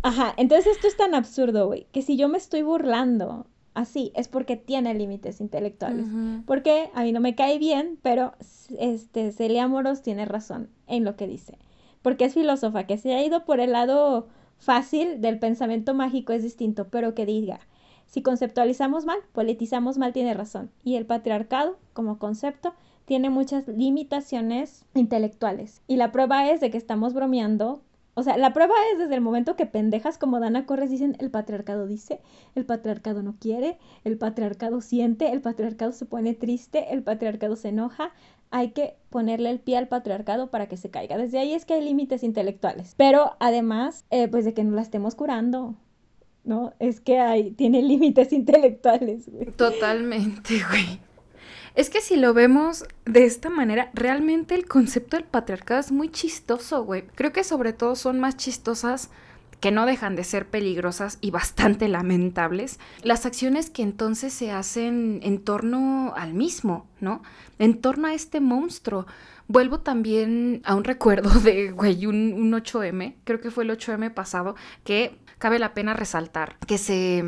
Ajá, 0.02 0.34
entonces 0.36 0.74
esto 0.74 0.88
es 0.88 0.96
tan 0.96 1.14
absurdo, 1.14 1.68
güey, 1.68 1.86
que 1.92 2.02
si 2.02 2.16
yo 2.16 2.28
me 2.28 2.38
estoy 2.38 2.62
burlando 2.62 3.46
así, 3.76 4.10
es 4.14 4.26
porque 4.26 4.56
tiene 4.56 4.94
límites 4.94 5.40
intelectuales. 5.40 6.06
Porque 6.46 6.90
a 6.94 7.02
mí 7.02 7.12
no 7.12 7.20
me 7.20 7.34
cae 7.34 7.58
bien, 7.58 7.98
pero 8.02 8.32
este 8.78 9.30
Celia 9.32 9.68
Moros 9.68 10.02
tiene 10.02 10.24
razón 10.24 10.70
en 10.86 11.04
lo 11.04 11.14
que 11.14 11.26
dice. 11.28 11.58
Porque 12.02 12.24
es 12.24 12.34
filósofa, 12.34 12.86
que 12.86 12.96
se 12.96 13.14
ha 13.14 13.24
ido 13.24 13.44
por 13.44 13.60
el 13.60 13.72
lado 13.72 14.28
fácil 14.58 15.20
del 15.20 15.38
pensamiento 15.38 15.92
mágico 15.92 16.32
es 16.32 16.42
distinto, 16.42 16.88
pero 16.88 17.14
que 17.14 17.26
diga, 17.26 17.60
si 18.06 18.22
conceptualizamos 18.22 19.04
mal, 19.04 19.18
politizamos 19.32 19.98
mal, 19.98 20.14
tiene 20.14 20.32
razón. 20.32 20.70
Y 20.82 20.96
el 20.96 21.04
patriarcado, 21.04 21.76
como 21.92 22.18
concepto, 22.18 22.72
tiene 23.04 23.28
muchas 23.28 23.68
limitaciones 23.68 24.86
intelectuales. 24.94 25.82
Y 25.86 25.96
la 25.96 26.12
prueba 26.12 26.50
es 26.50 26.60
de 26.60 26.70
que 26.70 26.78
estamos 26.78 27.12
bromeando 27.12 27.82
o 28.18 28.22
sea, 28.22 28.38
la 28.38 28.54
prueba 28.54 28.74
es 28.92 28.98
desde 28.98 29.14
el 29.14 29.20
momento 29.20 29.56
que 29.56 29.66
pendejas 29.66 30.16
como 30.16 30.40
Dana 30.40 30.64
Corres 30.64 30.90
dicen 30.90 31.18
el 31.20 31.30
patriarcado 31.30 31.86
dice, 31.86 32.22
el 32.54 32.64
patriarcado 32.64 33.22
no 33.22 33.36
quiere, 33.38 33.76
el 34.04 34.16
patriarcado 34.16 34.80
siente, 34.80 35.32
el 35.32 35.42
patriarcado 35.42 35.92
se 35.92 36.06
pone 36.06 36.32
triste, 36.32 36.94
el 36.94 37.02
patriarcado 37.02 37.56
se 37.56 37.68
enoja. 37.68 38.12
Hay 38.50 38.70
que 38.70 38.96
ponerle 39.10 39.50
el 39.50 39.60
pie 39.60 39.76
al 39.76 39.88
patriarcado 39.88 40.50
para 40.50 40.66
que 40.66 40.78
se 40.78 40.88
caiga. 40.88 41.18
Desde 41.18 41.38
ahí 41.38 41.52
es 41.52 41.66
que 41.66 41.74
hay 41.74 41.84
límites 41.84 42.22
intelectuales. 42.22 42.94
Pero 42.96 43.36
además, 43.38 44.06
eh, 44.08 44.28
pues 44.28 44.46
de 44.46 44.54
que 44.54 44.64
no 44.64 44.74
la 44.74 44.82
estemos 44.82 45.14
curando. 45.14 45.74
¿no? 46.42 46.72
Es 46.78 47.00
que 47.00 47.18
hay, 47.18 47.50
tiene 47.50 47.82
límites 47.82 48.32
intelectuales, 48.32 49.28
güey. 49.30 49.50
Totalmente, 49.52 50.62
güey. 50.70 51.00
Es 51.76 51.90
que 51.90 52.00
si 52.00 52.16
lo 52.16 52.32
vemos 52.32 52.86
de 53.04 53.26
esta 53.26 53.50
manera, 53.50 53.90
realmente 53.92 54.54
el 54.54 54.66
concepto 54.66 55.18
del 55.18 55.26
patriarcado 55.26 55.78
es 55.78 55.92
muy 55.92 56.08
chistoso, 56.08 56.82
güey. 56.84 57.06
Creo 57.14 57.34
que 57.34 57.44
sobre 57.44 57.74
todo 57.74 57.96
son 57.96 58.18
más 58.18 58.38
chistosas 58.38 59.10
que 59.60 59.70
no 59.70 59.84
dejan 59.84 60.16
de 60.16 60.24
ser 60.24 60.48
peligrosas 60.48 61.18
y 61.20 61.30
bastante 61.30 61.88
lamentables, 61.88 62.80
las 63.02 63.26
acciones 63.26 63.68
que 63.68 63.82
entonces 63.82 64.32
se 64.32 64.50
hacen 64.50 65.20
en 65.22 65.38
torno 65.38 66.14
al 66.16 66.32
mismo, 66.32 66.86
¿no? 67.00 67.22
En 67.58 67.82
torno 67.82 68.08
a 68.08 68.14
este 68.14 68.40
monstruo. 68.40 69.06
Vuelvo 69.46 69.80
también 69.80 70.62
a 70.64 70.76
un 70.76 70.84
recuerdo 70.92 71.28
de, 71.40 71.72
güey, 71.72 72.06
un, 72.06 72.32
un 72.32 72.52
8M, 72.52 73.16
creo 73.24 73.40
que 73.42 73.50
fue 73.50 73.64
el 73.64 73.70
8M 73.70 74.14
pasado, 74.14 74.56
que 74.82 75.18
cabe 75.36 75.58
la 75.58 75.74
pena 75.74 75.92
resaltar, 75.92 76.56
que 76.66 76.78
se 76.78 77.22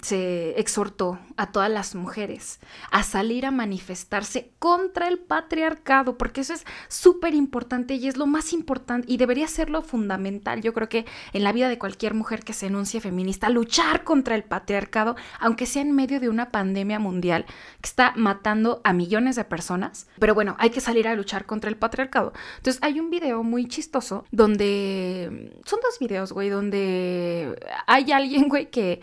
se 0.00 0.58
exhortó 0.58 1.18
a 1.36 1.52
todas 1.52 1.70
las 1.70 1.94
mujeres 1.94 2.60
a 2.90 3.02
salir 3.02 3.44
a 3.44 3.50
manifestarse 3.50 4.50
contra 4.58 5.08
el 5.08 5.18
patriarcado, 5.18 6.16
porque 6.16 6.40
eso 6.40 6.54
es 6.54 6.64
súper 6.88 7.34
importante 7.34 7.94
y 7.94 8.08
es 8.08 8.16
lo 8.16 8.26
más 8.26 8.54
importante 8.54 9.12
y 9.12 9.18
debería 9.18 9.46
ser 9.48 9.68
lo 9.68 9.82
fundamental, 9.82 10.62
yo 10.62 10.72
creo 10.72 10.88
que 10.88 11.04
en 11.34 11.44
la 11.44 11.52
vida 11.52 11.68
de 11.68 11.78
cualquier 11.78 12.14
mujer 12.14 12.42
que 12.42 12.54
se 12.54 12.66
enuncie 12.66 13.00
feminista, 13.00 13.50
luchar 13.50 14.02
contra 14.04 14.34
el 14.34 14.44
patriarcado, 14.44 15.16
aunque 15.38 15.66
sea 15.66 15.82
en 15.82 15.92
medio 15.92 16.20
de 16.20 16.30
una 16.30 16.50
pandemia 16.50 16.98
mundial 16.98 17.44
que 17.80 17.88
está 17.88 18.14
matando 18.16 18.80
a 18.84 18.94
millones 18.94 19.36
de 19.36 19.44
personas, 19.44 20.06
pero 20.18 20.34
bueno, 20.34 20.56
hay 20.58 20.70
que 20.70 20.80
salir 20.80 21.06
a 21.06 21.14
luchar 21.14 21.44
contra 21.44 21.68
el 21.68 21.76
patriarcado. 21.76 22.32
Entonces 22.56 22.82
hay 22.82 22.98
un 22.98 23.10
video 23.10 23.42
muy 23.42 23.66
chistoso 23.68 24.24
donde, 24.30 25.52
son 25.66 25.80
dos 25.82 25.98
videos, 25.98 26.32
güey, 26.32 26.48
donde 26.48 27.58
hay 27.86 28.12
alguien, 28.12 28.48
güey, 28.48 28.70
que 28.70 29.00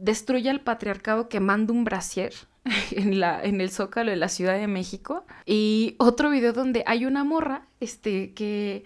destruye 0.00 0.50
al 0.50 0.60
patriarcado 0.60 1.28
quemando 1.28 1.72
un 1.72 1.84
brasier 1.84 2.32
en, 2.90 3.20
la, 3.20 3.42
en 3.42 3.60
el 3.60 3.70
zócalo 3.70 4.10
de 4.10 4.16
la 4.16 4.28
Ciudad 4.28 4.58
de 4.58 4.66
México. 4.66 5.24
Y 5.46 5.96
otro 5.98 6.30
video 6.30 6.52
donde 6.52 6.84
hay 6.86 7.06
una 7.06 7.24
morra 7.24 7.66
este, 7.80 8.32
que 8.34 8.84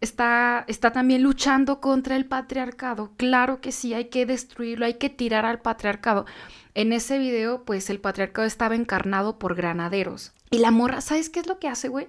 está, 0.00 0.64
está 0.68 0.92
también 0.92 1.22
luchando 1.22 1.80
contra 1.80 2.16
el 2.16 2.26
patriarcado. 2.26 3.12
Claro 3.16 3.60
que 3.60 3.72
sí, 3.72 3.94
hay 3.94 4.06
que 4.06 4.26
destruirlo, 4.26 4.84
hay 4.84 4.94
que 4.94 5.10
tirar 5.10 5.46
al 5.46 5.60
patriarcado. 5.60 6.26
En 6.74 6.92
ese 6.92 7.18
video, 7.18 7.64
pues 7.64 7.90
el 7.90 8.00
patriarcado 8.00 8.46
estaba 8.46 8.74
encarnado 8.74 9.38
por 9.38 9.54
granaderos. 9.54 10.32
Y 10.50 10.58
la 10.58 10.70
morra, 10.70 11.00
¿sabes 11.00 11.30
qué 11.30 11.40
es 11.40 11.46
lo 11.46 11.58
que 11.58 11.68
hace, 11.68 11.88
güey? 11.88 12.08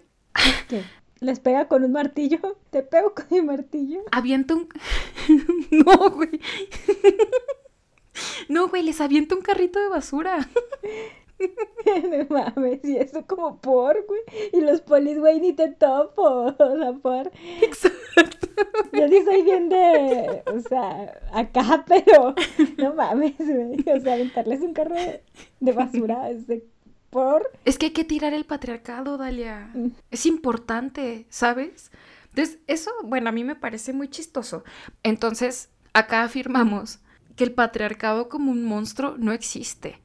¿Qué? 0.67 0.83
¿Les 1.19 1.39
pega 1.39 1.69
con 1.69 1.85
un 1.85 1.93
martillo? 1.93 2.57
¿Te 2.69 2.81
pego 2.81 3.13
con 3.13 3.25
mi 3.29 3.41
martillo? 3.41 4.01
Avienta 4.11 4.55
un... 4.55 4.67
no, 5.71 6.09
güey. 6.09 6.41
No, 8.49 8.67
güey, 8.67 8.83
les 8.83 9.01
aviento 9.01 9.35
un 9.35 9.41
carrito 9.41 9.79
de 9.79 9.89
basura. 9.89 10.49
no 12.09 12.27
mames, 12.29 12.83
y 12.83 12.97
eso 12.97 13.25
como 13.25 13.59
por, 13.59 14.05
güey. 14.05 14.21
Y 14.51 14.61
los 14.61 14.81
polis, 14.81 15.19
güey, 15.19 15.39
ni 15.39 15.53
te 15.53 15.69
topo. 15.69 16.55
O 16.59 16.77
sea, 16.77 16.93
por. 16.93 17.31
Exacto. 17.61 18.47
Yo 18.91 19.07
sí 19.07 19.23
soy 19.23 19.41
bien 19.43 19.69
de. 19.69 20.43
O 20.47 20.59
sea, 20.59 21.21
acá, 21.33 21.85
pero. 21.87 22.35
No 22.77 22.93
mames, 22.93 23.35
güey. 23.37 23.83
O 23.95 23.99
sea, 23.99 24.13
aventarles 24.13 24.61
un 24.61 24.73
carro 24.73 24.95
de, 24.95 25.71
basura 25.71 26.29
es 26.29 26.47
de 26.47 26.65
por... 27.09 27.51
Es 27.63 27.77
que 27.77 27.87
hay 27.87 27.91
que 27.91 28.03
tirar 28.03 28.33
el 28.33 28.45
patriarcado, 28.45 29.17
Dalia. 29.17 29.69
Mm. 29.75 29.89
Es 30.09 30.25
importante, 30.25 31.27
¿sabes? 31.29 31.91
Entonces, 32.29 32.59
eso, 32.65 32.89
bueno, 33.03 33.29
a 33.29 33.31
mí 33.31 33.43
me 33.43 33.55
parece 33.55 33.93
muy 33.93 34.07
chistoso. 34.07 34.63
Entonces, 35.03 35.69
acá 35.93 36.23
afirmamos 36.23 37.02
que 37.35 37.43
el 37.43 37.53
patriarcado 37.53 38.29
como 38.29 38.51
un 38.51 38.63
monstruo 38.63 39.15
no 39.17 39.31
existe. 39.31 39.99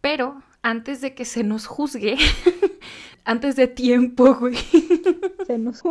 Pero 0.00 0.42
antes 0.62 1.00
de 1.00 1.14
que 1.14 1.24
se 1.24 1.44
nos 1.44 1.66
juzgue, 1.66 2.16
antes 3.24 3.56
de 3.56 3.66
tiempo, 3.66 4.34
güey. 4.34 4.56
Se 5.46 5.56
nos, 5.56 5.82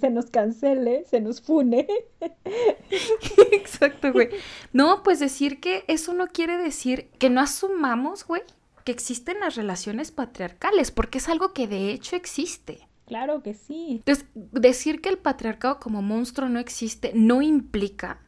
se 0.00 0.08
nos 0.08 0.26
cancele, 0.26 1.04
se 1.04 1.20
nos 1.20 1.40
fune. 1.40 1.84
Exacto, 3.50 4.12
güey. 4.12 4.28
No, 4.72 5.02
pues 5.02 5.18
decir 5.18 5.58
que 5.58 5.82
eso 5.88 6.14
no 6.14 6.28
quiere 6.28 6.56
decir 6.58 7.08
que 7.18 7.28
no 7.28 7.40
asumamos, 7.40 8.24
güey, 8.24 8.42
que 8.84 8.92
existen 8.92 9.40
las 9.40 9.56
relaciones 9.56 10.12
patriarcales, 10.12 10.92
porque 10.92 11.18
es 11.18 11.28
algo 11.28 11.52
que 11.52 11.66
de 11.66 11.90
hecho 11.90 12.14
existe. 12.14 12.86
Claro 13.06 13.42
que 13.42 13.54
sí. 13.54 13.96
Entonces, 14.06 14.26
decir 14.34 15.00
que 15.00 15.08
el 15.08 15.18
patriarcado 15.18 15.80
como 15.80 16.02
monstruo 16.02 16.48
no 16.48 16.60
existe 16.60 17.10
no 17.12 17.42
implica 17.42 18.20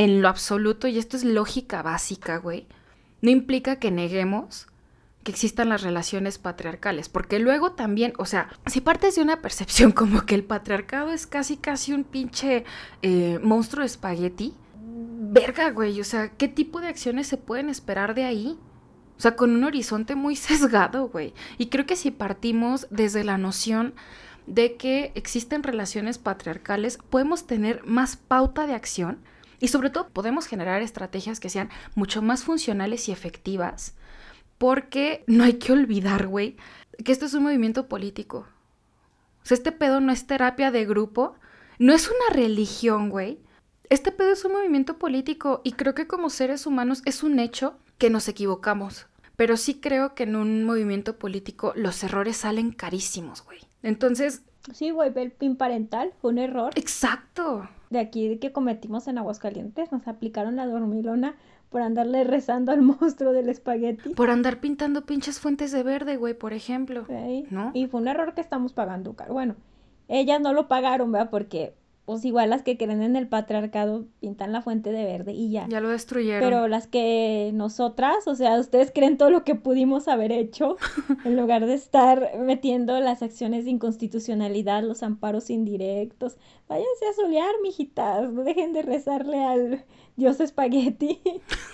en 0.00 0.22
lo 0.22 0.28
absoluto, 0.28 0.88
y 0.88 0.98
esto 0.98 1.18
es 1.18 1.24
lógica 1.24 1.82
básica, 1.82 2.38
güey, 2.38 2.66
no 3.20 3.28
implica 3.28 3.76
que 3.76 3.90
neguemos 3.90 4.66
que 5.22 5.30
existan 5.30 5.68
las 5.68 5.82
relaciones 5.82 6.38
patriarcales, 6.38 7.10
porque 7.10 7.38
luego 7.38 7.72
también, 7.72 8.14
o 8.16 8.24
sea, 8.24 8.48
si 8.64 8.80
partes 8.80 9.16
de 9.16 9.20
una 9.20 9.42
percepción 9.42 9.92
como 9.92 10.24
que 10.24 10.34
el 10.34 10.42
patriarcado 10.42 11.12
es 11.12 11.26
casi, 11.26 11.58
casi 11.58 11.92
un 11.92 12.04
pinche 12.04 12.64
eh, 13.02 13.38
monstruo 13.42 13.80
de 13.80 13.88
espagueti, 13.88 14.54
verga, 14.80 15.68
güey, 15.68 16.00
o 16.00 16.04
sea, 16.04 16.30
¿qué 16.30 16.48
tipo 16.48 16.80
de 16.80 16.88
acciones 16.88 17.26
se 17.26 17.36
pueden 17.36 17.68
esperar 17.68 18.14
de 18.14 18.24
ahí? 18.24 18.58
O 19.18 19.20
sea, 19.20 19.36
con 19.36 19.50
un 19.50 19.64
horizonte 19.64 20.14
muy 20.14 20.34
sesgado, 20.46 21.10
güey. 21.10 21.34
Y 21.58 21.66
creo 21.66 21.84
que 21.84 21.96
si 21.96 22.10
partimos 22.10 22.86
desde 22.88 23.22
la 23.22 23.36
noción 23.36 23.92
de 24.46 24.76
que 24.76 25.12
existen 25.14 25.62
relaciones 25.62 26.16
patriarcales, 26.16 26.96
podemos 27.10 27.46
tener 27.46 27.84
más 27.84 28.16
pauta 28.16 28.66
de 28.66 28.72
acción 28.72 29.18
y 29.60 29.68
sobre 29.68 29.90
todo 29.90 30.08
podemos 30.08 30.46
generar 30.46 30.82
estrategias 30.82 31.38
que 31.38 31.50
sean 31.50 31.70
mucho 31.94 32.22
más 32.22 32.42
funcionales 32.42 33.08
y 33.08 33.12
efectivas 33.12 33.94
porque 34.60 35.24
no 35.26 35.44
hay 35.44 35.54
que 35.54 35.72
olvidar, 35.72 36.26
güey, 36.26 36.56
que 37.02 37.12
esto 37.12 37.24
es 37.24 37.32
un 37.32 37.44
movimiento 37.44 37.88
político. 37.88 38.46
O 39.42 39.46
sea, 39.46 39.54
este 39.54 39.72
pedo 39.72 40.00
no 40.00 40.12
es 40.12 40.26
terapia 40.26 40.70
de 40.70 40.84
grupo, 40.84 41.34
no 41.78 41.94
es 41.94 42.08
una 42.08 42.36
religión, 42.36 43.08
güey. 43.08 43.40
Este 43.88 44.12
pedo 44.12 44.32
es 44.32 44.44
un 44.44 44.52
movimiento 44.52 44.98
político 44.98 45.62
y 45.64 45.72
creo 45.72 45.94
que 45.94 46.06
como 46.06 46.28
seres 46.28 46.66
humanos 46.66 47.00
es 47.06 47.22
un 47.22 47.38
hecho 47.38 47.78
que 47.96 48.10
nos 48.10 48.28
equivocamos. 48.28 49.06
Pero 49.34 49.56
sí 49.56 49.80
creo 49.80 50.14
que 50.14 50.24
en 50.24 50.36
un 50.36 50.64
movimiento 50.64 51.18
político 51.18 51.72
los 51.74 52.04
errores 52.04 52.36
salen 52.36 52.70
carísimos, 52.70 53.42
güey. 53.42 53.60
Entonces... 53.82 54.42
Sí, 54.74 54.90
güey, 54.90 55.10
el 55.16 55.32
pin 55.32 55.56
parental 55.56 56.12
fue 56.20 56.32
un 56.32 56.38
error. 56.38 56.74
Exacto. 56.76 57.66
De 57.90 57.98
aquí 57.98 58.38
que 58.38 58.52
cometimos 58.52 59.08
en 59.08 59.18
Aguascalientes, 59.18 59.90
nos 59.90 60.06
aplicaron 60.06 60.56
la 60.56 60.66
dormilona 60.66 61.34
por 61.70 61.82
andarle 61.82 62.24
rezando 62.24 62.72
al 62.72 62.82
monstruo 62.82 63.32
del 63.32 63.48
espagueti. 63.48 64.10
Por 64.10 64.30
andar 64.30 64.60
pintando 64.60 65.04
pinches 65.04 65.40
fuentes 65.40 65.72
de 65.72 65.82
verde, 65.82 66.16
güey, 66.16 66.34
por 66.34 66.52
ejemplo. 66.52 67.04
¿No? 67.50 67.72
Y 67.74 67.86
fue 67.88 68.00
un 68.00 68.08
error 68.08 68.34
que 68.34 68.40
estamos 68.40 68.72
pagando, 68.72 69.14
Bueno, 69.28 69.56
ellas 70.08 70.40
no 70.40 70.52
lo 70.52 70.68
pagaron, 70.68 71.10
¿verdad? 71.12 71.30
Porque 71.30 71.74
pues 72.10 72.24
igual 72.24 72.50
las 72.50 72.64
que 72.64 72.76
creen 72.76 73.02
en 73.02 73.14
el 73.14 73.28
patriarcado 73.28 74.04
pintan 74.18 74.50
la 74.50 74.62
fuente 74.62 74.90
de 74.90 75.04
verde 75.04 75.32
y 75.32 75.52
ya. 75.52 75.68
Ya 75.68 75.78
lo 75.78 75.90
destruyeron. 75.90 76.40
Pero 76.40 76.66
las 76.66 76.88
que 76.88 77.52
nosotras, 77.54 78.26
o 78.26 78.34
sea, 78.34 78.58
ustedes 78.58 78.90
creen 78.92 79.16
todo 79.16 79.30
lo 79.30 79.44
que 79.44 79.54
pudimos 79.54 80.08
haber 80.08 80.32
hecho 80.32 80.76
en 81.24 81.36
lugar 81.36 81.66
de 81.66 81.74
estar 81.74 82.36
metiendo 82.40 82.98
las 82.98 83.22
acciones 83.22 83.64
de 83.64 83.70
inconstitucionalidad, 83.70 84.82
los 84.82 85.04
amparos 85.04 85.50
indirectos. 85.50 86.36
Váyanse 86.68 87.06
a 87.08 87.12
solear, 87.12 87.54
mijitas, 87.62 88.32
no 88.32 88.42
dejen 88.42 88.72
de 88.72 88.82
rezarle 88.82 89.44
al 89.44 89.84
dios 90.16 90.40
espagueti 90.40 91.20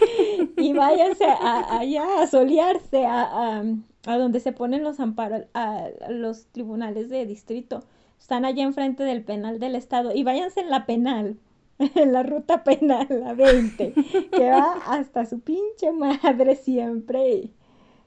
y 0.59 0.73
váyanse 0.75 1.25
allá 1.25 2.21
a 2.21 2.27
solearse 2.27 3.07
a, 3.07 3.63
a, 4.05 4.19
donde 4.19 4.41
se 4.41 4.53
ponen 4.53 4.85
los 4.85 5.01
amparos, 5.01 5.47
a 5.55 5.89
los 6.11 6.49
tribunales 6.49 7.09
de 7.09 7.25
distrito 7.25 7.85
están 8.27 8.45
allá 8.45 8.65
enfrente 8.65 9.05
del 9.05 9.23
penal 9.23 9.61
del 9.61 9.77
estado 9.77 10.13
y 10.13 10.25
váyanse 10.25 10.59
en 10.59 10.69
la 10.69 10.85
penal, 10.85 11.39
en 11.79 12.13
la 12.13 12.25
ruta 12.25 12.65
penal, 12.65 13.07
la 13.09 13.35
20, 13.35 13.93
que 14.33 14.51
va 14.51 14.73
hasta 14.89 15.27
su 15.27 15.39
pinche 15.39 15.93
madre 15.93 16.57
siempre. 16.57 17.53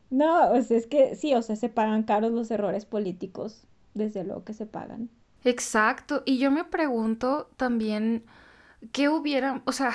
No, 0.09 0.51
o 0.51 0.61
sea, 0.61 0.77
es 0.77 0.87
que 0.87 1.15
sí, 1.15 1.33
o 1.35 1.41
sea, 1.41 1.55
se 1.55 1.69
pagan 1.69 2.03
caros 2.03 2.33
los 2.33 2.51
errores 2.51 2.85
políticos, 2.85 3.63
desde 3.93 4.25
luego 4.25 4.43
que 4.43 4.53
se 4.53 4.65
pagan. 4.65 5.09
Exacto, 5.45 6.21
y 6.25 6.37
yo 6.37 6.51
me 6.51 6.65
pregunto 6.65 7.49
también 7.55 8.25
qué 8.91 9.07
hubiera, 9.07 9.61
o 9.63 9.71
sea, 9.71 9.93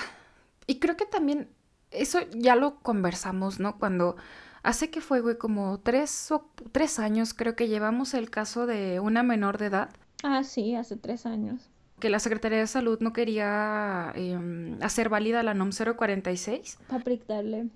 y 0.67 0.79
creo 0.79 0.97
que 0.97 1.05
también 1.05 1.51
eso 1.91 2.21
ya 2.35 2.57
lo 2.57 2.77
conversamos, 2.77 3.61
¿no? 3.61 3.79
Cuando 3.79 4.17
hace 4.63 4.89
que 4.89 5.03
fue, 5.03 5.21
güey, 5.21 5.37
como 5.37 5.81
tres 5.81 6.33
o 6.33 6.49
tres 6.73 6.99
años 6.99 7.35
creo 7.35 7.57
que 7.57 7.69
llevamos 7.69 8.15
el 8.15 8.31
caso 8.31 8.65
de 8.67 9.01
una 9.01 9.23
menor 9.23 9.59
de 9.59 9.67
edad 9.67 9.91
Ah, 10.25 10.43
sí, 10.43 10.75
hace 10.75 10.97
tres 10.97 11.27
años. 11.27 11.71
Que 12.01 12.09
la 12.09 12.19
Secretaría 12.19 12.59
de 12.59 12.67
Salud 12.67 12.99
no 13.01 13.13
quería 13.13 14.11
em, 14.15 14.83
hacer 14.83 15.11
válida 15.11 15.43
la 15.43 15.53
NOM 15.53 15.71
046. 15.71 16.79
Para 16.89 17.01
aplicarle. 17.01 17.69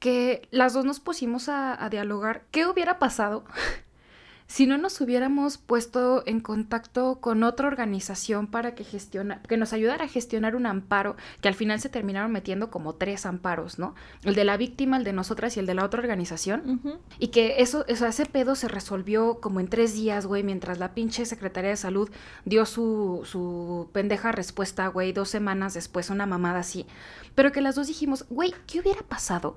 Que 0.00 0.42
las 0.50 0.72
dos 0.72 0.84
nos 0.84 0.98
pusimos 0.98 1.48
a, 1.48 1.82
a 1.82 1.88
dialogar. 1.88 2.42
¿Qué 2.50 2.66
hubiera 2.66 2.98
pasado 2.98 3.44
si 4.52 4.66
no 4.66 4.76
nos 4.76 5.00
hubiéramos 5.00 5.56
puesto 5.56 6.22
en 6.26 6.40
contacto 6.40 7.20
con 7.22 7.42
otra 7.42 7.68
organización 7.68 8.46
para 8.46 8.74
que 8.74 8.84
gestiona, 8.84 9.40
que 9.40 9.56
nos 9.56 9.72
ayudara 9.72 10.04
a 10.04 10.08
gestionar 10.08 10.56
un 10.56 10.66
amparo, 10.66 11.16
que 11.40 11.48
al 11.48 11.54
final 11.54 11.80
se 11.80 11.88
terminaron 11.88 12.30
metiendo 12.32 12.70
como 12.70 12.94
tres 12.96 13.24
amparos, 13.24 13.78
¿no? 13.78 13.94
El 14.24 14.34
de 14.34 14.44
la 14.44 14.58
víctima, 14.58 14.98
el 14.98 15.04
de 15.04 15.14
nosotras 15.14 15.56
y 15.56 15.60
el 15.60 15.64
de 15.64 15.72
la 15.72 15.86
otra 15.86 16.00
organización. 16.00 17.00
Y 17.18 17.28
que 17.28 17.62
eso, 17.62 17.86
eso, 17.88 18.04
ese 18.04 18.26
pedo 18.26 18.54
se 18.54 18.68
resolvió 18.68 19.40
como 19.40 19.58
en 19.58 19.68
tres 19.68 19.94
días, 19.94 20.26
güey, 20.26 20.42
mientras 20.42 20.78
la 20.78 20.92
pinche 20.92 21.24
Secretaría 21.24 21.70
de 21.70 21.76
Salud 21.78 22.10
dio 22.44 22.66
su, 22.66 23.22
su 23.24 23.88
pendeja 23.94 24.32
respuesta, 24.32 24.86
güey, 24.88 25.14
dos 25.14 25.30
semanas 25.30 25.72
después, 25.72 26.10
una 26.10 26.26
mamada 26.26 26.58
así. 26.58 26.84
Pero 27.34 27.52
que 27.52 27.62
las 27.62 27.74
dos 27.74 27.86
dijimos, 27.86 28.26
güey, 28.28 28.52
¿qué 28.66 28.80
hubiera 28.80 29.00
pasado 29.00 29.56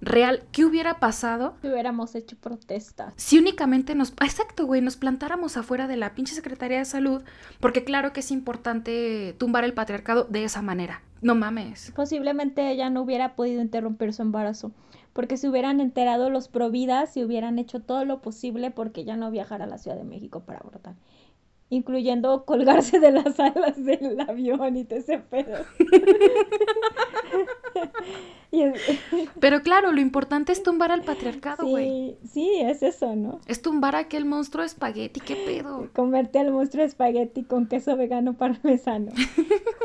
real, 0.00 0.42
¿qué 0.52 0.64
hubiera 0.64 0.98
pasado? 1.00 1.54
Si 1.62 1.68
hubiéramos 1.68 2.14
hecho 2.14 2.36
protesta. 2.36 3.12
Si 3.16 3.38
únicamente 3.38 3.94
nos, 3.94 4.10
exacto, 4.10 4.66
güey, 4.66 4.80
nos 4.80 4.96
plantáramos 4.96 5.56
afuera 5.56 5.86
de 5.86 5.96
la 5.96 6.14
pinche 6.14 6.34
Secretaría 6.34 6.78
de 6.78 6.84
Salud, 6.84 7.22
porque 7.60 7.84
claro 7.84 8.12
que 8.12 8.20
es 8.20 8.30
importante 8.30 9.34
tumbar 9.38 9.64
el 9.64 9.74
patriarcado 9.74 10.24
de 10.24 10.44
esa 10.44 10.62
manera. 10.62 11.02
No 11.22 11.34
mames. 11.34 11.92
Posiblemente 11.96 12.70
ella 12.70 12.90
no 12.90 13.02
hubiera 13.02 13.34
podido 13.34 13.62
interrumpir 13.62 14.12
su 14.12 14.22
embarazo, 14.22 14.72
porque 15.12 15.36
se 15.36 15.48
hubieran 15.48 15.80
enterado 15.80 16.28
los 16.30 16.48
providas 16.48 17.16
y 17.16 17.24
hubieran 17.24 17.58
hecho 17.58 17.80
todo 17.80 18.04
lo 18.04 18.20
posible 18.20 18.70
porque 18.70 19.00
ella 19.00 19.16
no 19.16 19.30
viajara 19.30 19.64
a 19.64 19.68
la 19.68 19.78
Ciudad 19.78 19.96
de 19.96 20.04
México 20.04 20.40
para 20.40 20.58
abortar 20.58 20.94
incluyendo 21.68 22.44
colgarse 22.44 23.00
de 23.00 23.10
las 23.10 23.40
alas 23.40 23.82
del 23.82 24.20
avión 24.20 24.76
y 24.76 24.84
todo 24.84 24.98
ese 24.98 25.18
pedo. 25.18 25.64
Pero 29.40 29.62
claro, 29.62 29.92
lo 29.92 30.00
importante 30.00 30.52
es 30.52 30.62
tumbar 30.62 30.92
al 30.92 31.02
patriarcado, 31.02 31.66
güey. 31.66 32.16
Sí, 32.22 32.28
sí, 32.28 32.60
es 32.60 32.82
eso, 32.82 33.14
¿no? 33.14 33.40
Es 33.46 33.60
tumbar 33.60 33.96
a 33.96 34.00
aquel 34.00 34.24
monstruo 34.24 34.62
de 34.62 34.68
espagueti, 34.68 35.20
qué 35.20 35.36
pedo. 35.36 35.90
Comerte 35.92 36.38
al 36.38 36.52
monstruo 36.52 36.82
de 36.82 36.88
espagueti 36.88 37.42
con 37.42 37.66
queso 37.66 37.96
vegano 37.96 38.34
parmesano. 38.34 39.12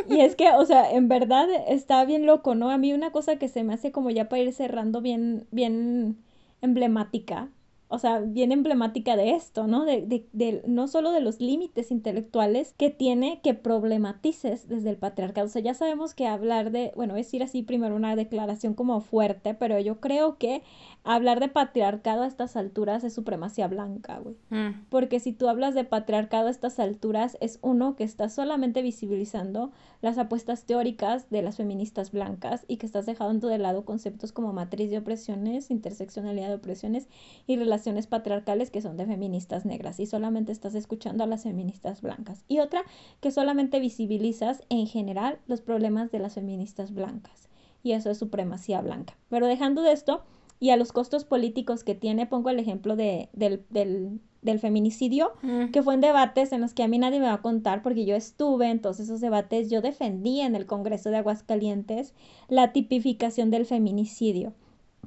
y 0.07 0.21
es 0.21 0.35
que, 0.35 0.51
o 0.51 0.65
sea, 0.65 0.91
en 0.91 1.07
verdad 1.07 1.47
está 1.67 2.05
bien 2.05 2.25
loco, 2.25 2.55
¿no? 2.55 2.69
A 2.71 2.77
mí 2.77 2.93
una 2.93 3.11
cosa 3.11 3.37
que 3.37 3.49
se 3.49 3.63
me 3.63 3.73
hace 3.73 3.91
como 3.91 4.09
ya 4.09 4.29
para 4.29 4.41
ir 4.41 4.53
cerrando 4.53 5.01
bien, 5.01 5.47
bien 5.51 6.17
emblemática 6.61 7.49
o 7.91 7.99
sea, 7.99 8.19
bien 8.19 8.51
emblemática 8.51 9.15
de 9.15 9.31
esto, 9.31 9.67
¿no? 9.67 9.85
De, 9.85 10.01
de, 10.01 10.27
de, 10.33 10.63
no 10.65 10.87
solo 10.87 11.11
de 11.11 11.21
los 11.21 11.39
límites 11.41 11.91
intelectuales 11.91 12.73
que 12.77 12.89
tiene 12.89 13.41
que 13.43 13.53
problematices 13.53 14.67
desde 14.67 14.89
el 14.89 14.97
patriarcado. 14.97 15.47
O 15.47 15.49
sea, 15.49 15.61
ya 15.61 15.73
sabemos 15.73 16.13
que 16.15 16.25
hablar 16.27 16.71
de, 16.71 16.93
bueno, 16.95 17.17
es 17.17 17.33
ir 17.33 17.43
así 17.43 17.63
primero 17.63 17.95
una 17.95 18.15
declaración 18.15 18.73
como 18.73 19.01
fuerte, 19.01 19.53
pero 19.53 19.79
yo 19.79 19.99
creo 19.99 20.37
que 20.37 20.63
hablar 21.03 21.39
de 21.39 21.47
patriarcado 21.47 22.23
a 22.23 22.27
estas 22.27 22.55
alturas 22.55 23.03
es 23.03 23.13
supremacía 23.13 23.67
blanca, 23.67 24.19
güey. 24.19 24.35
Mm. 24.49 24.85
Porque 24.89 25.19
si 25.19 25.33
tú 25.33 25.47
hablas 25.47 25.73
de 25.73 25.83
patriarcado 25.83 26.47
a 26.47 26.51
estas 26.51 26.79
alturas, 26.79 27.37
es 27.41 27.59
uno 27.61 27.95
que 27.95 28.03
está 28.03 28.29
solamente 28.29 28.81
visibilizando 28.81 29.71
las 30.01 30.17
apuestas 30.17 30.65
teóricas 30.65 31.29
de 31.29 31.41
las 31.41 31.57
feministas 31.57 32.11
blancas 32.11 32.65
y 32.67 32.77
que 32.77 32.85
estás 32.85 33.05
dejando 33.05 33.47
de 33.47 33.57
lado 33.57 33.83
conceptos 33.83 34.31
como 34.31 34.53
matriz 34.53 34.91
de 34.91 34.99
opresiones, 34.99 35.71
interseccionalidad 35.71 36.49
de 36.49 36.55
opresiones 36.55 37.07
y 37.47 37.57
relaciones 37.57 38.07
patriarcales 38.07 38.69
que 38.69 38.81
son 38.81 38.97
de 38.97 39.05
feministas 39.05 39.65
negras 39.65 39.99
y 39.99 40.05
solamente 40.05 40.51
estás 40.51 40.75
escuchando 40.75 41.23
a 41.23 41.27
las 41.27 41.43
feministas 41.43 42.01
blancas. 42.01 42.43
Y 42.47 42.59
otra 42.59 42.83
que 43.21 43.31
solamente 43.31 43.79
visibilizas 43.79 44.63
en 44.69 44.85
general 44.85 45.39
los 45.47 45.61
problemas 45.61 46.11
de 46.11 46.19
las 46.19 46.35
feministas 46.35 46.93
blancas. 46.93 47.49
Y 47.83 47.93
eso 47.93 48.11
es 48.11 48.19
supremacía 48.19 48.81
blanca. 48.81 49.15
Pero 49.29 49.47
dejando 49.47 49.81
de 49.81 49.91
esto, 49.91 50.23
y 50.61 50.69
a 50.69 50.77
los 50.77 50.91
costos 50.91 51.25
políticos 51.25 51.83
que 51.83 51.95
tiene, 51.95 52.27
pongo 52.27 52.51
el 52.51 52.59
ejemplo 52.59 52.95
de, 52.95 53.29
del, 53.33 53.65
del, 53.71 54.59
feminicidio, 54.59 55.33
mm. 55.41 55.71
que 55.71 55.81
fue 55.81 55.95
en 55.95 56.01
debates 56.01 56.51
en 56.51 56.61
los 56.61 56.75
que 56.75 56.83
a 56.83 56.87
mí 56.87 56.99
nadie 56.99 57.19
me 57.19 57.25
va 57.25 57.33
a 57.33 57.41
contar 57.41 57.81
porque 57.81 58.05
yo 58.05 58.15
estuve 58.15 58.69
en 58.69 58.79
todos 58.79 58.99
esos 58.99 59.21
debates, 59.21 59.71
yo 59.71 59.81
defendí 59.81 60.39
en 60.39 60.55
el 60.55 60.67
Congreso 60.67 61.09
de 61.09 61.17
Aguascalientes 61.17 62.13
la 62.47 62.73
tipificación 62.73 63.49
del 63.49 63.65
feminicidio, 63.65 64.53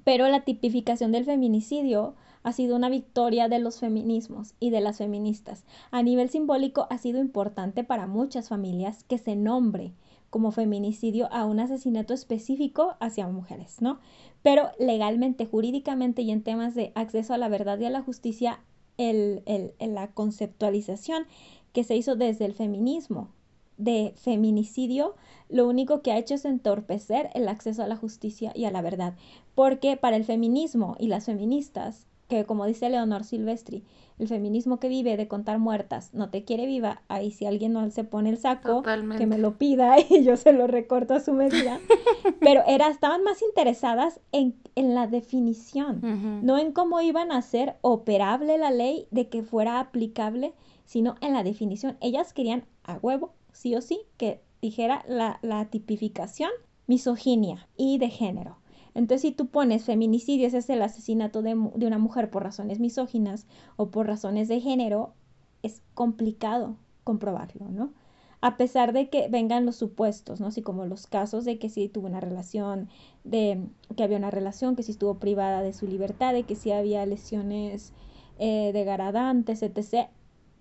pero 0.02 0.26
la 0.26 0.40
tipificación 0.40 1.12
del 1.12 1.24
feminicidio 1.24 2.16
ha 2.42 2.52
sido 2.52 2.74
una 2.74 2.88
victoria 2.88 3.48
de 3.48 3.60
los 3.60 3.78
feminismos 3.78 4.54
y 4.58 4.70
de 4.70 4.80
las 4.80 4.98
feministas. 4.98 5.64
A 5.92 6.02
nivel 6.02 6.30
simbólico 6.30 6.88
ha 6.90 6.98
sido 6.98 7.20
importante 7.20 7.84
para 7.84 8.08
muchas 8.08 8.48
familias 8.48 9.04
que 9.04 9.18
se 9.18 9.36
nombre 9.36 9.92
como 10.34 10.50
feminicidio 10.50 11.32
a 11.32 11.44
un 11.44 11.60
asesinato 11.60 12.12
específico 12.12 12.96
hacia 12.98 13.28
mujeres, 13.28 13.80
¿no? 13.80 14.00
Pero 14.42 14.70
legalmente, 14.80 15.46
jurídicamente 15.46 16.22
y 16.22 16.32
en 16.32 16.42
temas 16.42 16.74
de 16.74 16.90
acceso 16.96 17.34
a 17.34 17.38
la 17.38 17.48
verdad 17.48 17.78
y 17.78 17.84
a 17.84 17.90
la 17.90 18.02
justicia, 18.02 18.58
el, 18.98 19.44
la 19.78 20.10
conceptualización 20.10 21.28
que 21.72 21.84
se 21.84 21.94
hizo 21.94 22.16
desde 22.16 22.46
el 22.46 22.52
feminismo 22.52 23.28
de 23.76 24.12
feminicidio, 24.16 25.14
lo 25.48 25.68
único 25.68 26.02
que 26.02 26.10
ha 26.10 26.18
hecho 26.18 26.34
es 26.34 26.44
entorpecer 26.44 27.30
el 27.34 27.46
acceso 27.46 27.84
a 27.84 27.86
la 27.86 27.94
justicia 27.94 28.50
y 28.56 28.64
a 28.64 28.72
la 28.72 28.82
verdad, 28.82 29.14
porque 29.54 29.96
para 29.96 30.16
el 30.16 30.24
feminismo 30.24 30.96
y 30.98 31.06
las 31.06 31.26
feministas 31.26 32.08
que 32.28 32.44
como 32.44 32.66
dice 32.66 32.88
Leonor 32.88 33.22
Silvestri, 33.22 33.84
el 34.18 34.28
feminismo 34.28 34.78
que 34.78 34.88
vive 34.88 35.16
de 35.16 35.28
contar 35.28 35.58
muertas 35.58 36.14
no 36.14 36.30
te 36.30 36.44
quiere 36.44 36.66
viva, 36.66 37.02
ahí 37.08 37.30
si 37.30 37.46
alguien 37.46 37.72
no 37.72 37.88
se 37.90 38.04
pone 38.04 38.30
el 38.30 38.38
saco, 38.38 38.82
que 39.18 39.26
me 39.26 39.38
lo 39.38 39.58
pida 39.58 39.96
y 40.10 40.22
yo 40.24 40.36
se 40.36 40.52
lo 40.52 40.66
recorto 40.66 41.14
a 41.14 41.20
su 41.20 41.32
medida. 41.32 41.80
Pero 42.40 42.62
era, 42.66 42.88
estaban 42.88 43.24
más 43.24 43.42
interesadas 43.42 44.20
en, 44.32 44.54
en 44.76 44.94
la 44.94 45.06
definición, 45.06 46.00
no 46.44 46.58
en 46.58 46.72
cómo 46.72 47.00
iban 47.00 47.32
a 47.32 47.42
ser 47.42 47.76
operable 47.80 48.58
la 48.58 48.70
ley 48.70 49.06
de 49.10 49.28
que 49.28 49.42
fuera 49.42 49.80
aplicable, 49.80 50.54
sino 50.84 51.16
en 51.20 51.32
la 51.32 51.42
definición. 51.42 51.96
Ellas 52.00 52.32
querían 52.32 52.64
a 52.84 52.98
huevo, 53.00 53.32
sí 53.52 53.74
o 53.74 53.80
sí, 53.80 54.02
que 54.16 54.40
dijera 54.60 55.04
la, 55.08 55.38
la 55.42 55.66
tipificación 55.66 56.50
misoginia 56.86 57.66
y 57.76 57.98
de 57.98 58.10
género. 58.10 58.58
Entonces, 58.94 59.22
si 59.22 59.32
tú 59.32 59.48
pones 59.48 59.84
feminicidio, 59.84 60.46
ese 60.46 60.58
es 60.58 60.70
el 60.70 60.82
asesinato 60.82 61.42
de, 61.42 61.54
una 61.54 61.98
mujer 61.98 62.30
por 62.30 62.44
razones 62.44 62.80
misóginas 62.80 63.46
o 63.76 63.90
por 63.90 64.06
razones 64.06 64.48
de 64.48 64.60
género, 64.60 65.14
es 65.62 65.82
complicado 65.94 66.76
comprobarlo, 67.02 67.68
¿no? 67.70 67.92
A 68.40 68.56
pesar 68.56 68.92
de 68.92 69.08
que 69.08 69.28
vengan 69.28 69.66
los 69.66 69.76
supuestos, 69.76 70.40
¿no? 70.40 70.48
Así 70.48 70.62
como 70.62 70.86
los 70.86 71.06
casos 71.06 71.44
de 71.44 71.58
que 71.58 71.70
sí 71.70 71.88
tuvo 71.88 72.06
una 72.06 72.20
relación, 72.20 72.88
de 73.24 73.66
que 73.96 74.04
había 74.04 74.18
una 74.18 74.30
relación, 74.30 74.76
que 74.76 74.82
sí 74.82 74.92
estuvo 74.92 75.18
privada 75.18 75.62
de 75.62 75.72
su 75.72 75.86
libertad, 75.86 76.32
de 76.34 76.44
que 76.44 76.54
sí 76.54 76.70
había 76.70 77.04
lesiones 77.06 77.92
eh, 78.38 78.70
degradantes, 78.72 79.62
etc 79.62 80.08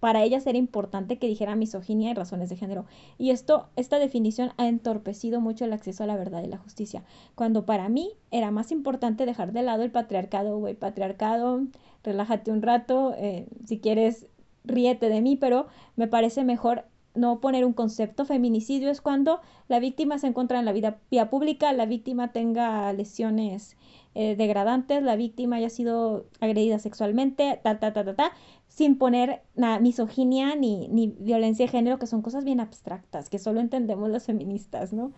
para 0.03 0.21
ellas 0.21 0.45
era 0.47 0.57
importante 0.57 1.17
que 1.17 1.27
dijera 1.27 1.55
misoginia 1.55 2.11
y 2.11 2.13
razones 2.13 2.49
de 2.49 2.57
género. 2.57 2.83
Y 3.17 3.29
esto, 3.29 3.69
esta 3.77 3.99
definición 3.99 4.51
ha 4.57 4.67
entorpecido 4.67 5.39
mucho 5.39 5.63
el 5.63 5.71
acceso 5.71 6.03
a 6.03 6.07
la 6.07 6.17
verdad 6.17 6.43
y 6.43 6.47
la 6.47 6.57
justicia. 6.57 7.05
Cuando 7.35 7.65
para 7.65 7.87
mí 7.87 8.11
era 8.29 8.51
más 8.51 8.73
importante 8.73 9.25
dejar 9.25 9.53
de 9.53 9.61
lado 9.61 9.81
el 9.81 9.91
patriarcado, 9.91 10.57
güey, 10.57 10.73
patriarcado, 10.73 11.61
relájate 12.03 12.51
un 12.51 12.61
rato, 12.61 13.15
eh, 13.17 13.47
si 13.65 13.79
quieres, 13.79 14.27
ríete 14.65 15.07
de 15.07 15.21
mí, 15.21 15.37
pero 15.37 15.67
me 15.95 16.09
parece 16.09 16.43
mejor 16.43 16.83
no 17.15 17.39
poner 17.39 17.65
un 17.65 17.73
concepto. 17.73 18.25
Feminicidio 18.25 18.89
es 18.89 19.01
cuando 19.01 19.39
la 19.67 19.79
víctima 19.79 20.17
se 20.19 20.27
encuentra 20.27 20.59
en 20.59 20.65
la 20.65 20.73
vida, 20.73 20.99
vía 21.11 21.29
pública, 21.29 21.73
la 21.73 21.85
víctima 21.85 22.31
tenga 22.31 22.91
lesiones 22.93 23.77
eh, 24.15 24.35
degradantes, 24.35 25.01
la 25.01 25.15
víctima 25.15 25.55
haya 25.55 25.69
sido 25.69 26.25
agredida 26.39 26.79
sexualmente, 26.79 27.59
ta, 27.63 27.79
ta, 27.79 27.93
ta, 27.93 28.03
ta, 28.05 28.15
ta, 28.15 28.31
sin 28.67 28.97
poner 28.97 29.41
nada, 29.55 29.79
misoginia 29.79 30.55
ni, 30.55 30.87
ni 30.87 31.07
violencia 31.07 31.65
de 31.65 31.71
género, 31.71 31.99
que 31.99 32.07
son 32.07 32.21
cosas 32.21 32.43
bien 32.43 32.59
abstractas, 32.59 33.29
que 33.29 33.39
solo 33.39 33.59
entendemos 33.59 34.09
las 34.09 34.25
feministas, 34.25 34.93
¿no? 34.93 35.11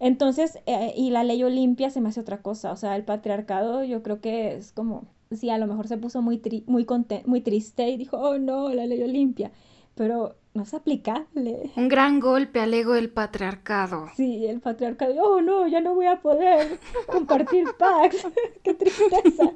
Entonces, 0.00 0.58
eh, 0.66 0.92
y 0.96 1.10
la 1.10 1.24
ley 1.24 1.42
Olimpia 1.44 1.90
se 1.90 2.00
me 2.00 2.08
hace 2.08 2.20
otra 2.20 2.42
cosa, 2.42 2.72
o 2.72 2.76
sea, 2.76 2.96
el 2.96 3.04
patriarcado 3.04 3.84
yo 3.84 4.02
creo 4.02 4.20
que 4.20 4.54
es 4.54 4.72
como, 4.72 5.06
sí, 5.30 5.50
a 5.50 5.58
lo 5.58 5.66
mejor 5.66 5.88
se 5.88 5.98
puso 5.98 6.20
muy, 6.20 6.40
muy, 6.66 6.86
muy 7.26 7.40
triste 7.40 7.88
y 7.88 7.96
dijo, 7.96 8.16
oh 8.18 8.38
no, 8.38 8.68
la 8.70 8.86
ley 8.86 9.02
Olimpia, 9.02 9.52
pero 9.94 10.36
no 10.54 10.62
es 10.62 10.72
aplicable. 10.72 11.72
Un 11.74 11.88
gran 11.88 12.20
golpe 12.20 12.60
al 12.60 12.72
ego 12.72 12.92
del 12.92 13.10
patriarcado. 13.10 14.06
Sí, 14.16 14.46
el 14.46 14.60
patriarcado, 14.60 15.14
oh 15.20 15.40
no, 15.40 15.66
ya 15.66 15.80
no 15.80 15.96
voy 15.96 16.06
a 16.06 16.20
poder 16.20 16.78
compartir 17.06 17.66
packs, 17.76 18.24
qué 18.62 18.72
tristeza. 18.72 19.52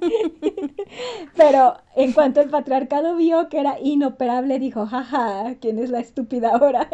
Pero 1.36 1.74
en 1.94 2.12
cuanto 2.12 2.40
el 2.40 2.50
patriarcado 2.50 3.14
vio 3.14 3.48
que 3.48 3.60
era 3.60 3.78
inoperable, 3.80 4.58
dijo, 4.58 4.86
jaja, 4.86 5.54
¿quién 5.60 5.78
es 5.78 5.90
la 5.90 6.00
estúpida 6.00 6.50
ahora? 6.56 6.88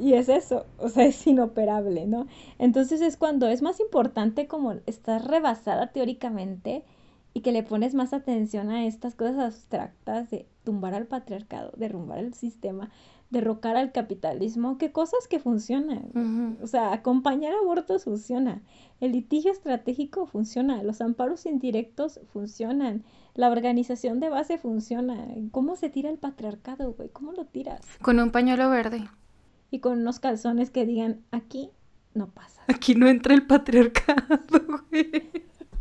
Y 0.00 0.14
es 0.14 0.28
eso, 0.28 0.66
o 0.78 0.88
sea, 0.88 1.04
es 1.04 1.24
inoperable, 1.24 2.06
¿no? 2.06 2.26
Entonces 2.58 3.00
es 3.00 3.16
cuando 3.16 3.46
es 3.46 3.62
más 3.62 3.78
importante 3.78 4.48
como 4.48 4.74
estar 4.86 5.24
rebasada 5.24 5.92
teóricamente 5.92 6.82
y 7.34 7.40
que 7.40 7.52
le 7.52 7.62
pones 7.62 7.94
más 7.94 8.12
atención 8.12 8.70
a 8.70 8.86
estas 8.86 9.14
cosas 9.14 9.38
abstractas 9.38 10.30
de 10.30 10.46
tumbar 10.64 10.94
al 10.94 11.06
patriarcado, 11.06 11.72
derrumbar 11.76 12.18
el 12.18 12.34
sistema, 12.34 12.90
derrocar 13.32 13.76
al 13.76 13.92
capitalismo, 13.92 14.78
qué 14.78 14.92
cosas 14.92 15.26
que 15.26 15.40
funcionan. 15.40 16.58
O 16.62 16.66
sea, 16.66 16.92
acompañar 16.92 17.54
abortos 17.54 18.04
funciona, 18.04 18.62
el 19.00 19.12
litigio 19.12 19.50
estratégico 19.50 20.26
funciona, 20.26 20.82
los 20.82 21.00
amparos 21.00 21.46
indirectos 21.46 22.20
funcionan, 22.32 23.02
la 23.34 23.50
organización 23.50 24.20
de 24.20 24.28
base 24.28 24.58
funciona. 24.58 25.26
¿Cómo 25.50 25.76
se 25.76 25.88
tira 25.88 26.10
el 26.10 26.18
patriarcado, 26.18 26.92
güey? 26.92 27.08
¿Cómo 27.08 27.32
lo 27.32 27.46
tiras? 27.46 27.80
Con 28.02 28.20
un 28.20 28.30
pañuelo 28.30 28.68
verde. 28.68 29.08
Y 29.70 29.80
con 29.80 30.00
unos 30.00 30.20
calzones 30.20 30.70
que 30.70 30.84
digan, 30.84 31.22
aquí 31.30 31.70
no 32.14 32.28
pasa. 32.28 32.62
Aquí 32.68 32.94
no 32.94 33.08
entra 33.08 33.34
el 33.34 33.46
patriarcado, 33.46 34.40
güey. 34.90 35.32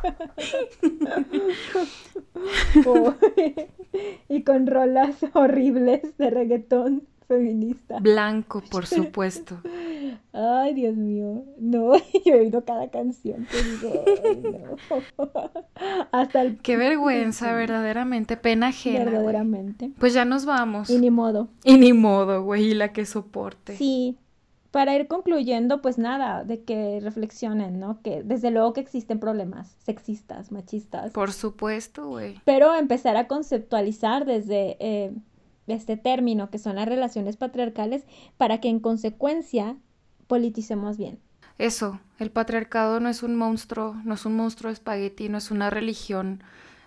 y 4.29 4.43
con 4.43 4.67
rolas 4.67 5.15
horribles 5.33 6.17
de 6.17 6.29
reggaetón 6.29 7.07
feminista. 7.31 7.99
Blanco, 7.99 8.61
por 8.71 8.85
supuesto. 8.85 9.59
Ay, 10.33 10.73
Dios 10.73 10.95
mío. 10.95 11.43
No, 11.57 11.93
yo 12.25 12.33
he 12.33 12.39
oído 12.41 12.65
cada 12.65 12.89
canción 12.89 13.47
que 13.49 13.63
digo, 13.63 14.77
Hasta 16.11 16.41
el... 16.41 16.57
Qué 16.57 16.77
vergüenza, 16.77 17.53
verdaderamente. 17.53 18.37
Pena 18.37 18.67
ajena. 18.67 19.05
Verdaderamente. 19.05 19.91
Pues 19.97 20.13
ya 20.13 20.25
nos 20.25 20.45
vamos. 20.45 20.89
Y 20.89 20.97
ni 20.99 21.09
modo. 21.09 21.47
Y 21.63 21.77
ni 21.77 21.93
modo, 21.93 22.43
güey, 22.43 22.71
y 22.71 22.73
la 22.73 22.91
que 22.91 23.05
soporte. 23.05 23.77
Sí, 23.77 24.17
para 24.71 24.95
ir 24.95 25.07
concluyendo, 25.07 25.81
pues 25.81 25.97
nada, 25.97 26.43
de 26.43 26.63
que 26.63 26.99
reflexionen, 27.01 27.79
¿no? 27.79 28.01
Que 28.01 28.23
desde 28.23 28.51
luego 28.51 28.73
que 28.73 28.81
existen 28.81 29.19
problemas 29.19 29.75
sexistas, 29.83 30.51
machistas. 30.51 31.11
Por 31.11 31.31
supuesto, 31.33 32.07
güey. 32.07 32.39
Pero 32.45 32.73
empezar 32.75 33.17
a 33.17 33.27
conceptualizar 33.27 34.25
desde 34.25 34.77
eh, 34.79 35.11
este 35.71 35.97
término, 35.97 36.49
que 36.49 36.57
son 36.57 36.75
las 36.75 36.87
relaciones 36.87 37.37
patriarcales, 37.37 38.03
para 38.37 38.59
que 38.59 38.69
en 38.69 38.79
consecuencia 38.79 39.77
politicemos 40.27 40.97
bien. 40.97 41.19
Eso, 41.57 41.99
el 42.19 42.31
patriarcado 42.31 42.99
no 42.99 43.09
es 43.09 43.23
un 43.23 43.35
monstruo, 43.35 43.95
no 44.03 44.15
es 44.15 44.25
un 44.25 44.35
monstruo 44.35 44.69
de 44.69 44.73
espagueti, 44.73 45.29
no 45.29 45.37
es 45.37 45.51
una 45.51 45.69
religión, 45.69 46.43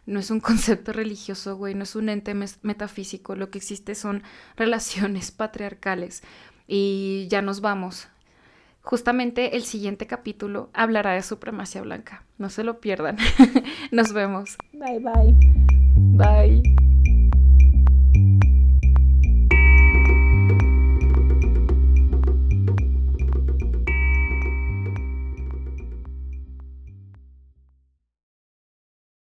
no 0.07 0.19
es 0.19 0.31
un 0.31 0.41
concepto 0.49 0.93
religioso, 0.93 1.57
güey, 1.57 1.75
no 1.75 1.85
es 1.85 1.95
un 1.97 2.09
ente 2.09 2.35
metafísico, 2.35 3.37
lo 3.37 3.51
que 3.51 3.59
existe 3.59 3.95
son 3.95 4.23
relaciones 4.57 5.31
patriarcales 5.33 6.23
y 6.67 7.27
ya 7.29 7.43
nos 7.43 7.61
vamos. 7.61 8.09
Justamente 8.83 9.57
el 9.57 9.63
siguiente 9.63 10.07
capítulo 10.07 10.69
hablará 10.75 11.13
de 11.13 11.23
supremacía 11.23 11.81
blanca. 11.81 12.25
No 12.37 12.51
se 12.51 12.65
lo 12.65 12.81
pierdan. 12.81 13.17
nos 13.93 14.13
vemos. 14.13 14.59
Bye 14.75 14.99
bye. 14.99 15.35
Bye. 16.17 16.94